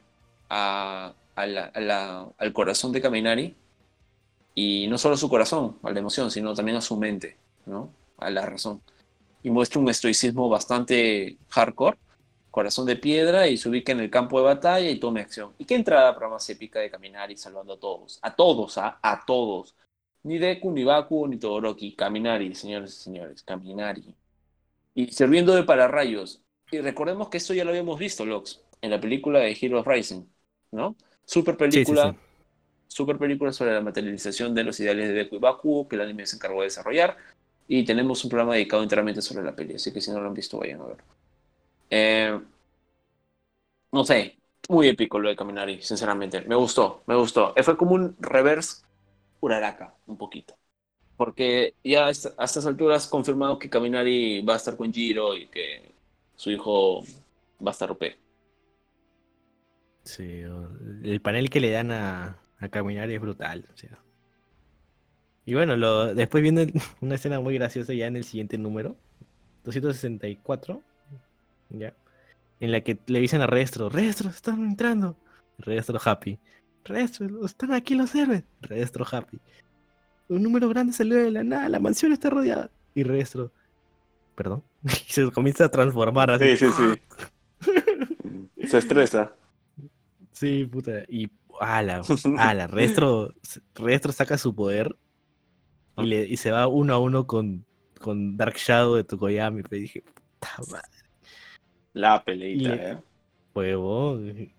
[0.49, 3.55] a, a la- a la- al corazón de Kaminari.
[4.55, 7.89] Y no solo a su corazón, a la emoción, sino también a su mente, ¿no?
[8.17, 8.81] A la razón.
[9.43, 11.97] Y muestra un estoicismo bastante hardcore,
[12.51, 15.53] corazón de piedra, y se ubica en el campo de batalla y toma acción.
[15.59, 18.19] ¿Y qué entrada más épica de Kaminari salvando a todos?
[18.23, 18.99] A todos, ¿ah?
[19.01, 19.75] a todos.
[20.23, 21.95] Ni Deku, ni Baku, ni Todoroki.
[21.95, 23.43] Kaminari, señores y señores.
[23.43, 24.15] Kaminari.
[24.95, 26.41] Y sirviendo de pararrayos.
[26.69, 30.25] Y recordemos que esto ya lo habíamos visto, Lox, en la película de Heroes Rising,
[30.71, 30.95] ¿no?
[31.25, 32.17] Super Sí, sí, película, sí.
[32.87, 36.25] super película sobre la materialización de los ideales de Deku y Baku, que el anime
[36.27, 37.17] se encargó de desarrollar.
[37.67, 40.33] Y tenemos un programa dedicado enteramente sobre la peli, así que si no lo han
[40.35, 40.97] visto, vayan a ver.
[41.89, 42.39] Eh,
[43.91, 44.37] no sé,
[44.69, 46.41] muy épico lo de Kaminari, sinceramente.
[46.41, 47.53] Me gustó, me gustó.
[47.55, 48.83] Eh, Fue como un reverse
[49.41, 50.57] Uraraka, un poquito.
[51.17, 55.35] Porque ya a esta- a estas alturas confirmado que Kaminari va a estar con Jiro
[55.37, 55.95] y que
[56.37, 57.01] su hijo
[57.59, 57.97] va a estar.
[60.03, 60.41] Sí,
[61.03, 62.39] el panel que le dan a,
[62.71, 63.67] caminar es brutal.
[65.45, 68.95] Y bueno, después viene una escena muy graciosa ya en el siguiente número,
[69.65, 70.81] 264,
[71.69, 71.93] ya,
[72.59, 75.17] en la que le dicen a Restro, Restro, están entrando.
[75.57, 76.39] Restro happy.
[76.85, 78.43] Restro, están aquí los héroes.
[78.61, 79.39] Restro happy.
[80.29, 82.69] Un número grande salió de la nada, la mansión está rodeada.
[82.93, 83.51] Y Restro,
[84.37, 86.55] perdón, y se comienza a transformar así.
[86.55, 88.67] sí, sí.
[88.67, 89.33] Se estresa.
[90.31, 91.03] Sí, puta.
[91.07, 92.03] Y ala,
[92.37, 93.33] ala, Restro,
[93.73, 94.95] Restro saca su poder
[95.97, 97.65] y, le, y se va uno a uno con,
[97.99, 99.63] con Dark Shadow de Tokoyami.
[99.71, 100.97] Y dije, puta madre,
[101.93, 102.97] La peleita, ¿eh?
[103.55, 104.53] huevón.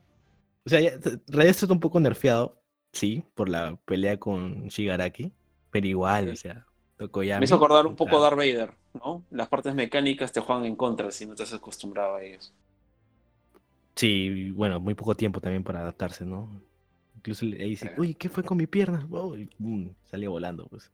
[0.67, 0.91] O sea, ya,
[1.29, 2.61] Restro está un poco nerfeado,
[2.93, 5.33] sí, por la pelea con Shigaraki,
[5.71, 6.67] pero igual, o sea,
[6.99, 7.41] Tokoyami.
[7.41, 9.25] Me hizo acordar un poco puta, Darth Vader, ¿no?
[9.31, 12.53] Las partes mecánicas te juegan en contra si no te has acostumbrado a ellos.
[13.97, 16.63] Sí, bueno, muy poco tiempo también para adaptarse, ¿no?
[17.17, 17.95] Incluso le dice, Sí.
[17.97, 19.07] uy, ¿qué fue con mi pierna?
[19.11, 20.93] Oh, y boom, salió volando, pues.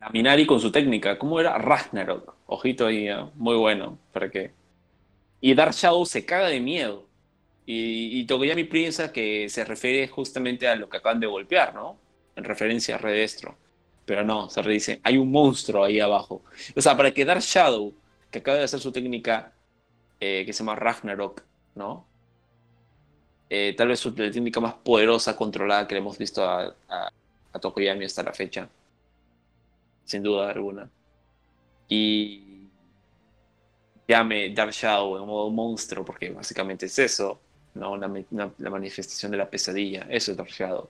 [0.00, 1.58] Kaminari con su técnica, ¿cómo era?
[1.58, 2.34] Ragnarok.
[2.46, 3.16] Ojito ahí, ¿eh?
[3.34, 3.98] muy bueno.
[4.12, 4.52] ¿Para qué?
[5.40, 7.06] Y Dark Shadow se caga de miedo.
[7.66, 11.98] Y, y Tokoyami piensa que se refiere justamente a lo que acaban de golpear, ¿no?
[12.36, 13.56] En referencia a Redestro.
[14.06, 16.42] Pero no, se dice, hay un monstruo ahí abajo.
[16.74, 17.92] O sea, para que Dark Shadow,
[18.30, 19.52] que acaba de hacer su técnica
[20.20, 21.42] eh, que se llama Ragnarok,
[21.74, 22.06] ¿no?
[23.50, 27.10] Eh, tal vez su técnica más poderosa, controlada que le hemos visto a, a,
[27.52, 28.68] a Tokoyami hasta la fecha
[30.06, 30.88] sin duda alguna.
[31.88, 32.68] Y
[34.08, 37.40] llame Dark Shadow en modo monstruo, porque básicamente es eso,
[37.74, 37.96] ¿no?
[37.96, 40.88] La manifestación de la pesadilla, eso es Dark Shadow.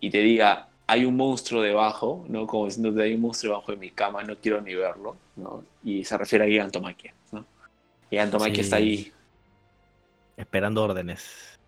[0.00, 2.46] Y te diga, hay un monstruo debajo, ¿no?
[2.46, 5.64] Como diciendo, hay un monstruo debajo de mi cama, no quiero ni verlo, ¿no?
[5.82, 7.44] Y se refiere a Gigantomachia, ¿no?
[8.10, 8.60] Gigante Mike Sí.
[8.60, 9.12] está ahí
[10.36, 11.58] Esperando órdenes.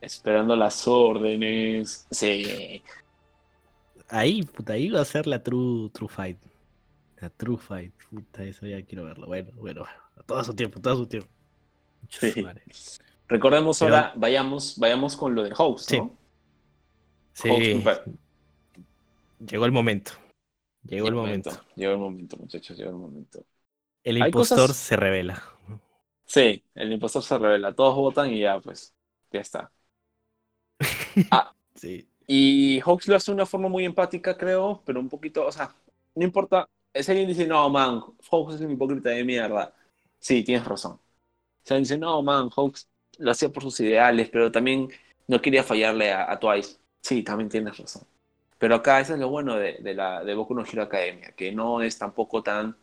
[0.00, 2.06] esperando las órdenes.
[2.10, 2.82] Sí.
[4.08, 6.38] Ahí, puta, ahí va a ser la true, true fight.
[7.20, 7.92] La true fight.
[8.10, 9.26] Puta, eso ya quiero verlo.
[9.26, 9.84] Bueno, bueno,
[10.16, 11.28] a todo su tiempo, todo su tiempo.
[12.08, 12.32] Sí.
[13.26, 15.98] Recordemos Pero- ahora, vayamos, vayamos con lo de Hawks, Sí.
[15.98, 16.16] ¿no?
[17.32, 18.02] Sí, pa-
[19.40, 20.12] llegó el momento.
[20.84, 21.50] Llegó el momento.
[21.76, 23.44] Llegó el momento, muchachos, llegó el momento.
[24.02, 25.40] El impostor cosas- se revela.
[26.26, 27.74] Sí, el impostor se revela.
[27.74, 28.94] Todos votan y ya, pues,
[29.32, 29.72] ya está.
[31.74, 32.08] Sí.
[32.26, 35.74] Y Hawks lo hace de una forma muy empática, creo, pero un poquito, o sea,
[36.14, 36.68] no importa.
[36.94, 39.74] Si alguien dice, no, man, Hawks es un hipócrita de mierda.
[40.18, 40.98] Sí, tienes razón.
[41.64, 42.88] Si alguien dice, no, man, Hawks
[43.18, 44.90] lo hacía por sus ideales, pero también
[45.28, 46.78] no quería fallarle a, a Twice.
[47.02, 48.04] Sí, también tienes razón.
[48.58, 51.52] Pero acá eso es lo bueno de, de la de Boku no Hero Academia, que
[51.52, 52.76] no es tampoco tan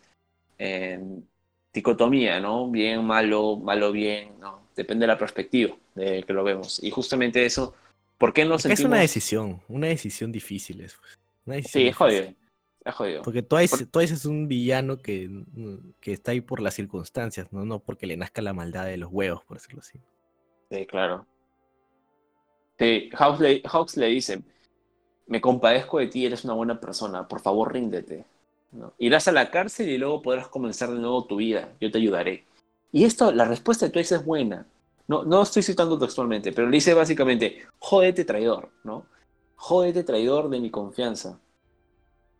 [0.57, 1.27] en
[1.73, 2.69] dicotomía, ¿no?
[2.69, 4.69] Bien, malo, malo, bien, no.
[4.75, 6.81] Depende de la perspectiva de que lo vemos.
[6.83, 7.75] Y justamente eso,
[8.17, 8.89] ¿por qué no Es sentimos...
[8.89, 10.81] una decisión, una decisión difícil.
[10.81, 10.97] Es.
[11.45, 12.33] Una decisión Sí, es jodido.
[12.85, 13.21] Es jodido.
[13.23, 15.29] Porque Twice, Twice es un villano que,
[15.99, 17.65] que está ahí por las circunstancias, ¿no?
[17.65, 19.99] No porque le nazca la maldad de los huevos, por decirlo así.
[20.71, 21.25] Sí, claro.
[22.77, 24.41] Sí, Hawks le, Hawks le dice,
[25.27, 28.25] me compadezco de ti, eres una buena persona, por favor ríndete.
[28.71, 28.93] ¿no?
[28.97, 32.45] Irás a la cárcel y luego podrás comenzar de nuevo tu vida, yo te ayudaré.
[32.91, 34.65] Y esto, la respuesta de Twice es buena.
[35.07, 39.05] No, no estoy citando textualmente, pero le dice básicamente, jódete traidor, ¿no?
[39.55, 41.39] Jódete traidor de mi confianza.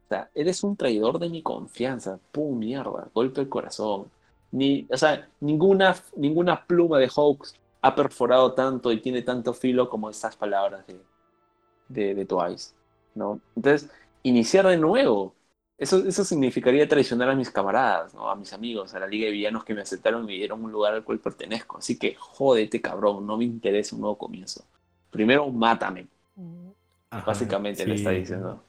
[0.05, 2.19] O sea, eres un traidor de mi confianza.
[2.31, 4.11] Pum, mierda, golpe al corazón.
[4.51, 9.89] Ni, o sea, ninguna, ninguna pluma de Hawks ha perforado tanto y tiene tanto filo
[9.89, 10.99] como estas palabras de,
[11.87, 12.73] de, de Twice,
[13.13, 13.39] ¿no?
[13.55, 13.89] Entonces,
[14.23, 15.33] iniciar de nuevo.
[15.77, 18.29] Eso, eso significaría traicionar a mis camaradas, ¿no?
[18.29, 20.71] A mis amigos, a la liga de villanos que me aceptaron y me dieron un
[20.71, 21.77] lugar al cual pertenezco.
[21.77, 24.63] Así que jódete, cabrón, no me interesa un nuevo comienzo.
[25.11, 26.07] Primero, mátame,
[27.09, 28.63] Ajá, básicamente le está diciendo.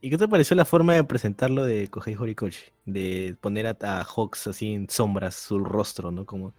[0.00, 2.66] ¿Y qué te pareció la forma de presentarlo de Kohei Horikoshi?
[2.84, 6.24] De poner a, a Hawks así en sombras su rostro, ¿no?
[6.26, 6.54] Como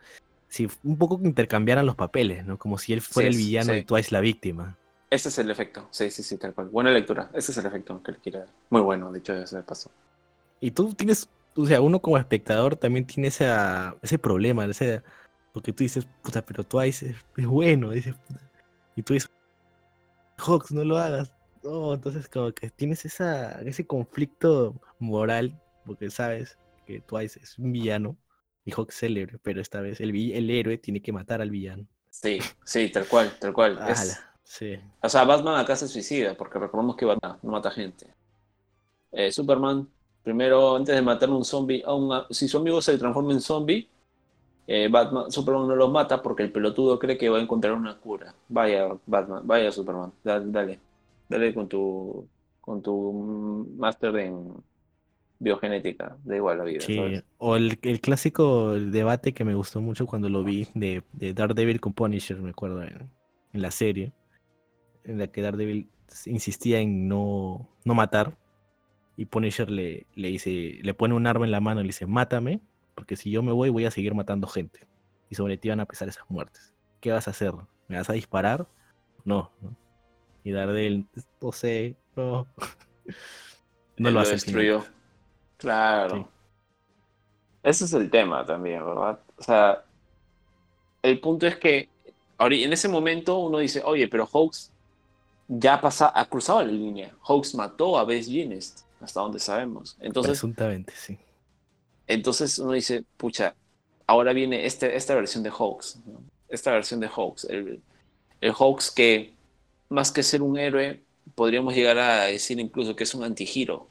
[0.50, 2.58] si un poco que intercambiaran los papeles, ¿no?
[2.58, 3.80] Como si él fuera el villano sí.
[3.80, 4.78] y Twice la víctima.
[5.10, 6.68] Ese es el efecto, sí, sí, sí, tal cual.
[6.70, 8.48] Buena lectura, ese es el efecto que le quiere dar.
[8.70, 9.90] Muy bueno, dicho de paso.
[10.60, 15.02] Y tú tienes, o sea, uno como espectador también tiene esa, ese problema, ese,
[15.54, 18.42] porque tú dices, puta, pero Twice es, es bueno, dices, puta.
[18.96, 19.30] y tú dices,
[20.38, 21.32] Hawks, no lo hagas.
[21.64, 27.72] No, entonces como que tienes esa, ese conflicto moral, porque sabes que Twice es un
[27.72, 28.18] villano
[28.66, 31.50] y Hawks es el héroe, pero esta vez el, el héroe tiene que matar al
[31.50, 31.88] villano.
[32.10, 33.80] Sí, sí, tal cual, tal cual.
[33.88, 34.80] Es- sí.
[35.02, 38.08] O sea, Batman acá se suicida, porque recordemos que Batman no mata gente.
[39.12, 39.88] Eh, Superman,
[40.24, 43.42] primero, antes de matar a un zombie, a un- si su amigo se transforma en
[43.42, 43.88] zombie,
[44.68, 47.98] eh, Batman, Superman no los mata porque el pelotudo cree que va a encontrar una
[48.00, 48.36] cura.
[48.50, 50.80] Vaya, Batman, vaya, Superman, da- dale,
[51.30, 52.28] dale con tu,
[52.62, 54.54] con tu máster en
[55.40, 56.82] biogenética, da igual la vida.
[56.86, 57.24] Sí, ¿sabes?
[57.38, 61.80] o el, el clásico debate que me gustó mucho cuando lo vi de, de Daredevil
[61.80, 63.10] con Punisher, me acuerdo, en,
[63.54, 64.14] en la serie,
[65.08, 65.90] en la que Daredevil
[66.26, 68.38] insistía en no, no matar,
[69.16, 72.06] y Punisher le, le dice, le pone un arma en la mano y le dice,
[72.06, 72.62] mátame,
[72.94, 74.88] porque si yo me voy voy a seguir matando gente,
[75.30, 76.74] y sobre ti van a pesar esas muertes.
[77.02, 77.54] ¿Qué vas a hacer?
[77.88, 78.68] ¿Me vas a disparar?
[79.24, 79.52] No.
[79.62, 79.76] ¿no?
[80.44, 81.08] Y Daredevil,
[81.42, 82.48] no sé, no.
[84.00, 84.34] No lo hace.
[84.34, 84.86] destruyó.
[85.58, 86.16] Claro.
[86.18, 86.26] Sí.
[87.64, 89.20] Ese es el tema también, ¿verdad?
[89.38, 89.84] O sea,
[91.02, 91.90] el punto es que
[92.38, 94.72] en ese momento uno dice, oye, pero Hawks
[95.48, 97.16] ya pasa, ha cruzado la línea.
[97.22, 99.98] Hawks mató a Bess Jeanist, hasta donde sabemos.
[100.00, 101.18] Entonces, Presuntamente, sí.
[102.08, 103.56] entonces uno dice, pucha,
[104.08, 106.22] ahora viene este, esta versión de Hawks, ¿no?
[106.50, 107.82] esta versión de Hawks, el,
[108.42, 109.34] el Hawks que
[109.90, 111.04] más que ser un héroe,
[111.36, 113.90] podríamos llegar a decir incluso que es un antigiro,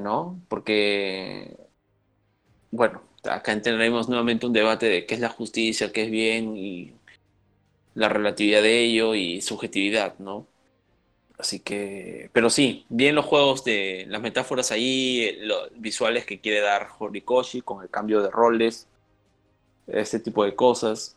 [0.00, 0.40] ¿no?
[0.48, 1.56] Porque,
[2.70, 6.94] bueno, acá tendremos nuevamente un debate de qué es la justicia, qué es bien y
[7.94, 10.46] la relatividad de ello y subjetividad, ¿no?
[11.38, 16.60] Así que, pero sí, bien los juegos de las metáforas ahí, los visuales que quiere
[16.60, 18.86] dar Horikoshi con el cambio de roles,
[19.86, 21.16] este tipo de cosas.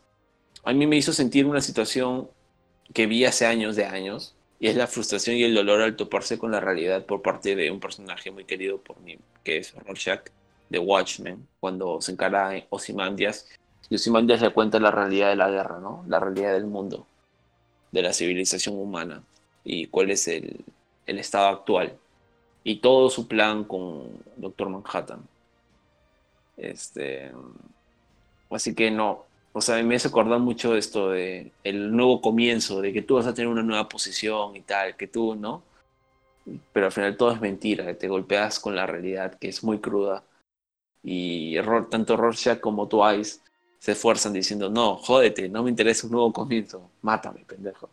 [0.64, 2.28] A mí me hizo sentir una situación
[2.92, 6.36] que vi hace años de años, y es la frustración y el dolor al toparse
[6.36, 10.30] con la realidad por parte de un personaje muy querido por mí, que es Rorschach
[10.68, 13.48] de Watchmen, cuando se encara a Ozymandias,
[13.90, 16.04] y Ozymandias le cuenta la realidad de la guerra, ¿no?
[16.08, 17.06] La realidad del mundo,
[17.92, 19.24] de la civilización humana
[19.64, 20.64] y cuál es el,
[21.06, 21.98] el estado actual
[22.64, 25.28] y todo su plan con Doctor Manhattan.
[26.56, 27.32] Este,
[28.50, 29.24] Así que no.
[29.52, 33.26] O sea, me hace acordar mucho esto de el nuevo comienzo, de que tú vas
[33.26, 35.62] a tener una nueva posición y tal, que tú, ¿no?
[36.72, 40.24] Pero al final todo es mentira, te golpeas con la realidad, que es muy cruda.
[41.02, 43.40] Y Ro- tanto Rorschach como Twice
[43.78, 47.90] se esfuerzan diciendo, no, jódete, no me interesa un nuevo comienzo, mátame, pendejo.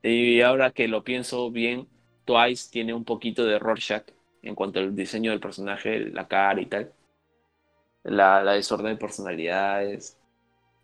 [0.03, 1.87] Y ahora que lo pienso bien,
[2.25, 4.05] Twice tiene un poquito de Rorschach
[4.43, 6.93] en cuanto al diseño del personaje, la cara y tal.
[8.03, 10.17] La, la desorden de personalidades.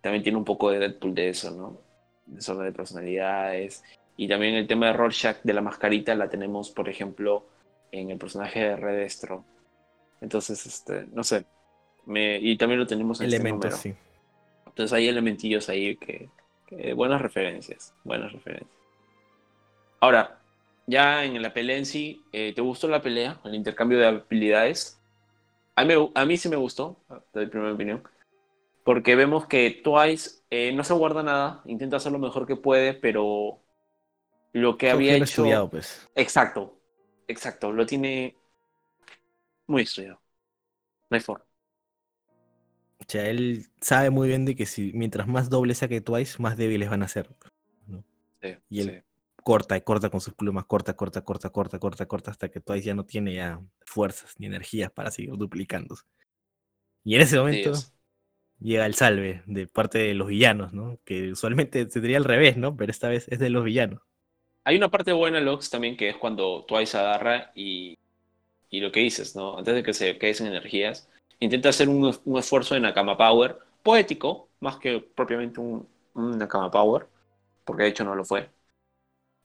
[0.01, 1.81] También tiene un poco de Deadpool de eso, ¿no?
[2.26, 3.84] Desorden de personalidades.
[4.17, 7.45] Y también el tema de Rorschach de la mascarita la tenemos, por ejemplo,
[7.91, 9.45] en el personaje de Redestro.
[10.21, 11.45] Entonces, este, no sé.
[12.05, 13.77] Me, y también lo tenemos en este Elementos, número.
[13.77, 13.93] sí.
[14.65, 16.29] Entonces hay elementillos ahí que,
[16.65, 18.71] que buenas referencias, buenas referencias.
[19.99, 20.39] Ahora,
[20.87, 23.39] ya en la pelea en sí, eh, ¿te gustó la pelea?
[23.43, 24.99] El intercambio de habilidades.
[25.75, 26.97] A mí, a mí sí me gustó,
[27.33, 28.03] de primera opinión,
[28.83, 32.93] porque vemos que Twice eh, no se guarda nada, intenta hacer lo mejor que puede,
[32.93, 33.59] pero
[34.51, 35.25] lo que había hecho...
[35.25, 36.09] estudiado, pues.
[36.15, 36.79] Exacto,
[37.27, 38.35] exacto, lo tiene
[39.69, 40.21] muy estudiado.
[41.09, 41.45] No hay forma.
[42.99, 46.57] O sea, él sabe muy bien de que si mientras más doble saque Twice, más
[46.57, 47.29] débiles van a ser.
[48.41, 48.91] Sí, Y sí.
[49.41, 52.87] Corta y corta con sus plumas, corta, corta, corta, corta, corta, corta, hasta que Twice
[52.87, 56.03] ya no tiene ya fuerzas ni energías para seguir duplicándose.
[57.03, 57.71] Y en ese momento
[58.59, 60.99] llega el salve de parte de los villanos, ¿no?
[61.05, 62.75] Que usualmente se diría al revés, ¿no?
[62.75, 64.01] Pero esta vez es de los villanos.
[64.65, 67.97] Hay una parte buena, Lux, también, que es cuando Twice agarra y,
[68.69, 69.57] y lo que dices, ¿no?
[69.57, 71.09] Antes de que se quede sin energías,
[71.39, 76.71] intenta hacer un, un esfuerzo de Nakama Power, poético, más que propiamente un, un Nakama
[76.71, 77.07] Power,
[77.65, 78.49] porque de hecho no lo fue,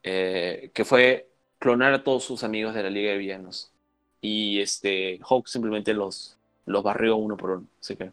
[0.02, 1.28] eh, que fue
[1.58, 3.72] clonar a todos sus amigos de la Liga de Villanos.
[4.20, 8.12] Y este, Hawk simplemente los, los barrió uno por uno, así que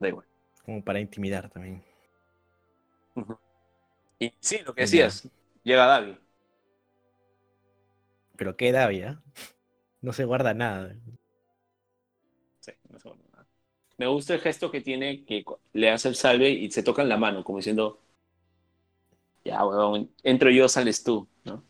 [0.00, 0.26] da igual.
[0.64, 1.82] Como para intimidar también.
[4.18, 5.28] Y sí, lo que decías,
[5.64, 6.18] llega Davi.
[8.40, 9.22] Pero qué Davia.
[10.02, 10.96] No se guarda nada.
[12.60, 13.46] Sí, no se guarda nada.
[13.98, 15.44] Me gusta el gesto que tiene, que
[15.74, 18.00] le hace el salve y se tocan la mano, como diciendo,
[19.44, 21.62] ya, huevón, entro yo, sales tú, ¿no?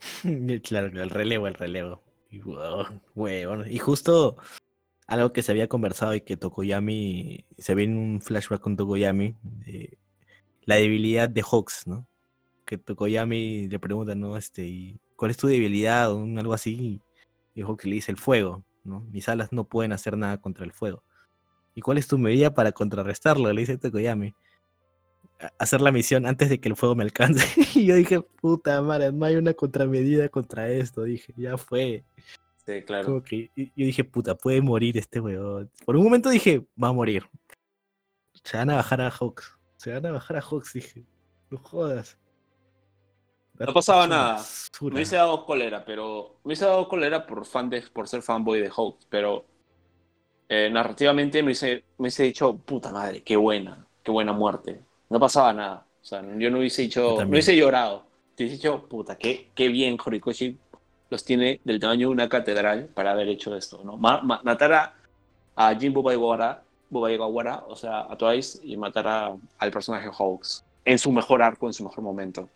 [0.62, 2.02] Claro, el relevo, el relevo.
[2.30, 3.70] Y, huevón.
[3.70, 4.38] Y justo
[5.06, 9.36] algo que se había conversado y que Tokoyami, se ve en un flashback con Tokoyami,
[9.42, 9.98] de
[10.62, 12.08] la debilidad de Hawks, ¿no?
[12.64, 14.38] Que Tokoyami le pregunta, ¿no?
[14.38, 16.12] Este, ¿y ¿cuál es tu debilidad?
[16.12, 17.00] O un- algo así.
[17.54, 19.00] Y Hawks le dice el fuego, ¿no?
[19.10, 21.02] Mis alas no pueden hacer nada contra el fuego.
[21.74, 23.52] ¿Y cuál es tu medida para contrarrestarlo?
[23.52, 24.34] Le dice Tokoyami.
[25.40, 27.44] "A- Hacer la misión antes de que el fuego me alcance.
[27.74, 31.02] y yo dije, puta madre, no hay una contramedida contra esto.
[31.02, 32.04] Dije, ya fue.
[32.64, 33.06] Sí, claro.
[33.06, 35.70] Como que y- yo dije, puta, puede morir este weón.
[35.84, 37.24] Por un momento dije, va a morir.
[38.44, 39.56] Se van a bajar a Hawks.
[39.76, 41.04] Se van a bajar a Hawks, dije.
[41.50, 42.18] No jodas.
[43.58, 44.32] No pasaba nada.
[44.34, 44.92] basura.
[44.92, 48.60] Me hubiese dado cólera, pero me hubiese dado cólera por, fan de, por ser fanboy
[48.60, 49.44] de Hawk, pero
[50.48, 54.80] eh, narrativamente me hubiese, me hubiese dicho, puta madre, qué buena, qué buena muerte.
[55.08, 55.86] No pasaba nada.
[56.02, 58.04] O sea, yo no hubiese dicho, no hubiese llorado.
[58.34, 60.58] Te hubiese dicho, puta, qué, qué bien Horikoshi
[61.08, 63.96] los tiene del tamaño de una catedral para haber hecho esto, ¿no?
[63.96, 64.94] Ma- ma- matar a,
[65.56, 65.74] a
[66.88, 71.66] Bubaigawara, o sea, a Twice, y matar a- al personaje Hawks en su mejor arco,
[71.66, 72.48] en su mejor momento.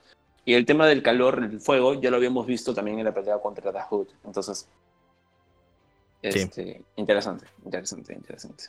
[0.51, 3.39] Y el tema del calor, el fuego, ya lo habíamos visto también en la pelea
[3.39, 4.09] contra The Hood.
[4.25, 4.69] Entonces,
[6.23, 8.65] este, interesante, interesante, interesante.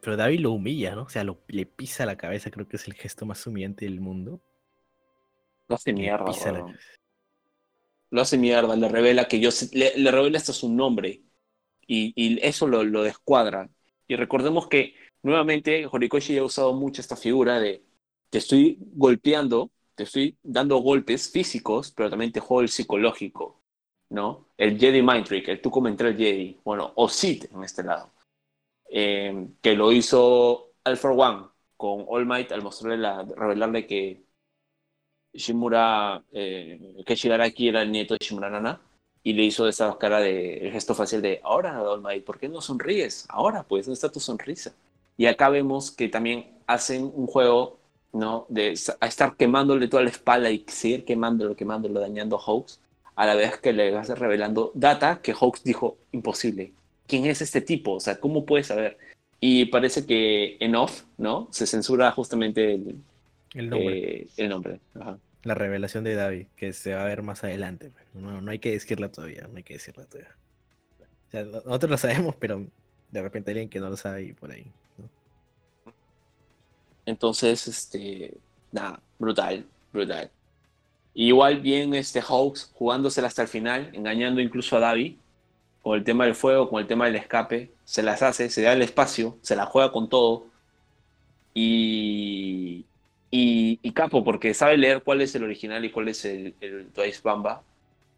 [0.00, 1.02] Pero David lo humilla, ¿no?
[1.02, 4.00] O sea, lo, le pisa la cabeza, creo que es el gesto más humillante del
[4.00, 4.40] mundo.
[5.68, 6.76] Lo hace mierda, la.
[8.10, 11.22] Lo hace mierda, le revela que yo le revela hasta su nombre.
[11.86, 13.70] Y, y eso lo, lo descuadra.
[14.08, 17.84] Y recordemos que nuevamente Horikoshi ha usado mucho esta figura de
[18.30, 23.62] te estoy golpeando, te estoy dando golpes físicos, pero también te juego el psicológico,
[24.10, 24.48] ¿no?
[24.56, 27.82] El Jedi Mind Trick, el tú como entrar el Jedi, bueno, o Sith en este
[27.82, 28.10] lado.
[28.90, 31.46] Eh, que lo hizo for One
[31.76, 34.24] con All Might al mostrarle la, revelarle que
[35.32, 38.80] Shimura, eh, que Shigaraki era el nieto de Shimura Nana,
[39.22, 42.48] y le hizo esa cara de, el gesto facial de, ahora, All Might, ¿por qué
[42.48, 43.26] no sonríes?
[43.28, 44.74] Ahora, pues, ¿dónde está tu sonrisa?
[45.16, 47.78] Y acá vemos que también hacen un juego,
[48.14, 48.46] ¿no?
[48.48, 52.80] De a estar quemándole toda la espalda y seguir quemándolo, quemándolo, dañando a Hawks,
[53.16, 56.72] a la vez que le vas revelando data que Hawks dijo, imposible.
[57.06, 57.92] ¿Quién es este tipo?
[57.92, 58.96] O sea, ¿cómo puedes saber?
[59.40, 61.48] Y parece que en off, ¿no?
[61.50, 62.96] Se censura justamente el,
[63.52, 63.98] El nombre.
[64.22, 64.80] eh, el nombre.
[64.98, 65.18] Ajá.
[65.42, 67.90] La revelación de David, que se va a ver más adelante.
[67.90, 68.06] pues.
[68.14, 70.34] No, no hay que decirla todavía, no hay que decirla todavía.
[71.30, 72.64] sea, lo- nosotros lo sabemos, pero
[73.10, 74.64] de repente alguien que no lo sabe y por ahí.
[77.06, 78.34] Entonces, este,
[78.72, 80.30] nada, brutal, brutal.
[81.14, 85.18] Igual bien este Hawks jugándosela hasta el final, engañando incluso a Davi
[85.82, 88.72] con el tema del fuego, con el tema del escape, se las hace, se da
[88.72, 90.46] el espacio, se la juega con todo.
[91.52, 92.86] Y,
[93.30, 97.20] y, capo, porque sabe leer cuál es el original y cuál es el, el Twice
[97.22, 97.62] Bamba,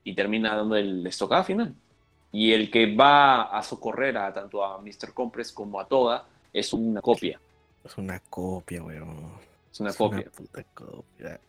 [0.04, 1.74] y termina dando el estocada final.
[2.32, 5.12] Y el que va a socorrer a tanto a Mr.
[5.12, 7.40] Compress como a Toga es una copia.
[7.86, 9.32] Es una copia, weón.
[9.72, 10.24] Es una Es copia.
[10.34, 11.40] puta copia.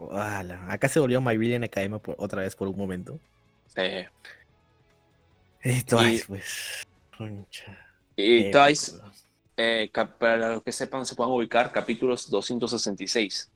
[0.69, 3.19] Acá se volvió My Villain Academia por, otra vez por un momento.
[5.61, 6.87] Esto Y- es, pues.
[7.17, 7.77] Concha.
[8.15, 8.51] y.
[8.51, 8.93] Twice,
[9.57, 9.89] eh,
[10.19, 13.51] para los que sepan, se puedan ubicar, capítulos 266.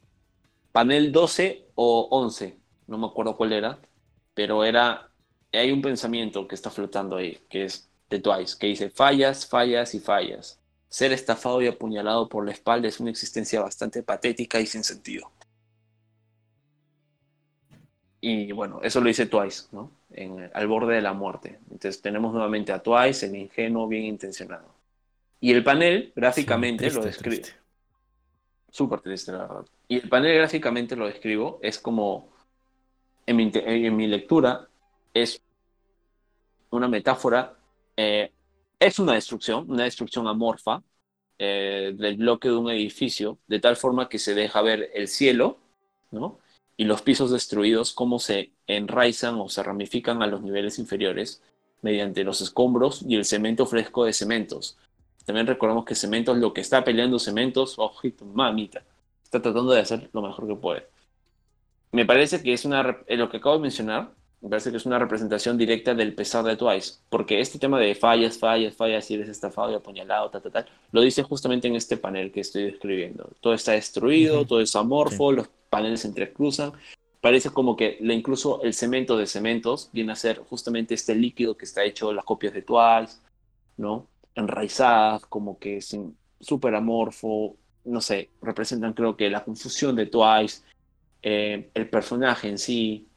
[0.72, 3.80] Panel 12 o 11, no me acuerdo cuál era,
[4.34, 5.10] pero era.
[5.54, 9.94] Hay un pensamiento que está flotando ahí, que es de Twice, que dice: fallas, fallas
[9.94, 10.60] y fallas.
[10.92, 15.32] Ser estafado y apuñalado por la espalda es una existencia bastante patética y sin sentido.
[18.20, 19.90] Y bueno, eso lo dice Twice, ¿no?
[20.12, 21.60] En, al borde de la muerte.
[21.72, 24.68] Entonces tenemos nuevamente a Twice, el ingenuo bien intencionado.
[25.40, 27.42] Y el panel gráficamente Sí, lo describe.
[28.70, 29.66] Súper triste, la verdad.
[29.88, 32.28] Y el panel gráficamente lo describo, es como,
[33.26, 34.68] en mi, inte- en mi lectura,
[35.14, 35.42] es
[36.70, 37.56] una metáfora,
[37.96, 38.30] eh,
[38.82, 40.84] es una destrucción, una destrucción amorfa
[41.38, 45.60] eh, del bloque de un edificio, de tal forma que se deja ver el cielo,
[46.10, 46.40] ¿no?
[46.78, 51.44] Y los pisos destruidos, cómo se enraizan o se ramifican a los niveles inferiores
[51.84, 54.78] mediante los escombros y el cemento fresco de cementos.
[55.26, 58.84] También recordemos que Cementos, lo que está peleando Cementos, ojito, mamita,
[59.24, 60.88] está tratando de hacer lo mejor que puede.
[61.92, 64.12] Me parece que es una, eh, lo que acabo de mencionar,
[64.42, 67.94] me parece que es una representación directa del pesar de Twice, porque este tema de
[67.94, 71.76] fallas, fallas, fallas, si eres estafado y apuñalado, tal, tal, tal, lo dice justamente en
[71.76, 73.30] este panel que estoy describiendo.
[73.40, 74.46] Todo está destruido, Ujú.
[74.46, 76.74] todo es amorfo, los paneles se entrecruzan.
[77.22, 81.66] Parece como que incluso el cemento de cementos viene a ser justamente este líquido que
[81.66, 83.20] está hecho las copias de Twice,
[83.78, 84.08] ¿no?
[84.36, 87.56] enraizadas, como que sin súper amorfo,
[87.86, 90.64] no sé, representan creo que la confusión de Twice,
[91.22, 93.08] eh, el personaje en sí,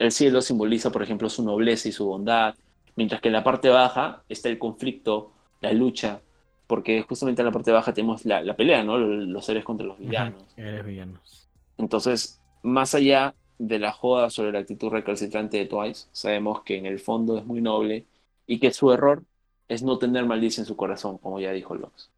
[0.00, 2.56] el cielo simboliza, por ejemplo, su nobleza y su bondad,
[2.96, 6.20] mientras que en la parte baja está el conflicto, la lucha,
[6.66, 8.98] porque justamente en la parte baja tenemos la, la pelea, ¿no?
[8.98, 10.42] Los seres contra los villanos.
[10.56, 11.48] Eres villanos.
[11.78, 16.86] Entonces, más allá de la joda sobre la actitud recalcitrante de Twice, sabemos que en
[16.86, 18.06] el fondo es muy noble
[18.46, 19.22] y que su error
[19.68, 22.10] es no tener malicia en su corazón, como ya dijo Lux.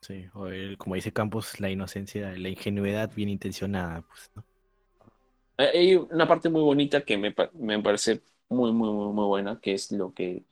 [0.00, 4.02] Sí, o el- como dice Campos, la inocencia, la ingenuidad bien intencionada.
[4.02, 4.44] Pues, ¿no?
[5.60, 9.60] Eh, Hay una parte muy bonita que me, me parece muy, muy, muy, muy buena,
[9.60, 10.44] que es lo que...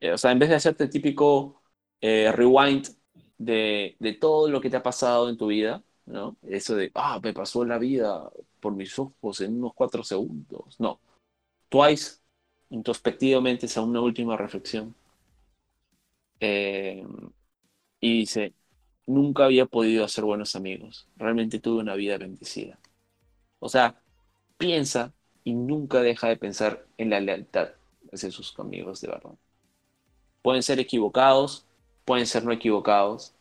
[0.00, 1.62] eh, o sea, en vez de hacerte típico
[2.00, 2.86] eh, rewind
[3.38, 6.36] de, de todo lo que te ha pasado en tu vida, ¿no?
[6.42, 8.30] Eso de, ah, me pasó la vida
[8.60, 10.78] por mis ojos en unos cuatro segundos.
[10.80, 11.00] No.
[11.68, 12.18] Twice,
[12.70, 14.94] introspectivamente, es una última reflexión.
[16.40, 17.04] Eh,
[18.00, 18.54] y dice,
[19.06, 21.08] nunca había podido hacer buenos amigos.
[21.16, 22.78] Realmente tuve una vida bendecida.
[23.58, 24.00] O sea,
[24.58, 25.12] piensa
[25.44, 27.70] y nunca deja de pensar en la lealtad
[28.12, 29.34] hacia sus amigos de verdad.
[30.42, 31.64] Pueden ser equivocados,
[32.04, 33.32] pueden ser no equivocados,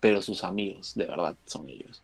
[0.00, 2.02] pero sus amigos de verdad son ellos.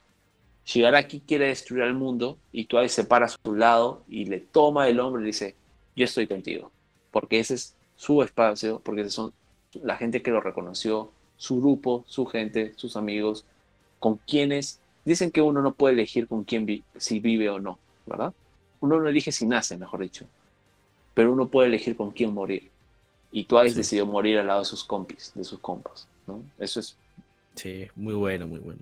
[0.64, 4.88] Shigaraki quiere destruir al mundo y Twice se para a su lado y le toma
[4.88, 5.54] el hombro y le dice,
[5.94, 6.72] yo estoy contigo,
[7.12, 9.32] porque ese es su espacio, porque esos son
[9.82, 13.44] la gente que lo reconoció, su grupo, su gente, sus amigos,
[14.00, 17.78] con quienes dicen que uno no puede elegir con quién vi- si vive o no,
[18.06, 18.32] ¿verdad?
[18.80, 20.26] Uno no elige si nace, mejor dicho,
[21.14, 22.70] pero uno puede elegir con quién morir.
[23.32, 23.76] Y Twice Sí.
[23.78, 26.42] decidió morir al lado de sus compis, de sus compas, ¿no?
[26.58, 26.96] Eso es
[27.54, 28.80] Sí, muy bueno, muy bueno.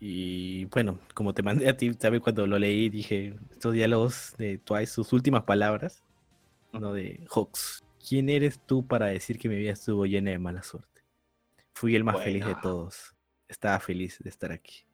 [0.00, 4.58] Y bueno, como te mandé a ti también cuando lo leí, dije estos diálogos de
[4.58, 6.02] Twice, sus últimas palabras,
[6.72, 6.92] ¿no?
[6.92, 7.84] De Hawks.
[8.08, 11.02] ¿Quién eres tú para decir que mi vida estuvo llena de mala suerte?
[11.74, 13.14] Fui el más feliz de todos.
[13.48, 14.87] Estaba feliz de estar aquí.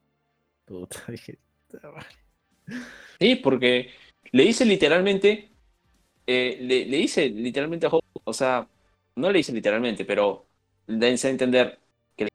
[0.64, 1.02] Puta.
[3.20, 3.90] Sí, porque
[4.32, 5.50] le dice literalmente,
[6.26, 8.66] eh, le, le dice literalmente a Hope, o sea,
[9.16, 10.46] no le dice literalmente, pero
[10.86, 11.78] dense a entender
[12.16, 12.30] que le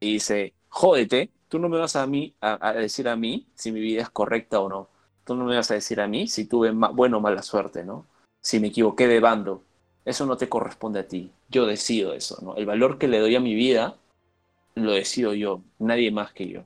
[0.00, 4.02] dice, jódete, tú no me vas a, mí, a, decir a mí si mi vida
[4.02, 4.88] es correcta o no.
[5.24, 8.06] Tú no me vas a decir a mí si tuve buena o mala suerte, ¿no?
[8.40, 9.62] Si me equivoqué de bando.
[10.04, 11.32] Eso no te corresponde a ti.
[11.48, 12.56] Yo decido eso, ¿no?
[12.56, 13.96] El valor que le doy a mi vida
[14.74, 16.64] lo decido yo, nadie más que yo.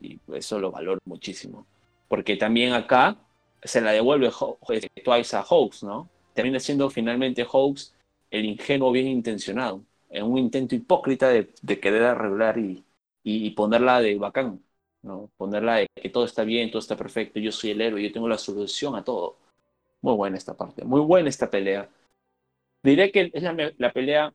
[0.00, 1.66] Y eso lo valoro muchísimo
[2.10, 3.16] porque también acá
[3.62, 4.32] se la devuelve
[4.70, 6.10] este, Twice a Hawks, ¿no?
[6.34, 7.94] termina siendo finalmente Hawks
[8.32, 12.84] el ingenuo bien intencionado, en un intento hipócrita de, de querer arreglar y,
[13.22, 14.60] y, ponerla de bacán,
[15.02, 15.30] ¿no?
[15.36, 18.28] Ponerla de que todo está bien, todo está perfecto, yo soy el héroe, yo tengo
[18.28, 19.36] la solución a todo.
[20.02, 21.88] Muy buena esta parte, muy buena esta pelea.
[22.82, 24.32] Diré que es la, la pelea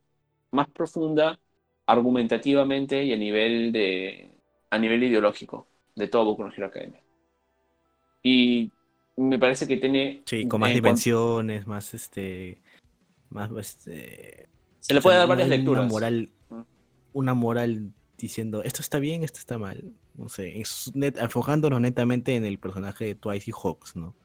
[0.52, 1.40] más profunda
[1.88, 4.35] argumentativamente y a nivel de
[4.70, 7.02] a nivel ideológico de todo Boku no Hero Academia.
[8.22, 8.72] Y
[9.18, 12.62] me parece que tiene sí, con más dimensiones, más este
[13.30, 15.84] más este se le puede dar varias lecturas.
[15.86, 16.62] Una moral mm.
[17.14, 19.94] una moral diciendo esto está bien, esto está mal.
[20.16, 20.64] No sé,
[20.96, 24.16] enfocándonos netamente en el personaje de Twice y Hawks, ¿no?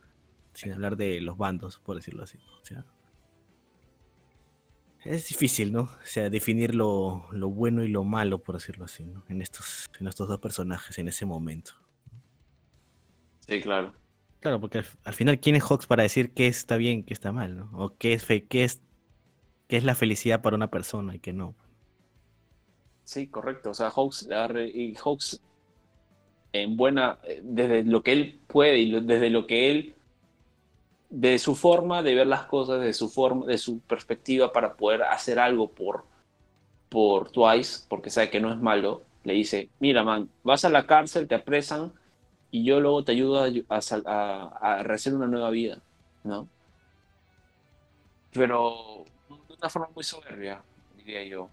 [0.55, 2.39] Sin hablar de los bandos, por decirlo así.
[2.63, 2.85] O sea,
[5.05, 5.83] es difícil, ¿no?
[5.83, 9.25] O sea, definir lo, bueno y lo malo, por decirlo así, ¿no?
[9.29, 11.73] En estos, en estos dos personajes en ese momento.
[13.47, 13.95] Sí, claro.
[14.41, 17.57] Claro, porque al, final, ¿quién es Hawks para decir qué está bien, qué está mal,
[17.57, 17.71] ¿no?
[17.75, 18.81] O qué es, fe, qué es,
[19.69, 21.55] qué es la felicidad para una persona y qué no.
[23.05, 23.71] Sí, correcto.
[23.71, 24.29] O sea, Hawks,
[24.73, 25.43] y Hawks
[26.53, 29.95] en buena, eh, desde lo que él puede y desde lo que él
[31.11, 35.03] de su forma de ver las cosas, de su forma, de su perspectiva para poder
[35.03, 36.05] hacer algo por,
[36.89, 40.87] por Twice, porque sabe que no es malo, le dice, mira, man, vas a la
[40.87, 41.93] cárcel, te apresan
[42.53, 45.83] y yo luego te ayudo a, a, a, una nueva vida,
[46.25, 46.49] ¿no?
[48.33, 50.63] Pero de una forma muy soberbia,
[50.97, 51.51] diría yo,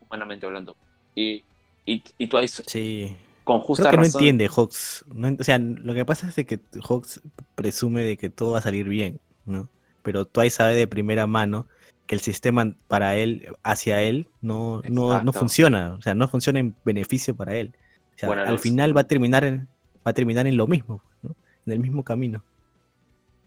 [0.00, 0.76] humanamente hablando.
[1.14, 1.44] Y,
[1.84, 3.16] y, y Twice sí
[3.46, 5.04] con justa Creo que no entiende Hawks.
[5.08, 7.22] o sea, lo que pasa es que Hawks
[7.54, 9.68] presume de que todo va a salir bien, ¿no?
[10.02, 11.68] Pero Twice sabe de primera mano
[12.08, 15.94] que el sistema para él, hacia él, no, no, no, funciona.
[15.94, 17.72] O sea, no funciona en beneficio para él.
[18.16, 19.68] O sea, al final va a terminar en,
[20.04, 21.36] va a terminar en lo mismo, ¿no?
[21.66, 22.42] En el mismo camino.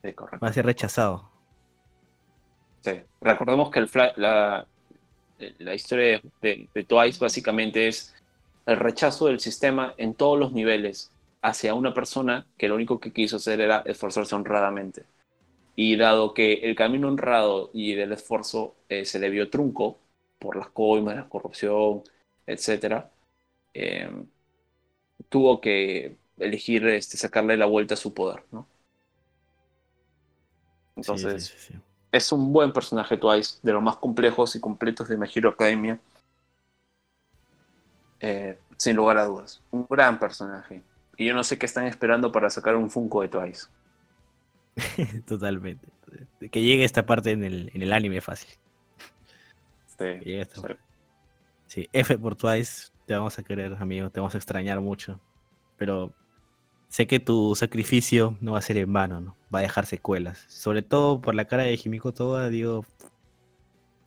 [0.02, 0.40] Sí, correcto.
[0.42, 1.30] Va a ser rechazado.
[2.80, 3.02] Sí.
[3.20, 4.66] Recordemos que el la,
[5.58, 8.16] la historia de, de Twice básicamente es
[8.70, 13.12] el rechazo del sistema en todos los niveles hacia una persona que lo único que
[13.12, 15.06] quiso hacer era esforzarse honradamente.
[15.76, 19.98] Y dado que el camino honrado y del esfuerzo eh, se le vio trunco
[20.38, 22.04] por las coimas, la corrupción,
[22.46, 23.06] etc.,
[23.74, 24.28] em,
[25.30, 28.44] tuvo que elegir este, sacarle la vuelta a su poder.
[28.52, 28.68] ¿no?
[30.96, 31.72] Entonces,
[32.12, 36.00] es un buen personaje Twice, de los más complejos y completos de My Hero Academia.
[38.20, 39.62] Eh, sin lugar a dudas.
[39.72, 40.82] Un gran personaje.
[41.18, 43.68] Y yo no sé qué están esperando para sacar un Funko de Twice.
[45.28, 45.86] Totalmente.
[46.50, 48.50] Que llegue esta parte en el, en el anime fácil.
[49.98, 50.42] Sí,
[51.68, 51.90] sí.
[51.92, 52.92] F por Twice.
[53.06, 54.10] Te vamos a querer, amigo.
[54.10, 55.20] Te vamos a extrañar mucho.
[55.78, 56.14] Pero
[56.88, 59.36] sé que tu sacrificio no va a ser en vano, ¿no?
[59.54, 60.46] Va a dejar secuelas.
[60.48, 62.86] Sobre todo por la cara de Himiko Toda, digo.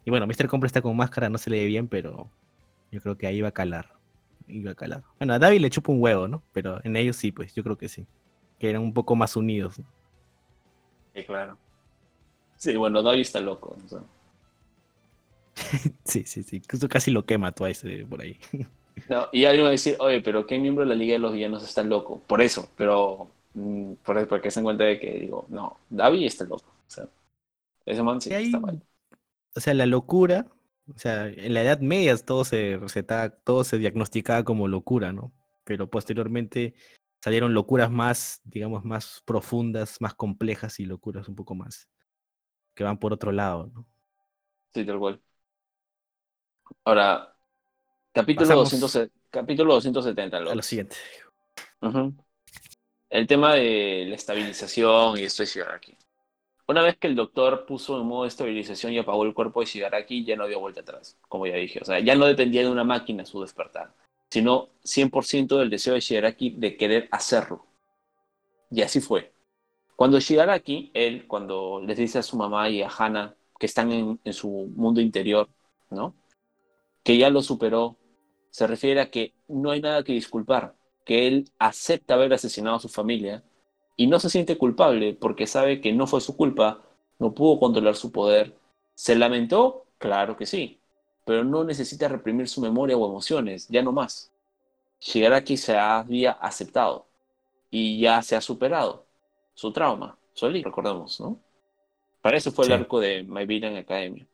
[0.05, 0.49] Y bueno, Mr.
[0.49, 2.31] Compre está con máscara, no se le ve bien, pero
[2.91, 4.02] yo creo que ahí va a calar
[4.53, 5.03] iba a calar.
[5.19, 6.43] Bueno, a David le chupa un huevo, ¿no?
[6.53, 8.07] Pero en ellos sí, pues yo creo que sí.
[8.59, 9.81] Que eran un poco más unidos.
[11.15, 11.59] Sí, claro.
[12.57, 13.77] Sí, bueno, David está loco.
[16.05, 16.57] sí, sí, sí.
[16.57, 18.39] Incluso casi lo quema Twice por ahí.
[19.09, 21.33] no, y alguien va a decir, oye, pero ¿qué miembro de la Liga de los
[21.33, 22.21] Villanos está loco?
[22.27, 26.67] Por eso, pero mm, por, porque se encuentra de que digo, no, David está loco.
[26.67, 27.09] O sea,
[27.85, 28.81] ese man sí está mal.
[29.55, 30.47] O sea, la locura
[30.89, 35.33] o sea, en la Edad Media todo se recetaba, todo se diagnosticaba como locura, ¿no?
[35.65, 36.75] Pero posteriormente
[37.23, 41.89] salieron locuras más, digamos, más profundas, más complejas y locuras un poco más
[42.75, 43.87] que van por otro lado, ¿no?
[44.75, 45.21] Sí, tal cual.
[46.85, 47.35] Ahora,
[48.13, 50.37] capítulo, 200, capítulo 270.
[50.39, 50.97] A lo siguiente.
[53.11, 55.97] El tema de la estabilización y esto es aquí.
[56.67, 59.67] Una vez que el doctor puso en modo de estabilización y apagó el cuerpo de
[59.67, 61.81] Shigaraki, ya no dio vuelta atrás, como ya dije.
[61.81, 63.93] O sea, ya no dependía de una máquina su despertar,
[64.31, 67.67] sino 100% del deseo de Shigaraki de querer hacerlo.
[68.71, 69.33] Y así fue.
[69.97, 74.21] Cuando Shigaraki, él, cuando les dice a su mamá y a Hana que están en,
[74.25, 75.49] en su mundo interior,
[75.91, 76.15] ¿no?
[77.03, 77.99] Que ya lo superó,
[78.51, 82.81] se refiere a que no hay nada que disculpar, que él acepta haber asesinado a
[82.81, 83.43] su familia
[83.97, 86.83] y no se siente culpable porque sabe que no fue su culpa,
[87.19, 88.55] no pudo controlar su poder.
[88.95, 89.87] ¿Se lamentó?
[89.99, 90.81] Claro que sí,
[91.25, 94.33] pero no necesita reprimir su memoria o emociones, ya no más.
[95.01, 97.07] Shigaraki se había aceptado
[97.71, 99.07] y ya se ha superado
[99.55, 101.39] su trauma, Soli, recordemos, ¿no?
[102.23, 104.27] Para eso fue el arco de My Villain Academia.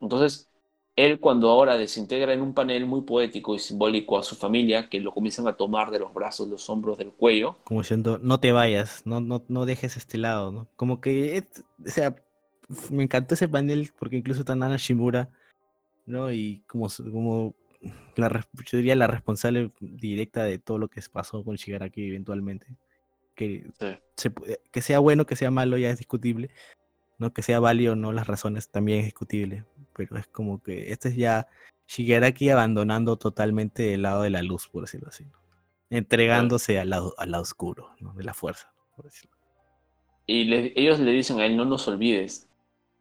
[0.00, 0.48] Entonces,
[0.96, 5.00] él cuando ahora desintegra en un panel muy poético y simbólico a su familia, que
[5.00, 7.56] lo comienzan a tomar de los brazos, los hombros, del cuello.
[7.64, 10.68] Como diciendo, no te vayas, no, no, no dejes este lado, ¿no?
[10.76, 11.44] Como que,
[11.84, 12.14] o sea,
[12.90, 15.30] me encantó ese panel porque incluso está Nana Shimura,
[16.04, 16.30] ¿no?
[16.32, 17.54] Y como, como
[18.16, 22.66] la, yo diría la responsable directa de todo lo que pasó con Shigaraki eventualmente.
[23.34, 23.86] Que, Sí.
[24.16, 24.32] se
[24.70, 26.50] que sea bueno, que sea malo, ya es discutible.
[27.18, 29.64] No que sea válido o no, las razones también es discutible.
[30.06, 31.48] Pero es como que este es ya
[31.88, 35.24] Shigaraki abandonando totalmente el lado de la luz, por decirlo así.
[35.24, 35.38] ¿no?
[35.90, 38.14] Entregándose al lado, al lado oscuro, ¿no?
[38.14, 39.36] De la fuerza, por decirlo.
[40.26, 42.48] Y le- ellos le dicen a él, no nos olvides.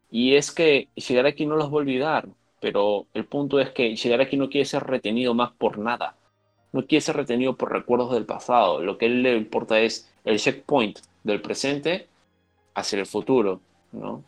[0.09, 2.27] Y es que Shigaraki no los va a olvidar,
[2.59, 6.15] pero el punto es que Shigaraki no quiere ser retenido más por nada.
[6.73, 8.81] No quiere ser retenido por recuerdos del pasado.
[8.81, 12.07] Lo que a él le importa es el checkpoint del presente
[12.75, 13.61] hacia el futuro,
[13.91, 14.23] ¿no?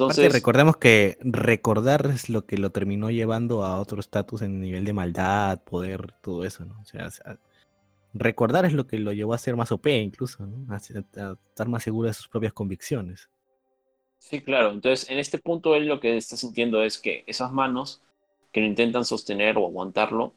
[0.00, 4.60] Aparte, Entonces, recordemos que recordar es lo que lo terminó llevando a otro estatus en
[4.60, 6.80] nivel de maldad, poder, todo eso, ¿no?
[6.80, 7.38] O sea, o sea,
[8.14, 10.72] recordar es lo que lo llevó a ser más OP incluso, ¿no?
[10.74, 13.28] A, a estar más seguro de sus propias convicciones.
[14.18, 14.70] sí, claro.
[14.70, 18.02] Entonces, en este punto él lo que está sintiendo es que esas manos
[18.52, 20.34] que lo intentan sostener o aguantarlo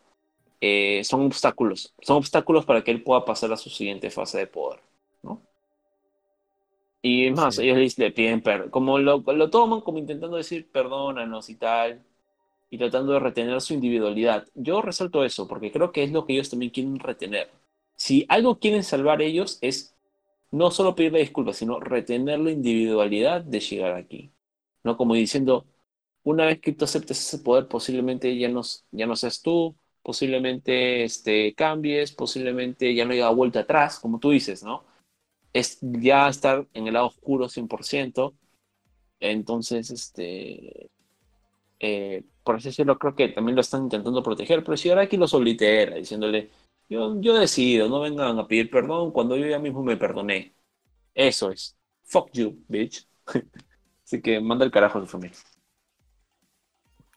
[0.62, 1.94] eh, son obstáculos.
[2.02, 4.82] Son obstáculos para que él pueda pasar a su siguiente fase de poder.
[7.02, 7.64] Y más, Sí.
[7.64, 8.70] ellos le, le piden perdón.
[8.70, 12.04] Como lo, lo toman como intentando decir perdónanos y tal.
[12.70, 14.48] Y tratando de retener su individualidad.
[14.56, 17.50] Yo resalto eso porque creo que es lo que ellos también quieren retener.
[17.96, 19.96] Si algo quieren salvar ellos es
[20.52, 24.32] no solo pedirle disculpas, sino retener la individualidad de Shigaraki.
[24.84, 24.98] ¿no?
[24.98, 25.66] Como diciendo,
[26.24, 28.62] una vez que tú aceptes ese poder, posiblemente ya no,
[28.92, 34.32] ya no seas tú, posiblemente este, cambies, posiblemente ya no haya vuelta atrás, como tú
[34.32, 34.84] dices, ¿no?
[35.54, 38.34] Es ya estar en el lado oscuro 100%.
[39.20, 40.90] Entonces, este,
[41.80, 45.96] eh, por así decirlo, creo que también lo están intentando proteger, pero Shigaraki lo solitera,
[45.96, 46.50] diciéndole,
[46.90, 50.54] yo, yo decido, no vengan a pedir perdón cuando yo ya mismo me perdoné.
[51.14, 51.78] Eso es.
[52.04, 53.08] Fuck you, bitch.
[54.06, 55.38] Así que manda el carajo a tu familia.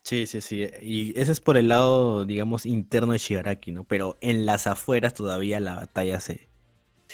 [0.02, 0.66] Sí, sí, sí.
[0.82, 3.84] Y ese es por el lado, digamos, interno de Shigaraki, ¿no?
[3.84, 6.48] Pero en las afueras todavía la batalla se,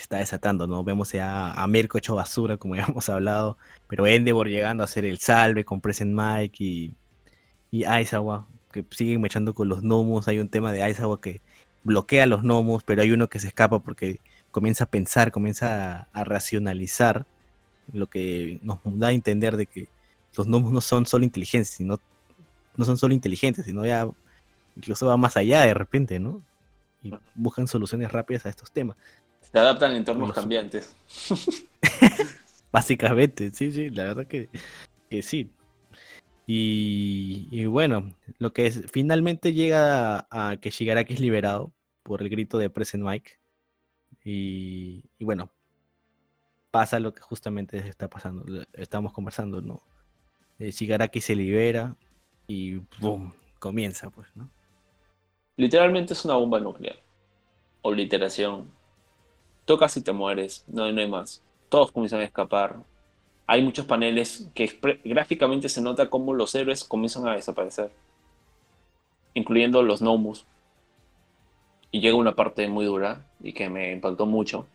[0.00, 0.82] se está desatando, ¿no?
[0.84, 5.04] Vemos ya a Mirko hecho basura, como ya hemos hablado, pero Endeavor llegando a hacer
[5.04, 6.94] el salve con Present Mike y,
[7.70, 10.28] y Aizawa, que siguen mechando con los gnomos.
[10.28, 11.40] Hay un tema de Aizawa que
[11.84, 14.20] bloquea a los gnomos, pero hay uno que se escapa porque
[14.50, 17.26] comienza a pensar, comienza a, a racionalizar,
[17.92, 19.88] lo que nos da a entender de que
[20.36, 22.00] los gnomos no son solo inteligencia, sino
[22.76, 24.08] no son solo inteligentes, sino ya
[24.76, 26.42] incluso va más allá de repente, ¿no?
[27.02, 28.96] Y buscan soluciones rápidas a estos temas.
[29.52, 30.94] Se adaptan a entornos cambiantes.
[32.72, 34.48] Básicamente, sí, sí, la verdad que,
[35.08, 35.50] que sí.
[36.46, 41.72] Y, y bueno, lo que es, finalmente llega a, a que Shigaraki es liberado
[42.02, 43.32] por el grito de Present Mike.
[44.24, 45.50] Y, y bueno,
[46.70, 49.82] pasa lo que justamente está pasando, estamos conversando, ¿no?
[50.58, 51.96] Eh, Shigaraki se libera
[52.46, 53.32] y ¡boom!
[53.58, 54.50] comienza, pues, ¿no?
[55.56, 56.96] Literalmente es una bomba nuclear.
[57.82, 58.70] Obliteración.
[59.70, 60.64] Tocas y te mueres.
[60.66, 61.44] No, no hay más.
[61.68, 62.78] Todos comienzan a escapar.
[63.46, 67.92] Hay muchos paneles que gráficamente se nota cómo los héroes comienzan a desaparecer.
[69.32, 70.44] Incluyendo los Nomus.
[71.92, 74.66] Y llega una parte muy dura y que me impactó mucho.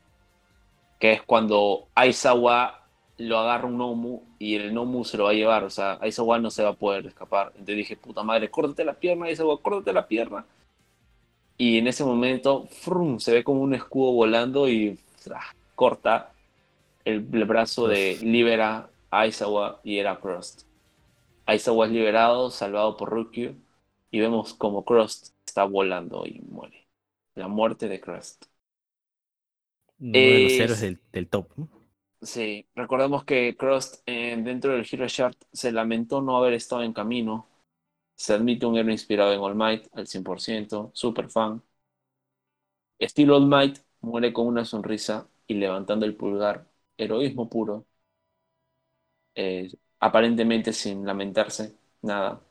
[0.98, 2.86] Que es cuando Aizawa
[3.18, 5.66] lo agarra un Nomu y el Nomu se lo va a llevar.
[5.66, 7.48] O sea, Aizawa no se va a poder escapar.
[7.48, 10.46] Entonces dije, puta madre, córtate la pierna, Aizawa, córtate la pierna.
[11.58, 15.42] Y en ese momento, frum, se ve como un escudo volando y ¡tra!
[15.76, 16.36] corta
[17.06, 20.64] el, el brazo de libera a Aizawa y era Crust.
[21.46, 23.56] Aizawa es liberado, salvado por Rukyu
[24.12, 26.88] y vemos como Crust está volando y muere.
[27.36, 28.46] La muerte de Crust.
[30.00, 31.50] Uno de los Es- héroes del, del top.
[32.22, 36.94] Sí, recordemos que Crust eh, dentro del Hero Shard se lamentó no haber estado en
[36.94, 37.48] camino.
[38.16, 41.62] Se admite un héroe inspirado en All Might al 100%, super fan.
[43.00, 46.68] Estilo All Might muere con una sonrisa y levantando el pulgar,
[46.98, 47.86] heroísmo puro.
[49.36, 49.70] Eh,
[50.00, 52.42] aparentemente sin lamentarse, nada.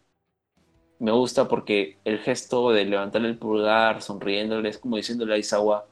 [0.99, 5.87] Me gusta porque el gesto de levantar el pulgar, sonriéndole, es como diciéndole a Isawa,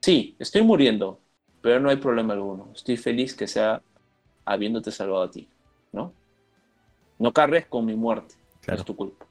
[0.00, 1.20] sí, estoy muriendo,
[1.62, 2.70] pero no hay problema alguno.
[2.74, 3.82] Estoy feliz que sea
[4.44, 5.48] habiéndote salvado a ti,
[5.92, 6.12] ¿no?
[7.18, 8.36] No cargues con mi muerte,
[8.66, 9.26] no es tu culpa.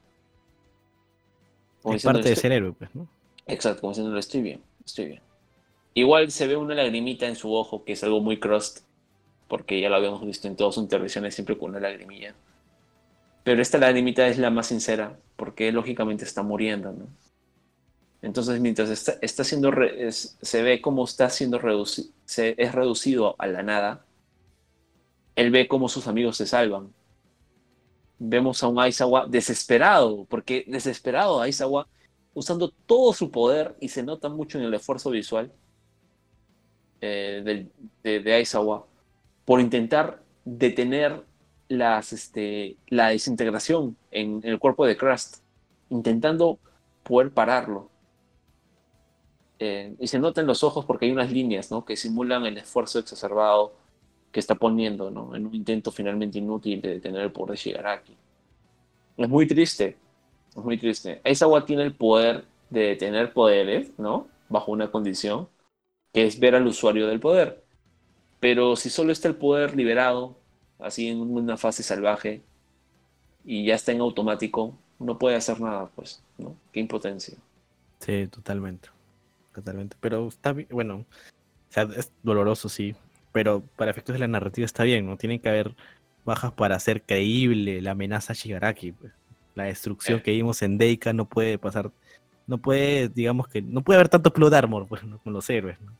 [1.81, 3.07] Como Es parte de "Estoy- ser héroe, pues, ¿no?
[3.47, 5.21] Exacto, como diciéndole, estoy bien, estoy bien.
[5.93, 8.79] Igual se ve una lagrimita en su ojo, que es algo muy crust,
[9.47, 12.33] porque ya lo habíamos visto en todas sus intervenciones, siempre con una lagrimilla.
[13.43, 17.07] Pero esta lagrimita es la más sincera, porque lógicamente está muriendo, ¿no?
[18.23, 23.35] Entonces, mientras está, está siendo re- es- se ve como está siendo reducido, es reducido
[23.37, 24.03] a la nada,
[25.35, 26.91] él ve cómo sus amigos se salvan.
[28.27, 31.87] Vemos a un Aizawa desesperado, porque desesperado Aizawa
[32.33, 35.51] usando todo su poder y se nota mucho en el esfuerzo visual
[37.01, 37.69] eh,
[38.03, 38.85] de, de Aizawa
[39.45, 41.23] por intentar detener
[41.69, 45.37] este, la desintegración en, el cuerpo de Crust,
[45.89, 46.59] intentando
[47.03, 47.89] poder pararlo.
[49.59, 52.99] Eh, y se nota en los ojos porque hay unas líneas que simulan el esfuerzo
[52.99, 53.73] exacerbado
[54.35, 55.33] que está poniendo ¿no?
[55.33, 58.17] en un intento finalmente inútil de detener el poder de Shigaraki.
[59.15, 59.95] Es muy triste,
[60.49, 61.21] es muy triste.
[61.23, 64.27] Aizawa tiene el poder de detener poderes, ¿no?
[64.49, 65.47] Bajo una condición,
[66.11, 67.63] que es ver al usuario del poder.
[68.41, 70.35] Pero si solo está el poder liberado,
[70.79, 72.41] así en una fase salvaje,
[73.45, 76.57] y ya está en automático, no puede hacer nada, pues, ¿no?
[76.73, 77.37] Qué impotencia.
[77.99, 78.89] Sí, totalmente.
[79.53, 79.95] Totalmente.
[80.01, 81.05] Pero está bien, bueno,
[81.73, 82.97] es doloroso, sí.
[83.35, 85.17] Pero para efectos de la narrativa está bien, ¿no?
[85.17, 85.75] Tienen que haber
[86.23, 88.93] bajas para hacer creíble la amenaza a Shigaraki.
[88.93, 89.11] pues.
[89.55, 90.21] La destrucción Eh.
[90.23, 91.91] que vimos en Deika no puede pasar,
[92.47, 95.19] no puede, digamos que, no puede haber tanto plot armor, pues, ¿no?
[95.19, 95.91] con los héroes, ¿no?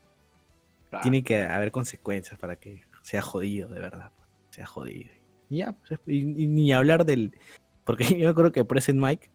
[0.88, 1.02] Claro.
[1.02, 4.10] Tiene que haber consecuencias para que sea jodido, de verdad.
[4.16, 5.10] pues, Sea jodido.
[5.50, 7.32] Y ya, pues, y, y ni hablar del.
[7.84, 9.28] Porque yo me acuerdo que Present Mike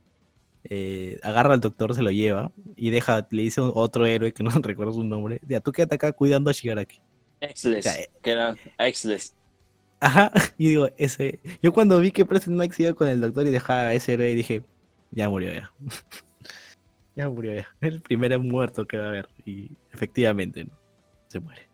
[0.65, 4.43] eh, agarra al doctor, se lo lleva y deja, le dice a otro héroe que
[4.43, 5.39] no recuerdo su nombre.
[5.47, 6.99] Ya, tú quédate acá cuidando a Shigaraki.
[7.41, 8.09] Exles, Ya, eh.
[8.21, 9.35] que era Exles.
[9.99, 11.39] Ajá, y digo, ese.
[11.61, 14.33] Yo cuando vi que Mike se iba con el doctor y dejaba a ese héroe,
[14.33, 14.63] dije,
[15.11, 15.71] ya murió ya.
[17.15, 17.67] ya murió ya.
[17.81, 19.29] El primer muerto que va a haber.
[19.45, 20.71] Y efectivamente, ¿no?
[21.27, 21.67] se muere.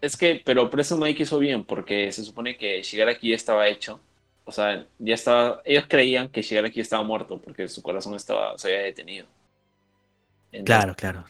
[0.00, 4.00] Es que, pero Present Mike hizo bien, porque se supone que Shigaraki ya estaba hecho.
[4.44, 5.60] O sea, ya estaba.
[5.64, 9.26] Ellos creían que Shigaraki estaba muerto, porque su corazón estaba, se había detenido.
[10.50, 11.24] Entonces, Claro, claro.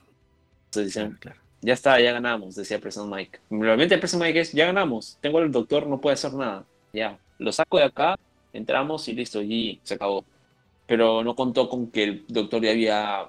[0.74, 1.40] dicen, claro, claro.
[1.62, 3.38] Ya está, ya ganamos, decía Present Mike.
[3.50, 5.18] Realmente Present Mike es, ya ganamos.
[5.20, 6.64] Tengo al doctor, no puede hacer nada.
[6.92, 8.18] Ya, lo saco de acá,
[8.52, 10.24] entramos y listo, y se acabó.
[10.86, 13.28] Pero no contó con que el doctor ya había,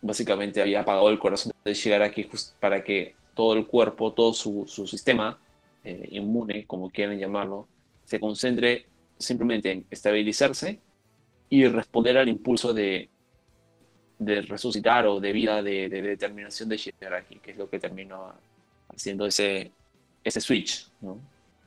[0.00, 4.64] básicamente había apagado el corazón de Shigaraki just para que todo el cuerpo, todo su,
[4.66, 5.38] su sistema
[5.84, 7.66] eh, inmune, como quieran llamarlo,
[8.04, 8.86] se concentre
[9.18, 10.80] simplemente en estabilizarse
[11.48, 13.10] y responder al impulso de,
[14.20, 18.32] de resucitar o de vida de, de determinación de Shigaraki, que es lo que terminó
[18.88, 19.72] haciendo ese,
[20.22, 21.18] ese switch, ¿no?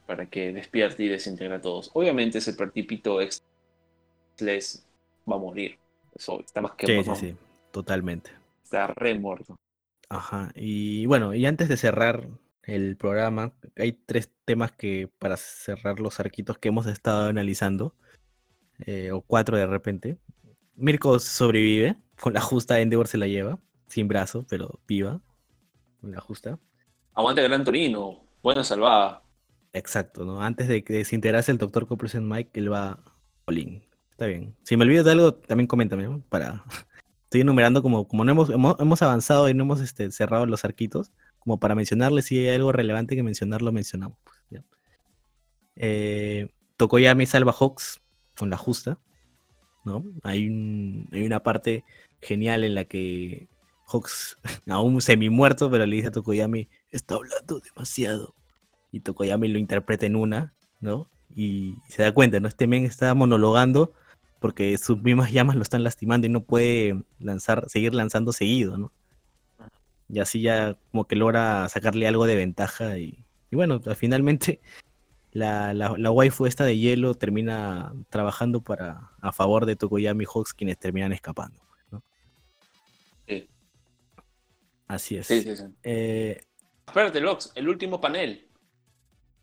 [0.05, 1.89] Para que despierte y desintegre a todos.
[1.93, 3.43] Obviamente ese partípito ex
[4.39, 4.85] les
[5.29, 5.77] va a morir.
[6.15, 7.35] Eso está más que Sí, sí, sí,
[7.71, 8.31] totalmente.
[8.63, 9.57] Está re muerto.
[10.09, 10.51] Ajá.
[10.55, 12.27] Y bueno, y antes de cerrar
[12.63, 17.95] el programa, hay tres temas que para cerrar los arquitos que hemos estado analizando,
[18.85, 20.19] eh, o cuatro de repente.
[20.75, 25.21] Mirko sobrevive, con la justa Endeavor se la lleva, sin brazo, pero viva,
[26.01, 26.59] con la justa.
[27.13, 28.23] Aguante Gran Torino.
[28.41, 29.23] Buena salvada.
[29.71, 30.41] Exacto, ¿no?
[30.41, 32.99] Antes de que desintegrase el doctor con Present Mike, él va
[33.45, 33.83] Olin.
[34.11, 34.55] Está bien.
[34.63, 36.21] Si me olvido de algo, también coméntame, ¿no?
[36.29, 36.63] Para...
[37.23, 41.11] Estoy enumerando como, como no hemos, hemos, avanzado y no hemos este, cerrado los arquitos,
[41.39, 44.19] como para mencionarles si hay algo relevante que mencionar, lo mencionamos.
[44.23, 44.63] pues, ¿ya?
[45.75, 48.01] Eh, Tokoyami salva Hawks
[48.37, 48.99] con la justa,
[49.85, 50.03] ¿no?
[50.23, 51.83] Hay, un- hay una parte
[52.21, 53.47] genial en la que
[53.87, 54.37] Hawks,
[54.67, 58.33] aún semi muerto, pero le dice a Tokoyami, está hablando demasiado
[58.91, 61.07] y Tokoyami lo interpreta en una, ¿no?
[61.35, 62.47] Y se da cuenta, ¿no?
[62.47, 63.93] Este men está monologando
[64.39, 68.91] porque sus mismas llamas lo están lastimando y no puede lanzar, seguir lanzando seguido, ¿no?
[70.09, 73.17] Y así ya como que logra sacarle algo de ventaja y,
[73.51, 74.59] y bueno, pues, finalmente
[75.33, 80.53] la, la, la waifu esta de hielo termina trabajando para a favor de Tokoyami Hawks
[80.53, 81.59] quienes terminan escapando,
[81.91, 82.03] ¿no?
[83.27, 83.49] Sí.
[84.87, 85.27] Así es.
[85.27, 85.63] Sí, sí, sí.
[85.83, 86.41] Eh,
[86.85, 88.47] Espérate, Lox, el último panel.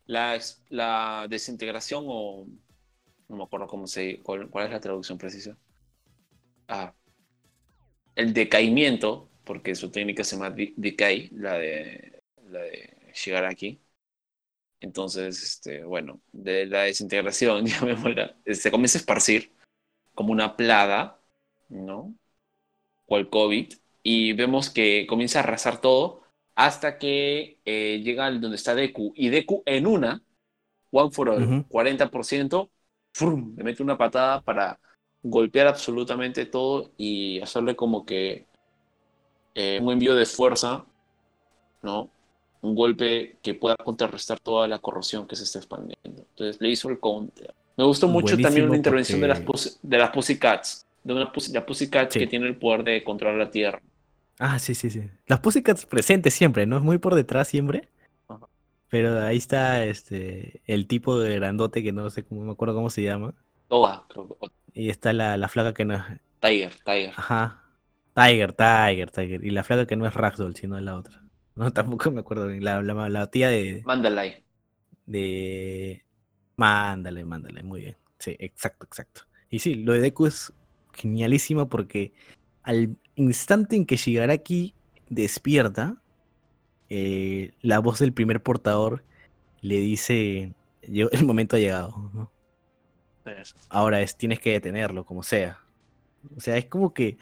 [0.06, 0.38] La,
[0.68, 2.46] la desintegración o...
[3.28, 4.18] No me acuerdo cómo se...
[4.22, 5.56] Cuál, cuál es la traducción precisa.
[6.68, 6.92] Ah.
[8.14, 13.80] El decaimiento, porque su técnica se llama de- decay, la de, la de Shigaraki.
[14.80, 19.52] Entonces, este, bueno, de la desintegración, llamémosla, se comienza a esparcir
[20.14, 21.18] como una plaga,
[21.68, 22.14] ¿no?
[23.06, 23.72] O el COVID.
[24.02, 26.22] Y vemos que comienza a arrasar todo
[26.54, 29.12] hasta que eh, llega al donde está Deku.
[29.14, 30.22] Y Deku en una,
[30.90, 31.68] one for all, Ujú.
[31.68, 32.70] 40%,
[33.14, 33.54] ¡frum!
[33.56, 34.80] le mete una patada para
[35.22, 38.46] golpear absolutamente todo y hacerle como que
[39.54, 40.86] eh, un envío de fuerza,
[41.82, 42.10] ¿no?
[42.62, 45.98] Un golpe que pueda contrarrestar toda la corrosión que se está expandiendo.
[46.04, 47.54] Entonces le hizo el counter.
[47.76, 49.42] Me gustó mucho también una intervención de las,
[49.82, 50.86] de las Pussycats.
[51.02, 52.18] De una pus- la Pussycat Sí.
[52.18, 53.80] que tiene el poder de controlar la Tierra.
[54.38, 55.02] Ah, sí, sí, sí.
[55.26, 56.76] Las Pussycats presentes siempre, ¿no?
[56.76, 57.88] Es muy por detrás siempre.
[58.28, 58.46] Ajá.
[58.90, 62.90] Pero ahí está este el tipo de grandote que no sé cómo me acuerdo cómo
[62.90, 63.32] se llama.
[63.68, 64.36] Toa, creo
[64.74, 66.02] Y está la, la flaca que no es.
[66.40, 67.12] Tiger, Tiger.
[67.16, 67.62] Ajá.
[68.14, 69.44] Tiger, Tiger, Tiger.
[69.44, 71.19] Y la flaca que no es Ragdoll, sino la otra.
[71.60, 72.64] No, tampoco me acuerdo bien.
[72.64, 74.42] La, la, la tía de, Mandalay.
[75.04, 76.02] de.
[76.56, 77.96] Mándale, mándale, muy bien.
[78.18, 79.22] Sí, exacto, exacto.
[79.50, 80.52] Y sí, lo de Deku es
[80.94, 82.12] genialísimo porque
[82.62, 84.74] al instante en que Shigaraki
[85.08, 86.02] despierta,
[86.88, 89.04] eh, la voz del primer portador
[89.60, 92.10] le dice: "Llegó- el momento ha llegado.
[92.14, 92.32] ¿no?
[93.68, 95.60] Ahora es, tienes que detenerlo, como sea.
[96.36, 97.18] O sea, es como que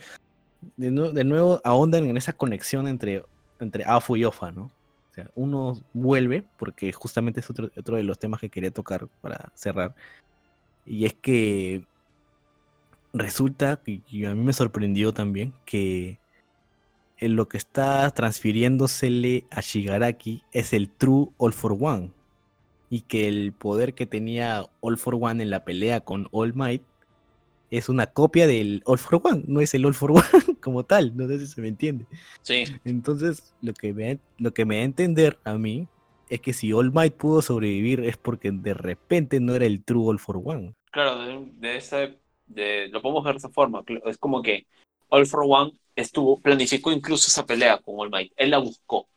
[0.77, 3.25] de, de nuevo ahondan en esa conexión entre,
[3.61, 4.65] entre Afu y Ofa, ¿no?
[5.11, 9.09] O sea, uno vuelve, porque justamente es otro, otro de los temas que quería tocar
[9.21, 9.95] para cerrar.
[10.87, 11.85] Y es que
[13.13, 16.19] resulta, y a mí me sorprendió también, que
[17.19, 22.13] en lo que está transfiriéndosele a Shigaraki es el True All for One.
[22.91, 26.83] Y que el poder que tenía All for One en la pelea con All Might
[27.71, 31.17] es una copia del All for One, no es el All for One como tal,
[31.17, 32.07] no sé si se me entiende.
[32.43, 35.89] Sí, Entonces, lo que me, lo que me da a entender a mí
[36.29, 40.09] es que si All Might pudo sobrevivir es porque de repente no era el True
[40.11, 40.75] All for One.
[40.91, 41.99] claro, de, de esa,
[42.47, 43.83] de, lo podemos ver de esa forma.
[44.07, 44.67] Es como que
[45.09, 48.33] All for One estuvo, planificó incluso esa pelea con All Might.
[48.37, 49.09] Él la buscó.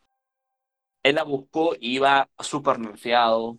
[1.02, 3.58] Él la buscó y iba súper nerfeado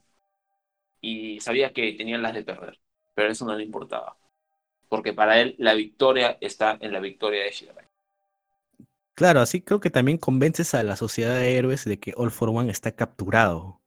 [1.02, 2.80] y sabía que tenían las de perder,
[3.14, 4.18] pero eso no le importaba.
[4.94, 7.90] Porque para él la victoria está en la victoria de Shigaraki.
[9.15, 12.49] Claro, así creo que también convences a la sociedad de héroes de que All for
[12.49, 13.82] One está capturado,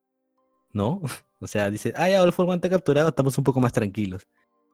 [0.73, 1.01] ¿no?
[1.39, 4.27] O sea, dice, ah, ya All for One está capturado, estamos un poco más tranquilos.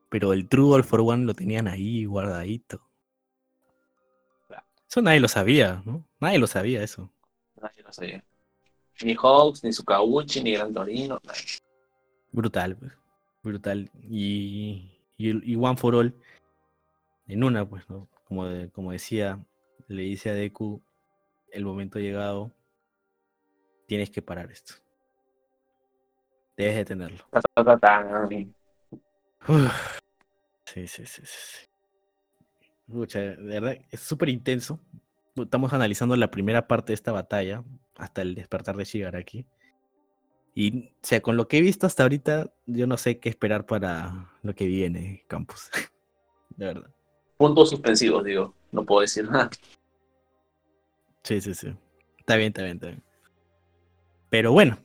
[0.08, 2.80] Pero el True All for One lo tenían ahí guardadito.
[4.88, 6.08] Eso nadie lo sabía, ¿no?
[6.18, 7.12] Nadie lo sabía eso.
[7.60, 8.24] Nadie lo sabía.
[9.04, 11.20] Ni Hawks, ni Sukauchi, ni Gran Torino.
[12.30, 12.92] Brutal, pues.
[13.42, 13.90] Brutal.
[14.08, 14.91] Y,
[15.30, 16.14] y, One for All,
[17.26, 18.08] en una, pues, ¿no?
[18.24, 19.38] Como, de- como decía,
[19.88, 20.82] le dice a Deku,
[21.50, 22.52] el momento ha llegado,
[23.86, 24.74] tienes que parar esto.
[26.56, 27.24] Debes detenerlo.
[29.48, 29.98] Uf.
[30.66, 31.36] Sí, sí, sí, sí.
[31.38, 31.66] sí.
[32.86, 34.78] Pucha, de verdad, es súper intenso.
[35.34, 37.64] Estamos analizando la primera parte de esta batalla
[37.96, 39.46] hasta el despertar de Shigaraki.
[40.54, 43.64] Y, o sea, con lo que he visto hasta ahorita, yo no sé qué esperar
[43.64, 45.70] para lo que viene, Campus.
[46.50, 46.90] De verdad.
[47.36, 48.54] Puntos suspensivos, digo.
[48.70, 49.50] No puedo decir nada.
[51.22, 51.74] Sí, sí, sí.
[52.18, 53.02] Está bien, está bien, está bien.
[54.28, 54.78] Pero bueno,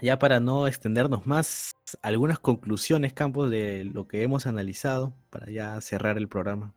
[0.00, 5.80] ya para no extendernos más, algunas conclusiones, Campos, de lo que hemos analizado para ya
[5.80, 6.74] cerrar el programa.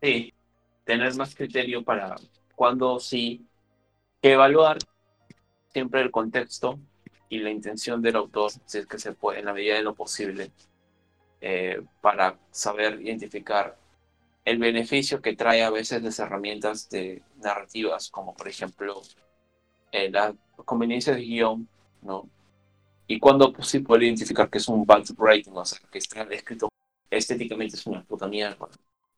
[0.00, 0.32] Sí,
[0.84, 2.16] tener más criterio para
[2.54, 3.46] cuándo sí
[4.20, 4.78] evaluar
[5.72, 6.78] siempre el contexto
[7.32, 9.94] y la intención del autor, si es que se puede, en la medida de lo
[9.94, 10.50] posible,
[11.40, 13.78] eh, para saber identificar
[14.44, 19.00] el beneficio que trae a veces las herramientas de narrativas, como por ejemplo
[19.92, 21.66] eh, la conveniencia de guion,
[22.02, 22.28] ¿no?
[23.06, 26.24] Y cuando pues, sí poder identificar que es un bad rating, o sea, que está
[26.24, 26.68] escrito
[27.10, 28.68] estéticamente es una puta mierda.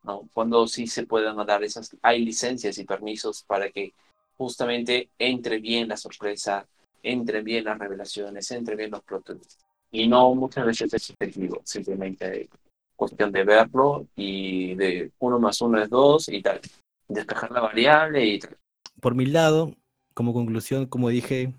[0.05, 0.29] ¿no?
[0.33, 3.93] Cuando sí se puedan dar esas, hay licencias y permisos para que
[4.37, 6.69] justamente entre bien la sorpresa,
[7.05, 9.59] entre bien las revelaciones, entre bien los twists.
[9.93, 12.49] Y no muchas veces es subjetivo, simplemente
[12.97, 16.61] cuestión de verlo y de uno más uno es dos y tal.
[17.07, 18.57] Despejar la variable y tal.
[19.01, 19.75] Por mi lado,
[20.15, 21.53] como conclusión, como dije,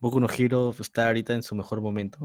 [0.00, 2.18] Boku no Hero está ahorita en su mejor momento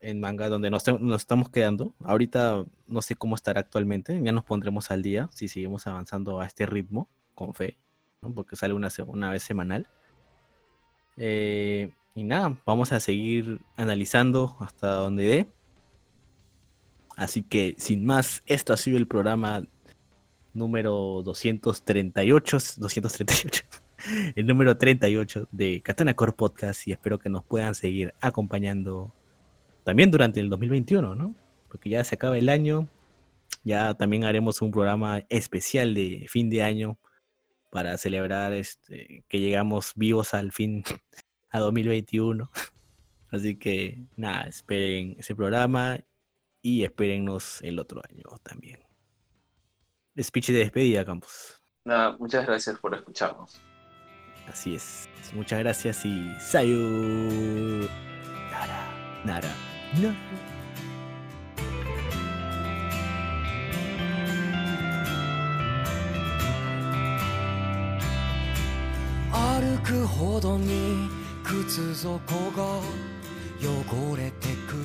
[0.00, 1.94] en- manga, donde nos, nos estamos quedando.
[2.02, 6.46] Ahorita no sé cómo estará actualmente, ya nos pondremos al día si seguimos avanzando a
[6.46, 7.76] este ritmo, con fe,
[8.22, 8.32] ¿no?
[8.32, 9.86] porque sale una, una vez semanal.
[11.18, 15.48] Eh, y nada, vamos a seguir analizando hasta donde dé.
[17.16, 19.64] Así que, sin más, esto ha sido el programa
[20.54, 23.64] número 238, 238,
[24.36, 29.12] el número 38 de Katana Core Podcast y espero que nos puedan seguir acompañando
[29.84, 31.34] también durante el 2021, ¿no?
[31.68, 32.88] Porque ya se acaba el año,
[33.64, 36.98] ya también haremos un programa especial de fin de año
[37.70, 40.84] para celebrar este, que llegamos vivos al fin
[41.50, 42.50] a 2021.
[43.30, 45.98] Así que nada, esperen ese programa
[46.62, 48.80] y espérennos el otro año también.
[50.20, 51.60] Speech de despedida, Campos.
[51.84, 53.60] Nada, muchas gracias por escucharnos.
[54.48, 55.08] Así es.
[55.34, 57.88] Muchas gracias y sayu.
[58.50, 59.54] Nara, nara,
[60.00, 60.47] no.
[69.88, 71.08] くほどに
[71.42, 72.18] 靴底
[72.54, 72.78] が
[73.58, 74.76] 汚れてく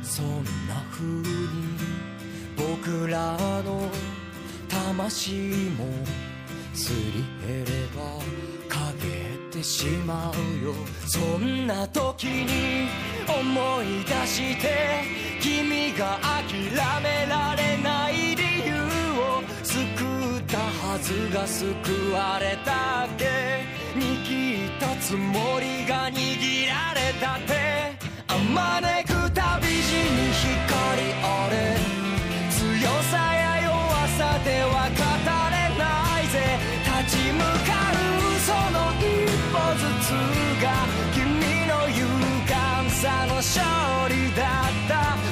[0.00, 1.24] そんな風に
[2.56, 3.90] 僕らの
[4.68, 5.32] 魂
[5.76, 5.84] も
[6.72, 8.02] すり減れば
[8.68, 10.72] 陰ってしまうよ。
[11.04, 12.88] そんな時に
[13.26, 15.02] 思い出して
[15.40, 16.70] 君が諦
[17.02, 18.72] められない理由
[19.18, 19.80] を救
[20.38, 23.73] ったはずが救われたっけ？
[23.94, 27.94] 握ったつもりが握られた手。
[28.26, 31.54] あまねく旅路に光あれ。
[32.50, 32.58] 強
[33.10, 33.70] さや弱
[34.18, 34.98] さでは語
[35.54, 35.84] れな
[36.20, 36.34] いぜ。
[37.06, 38.02] 立ち向かう
[38.42, 39.02] その一
[39.52, 40.10] 歩ずつ
[40.60, 40.66] が
[41.14, 41.22] 君
[41.68, 42.02] の勇
[42.46, 42.50] 敢
[42.90, 43.62] さの勝
[44.08, 45.23] 利だった。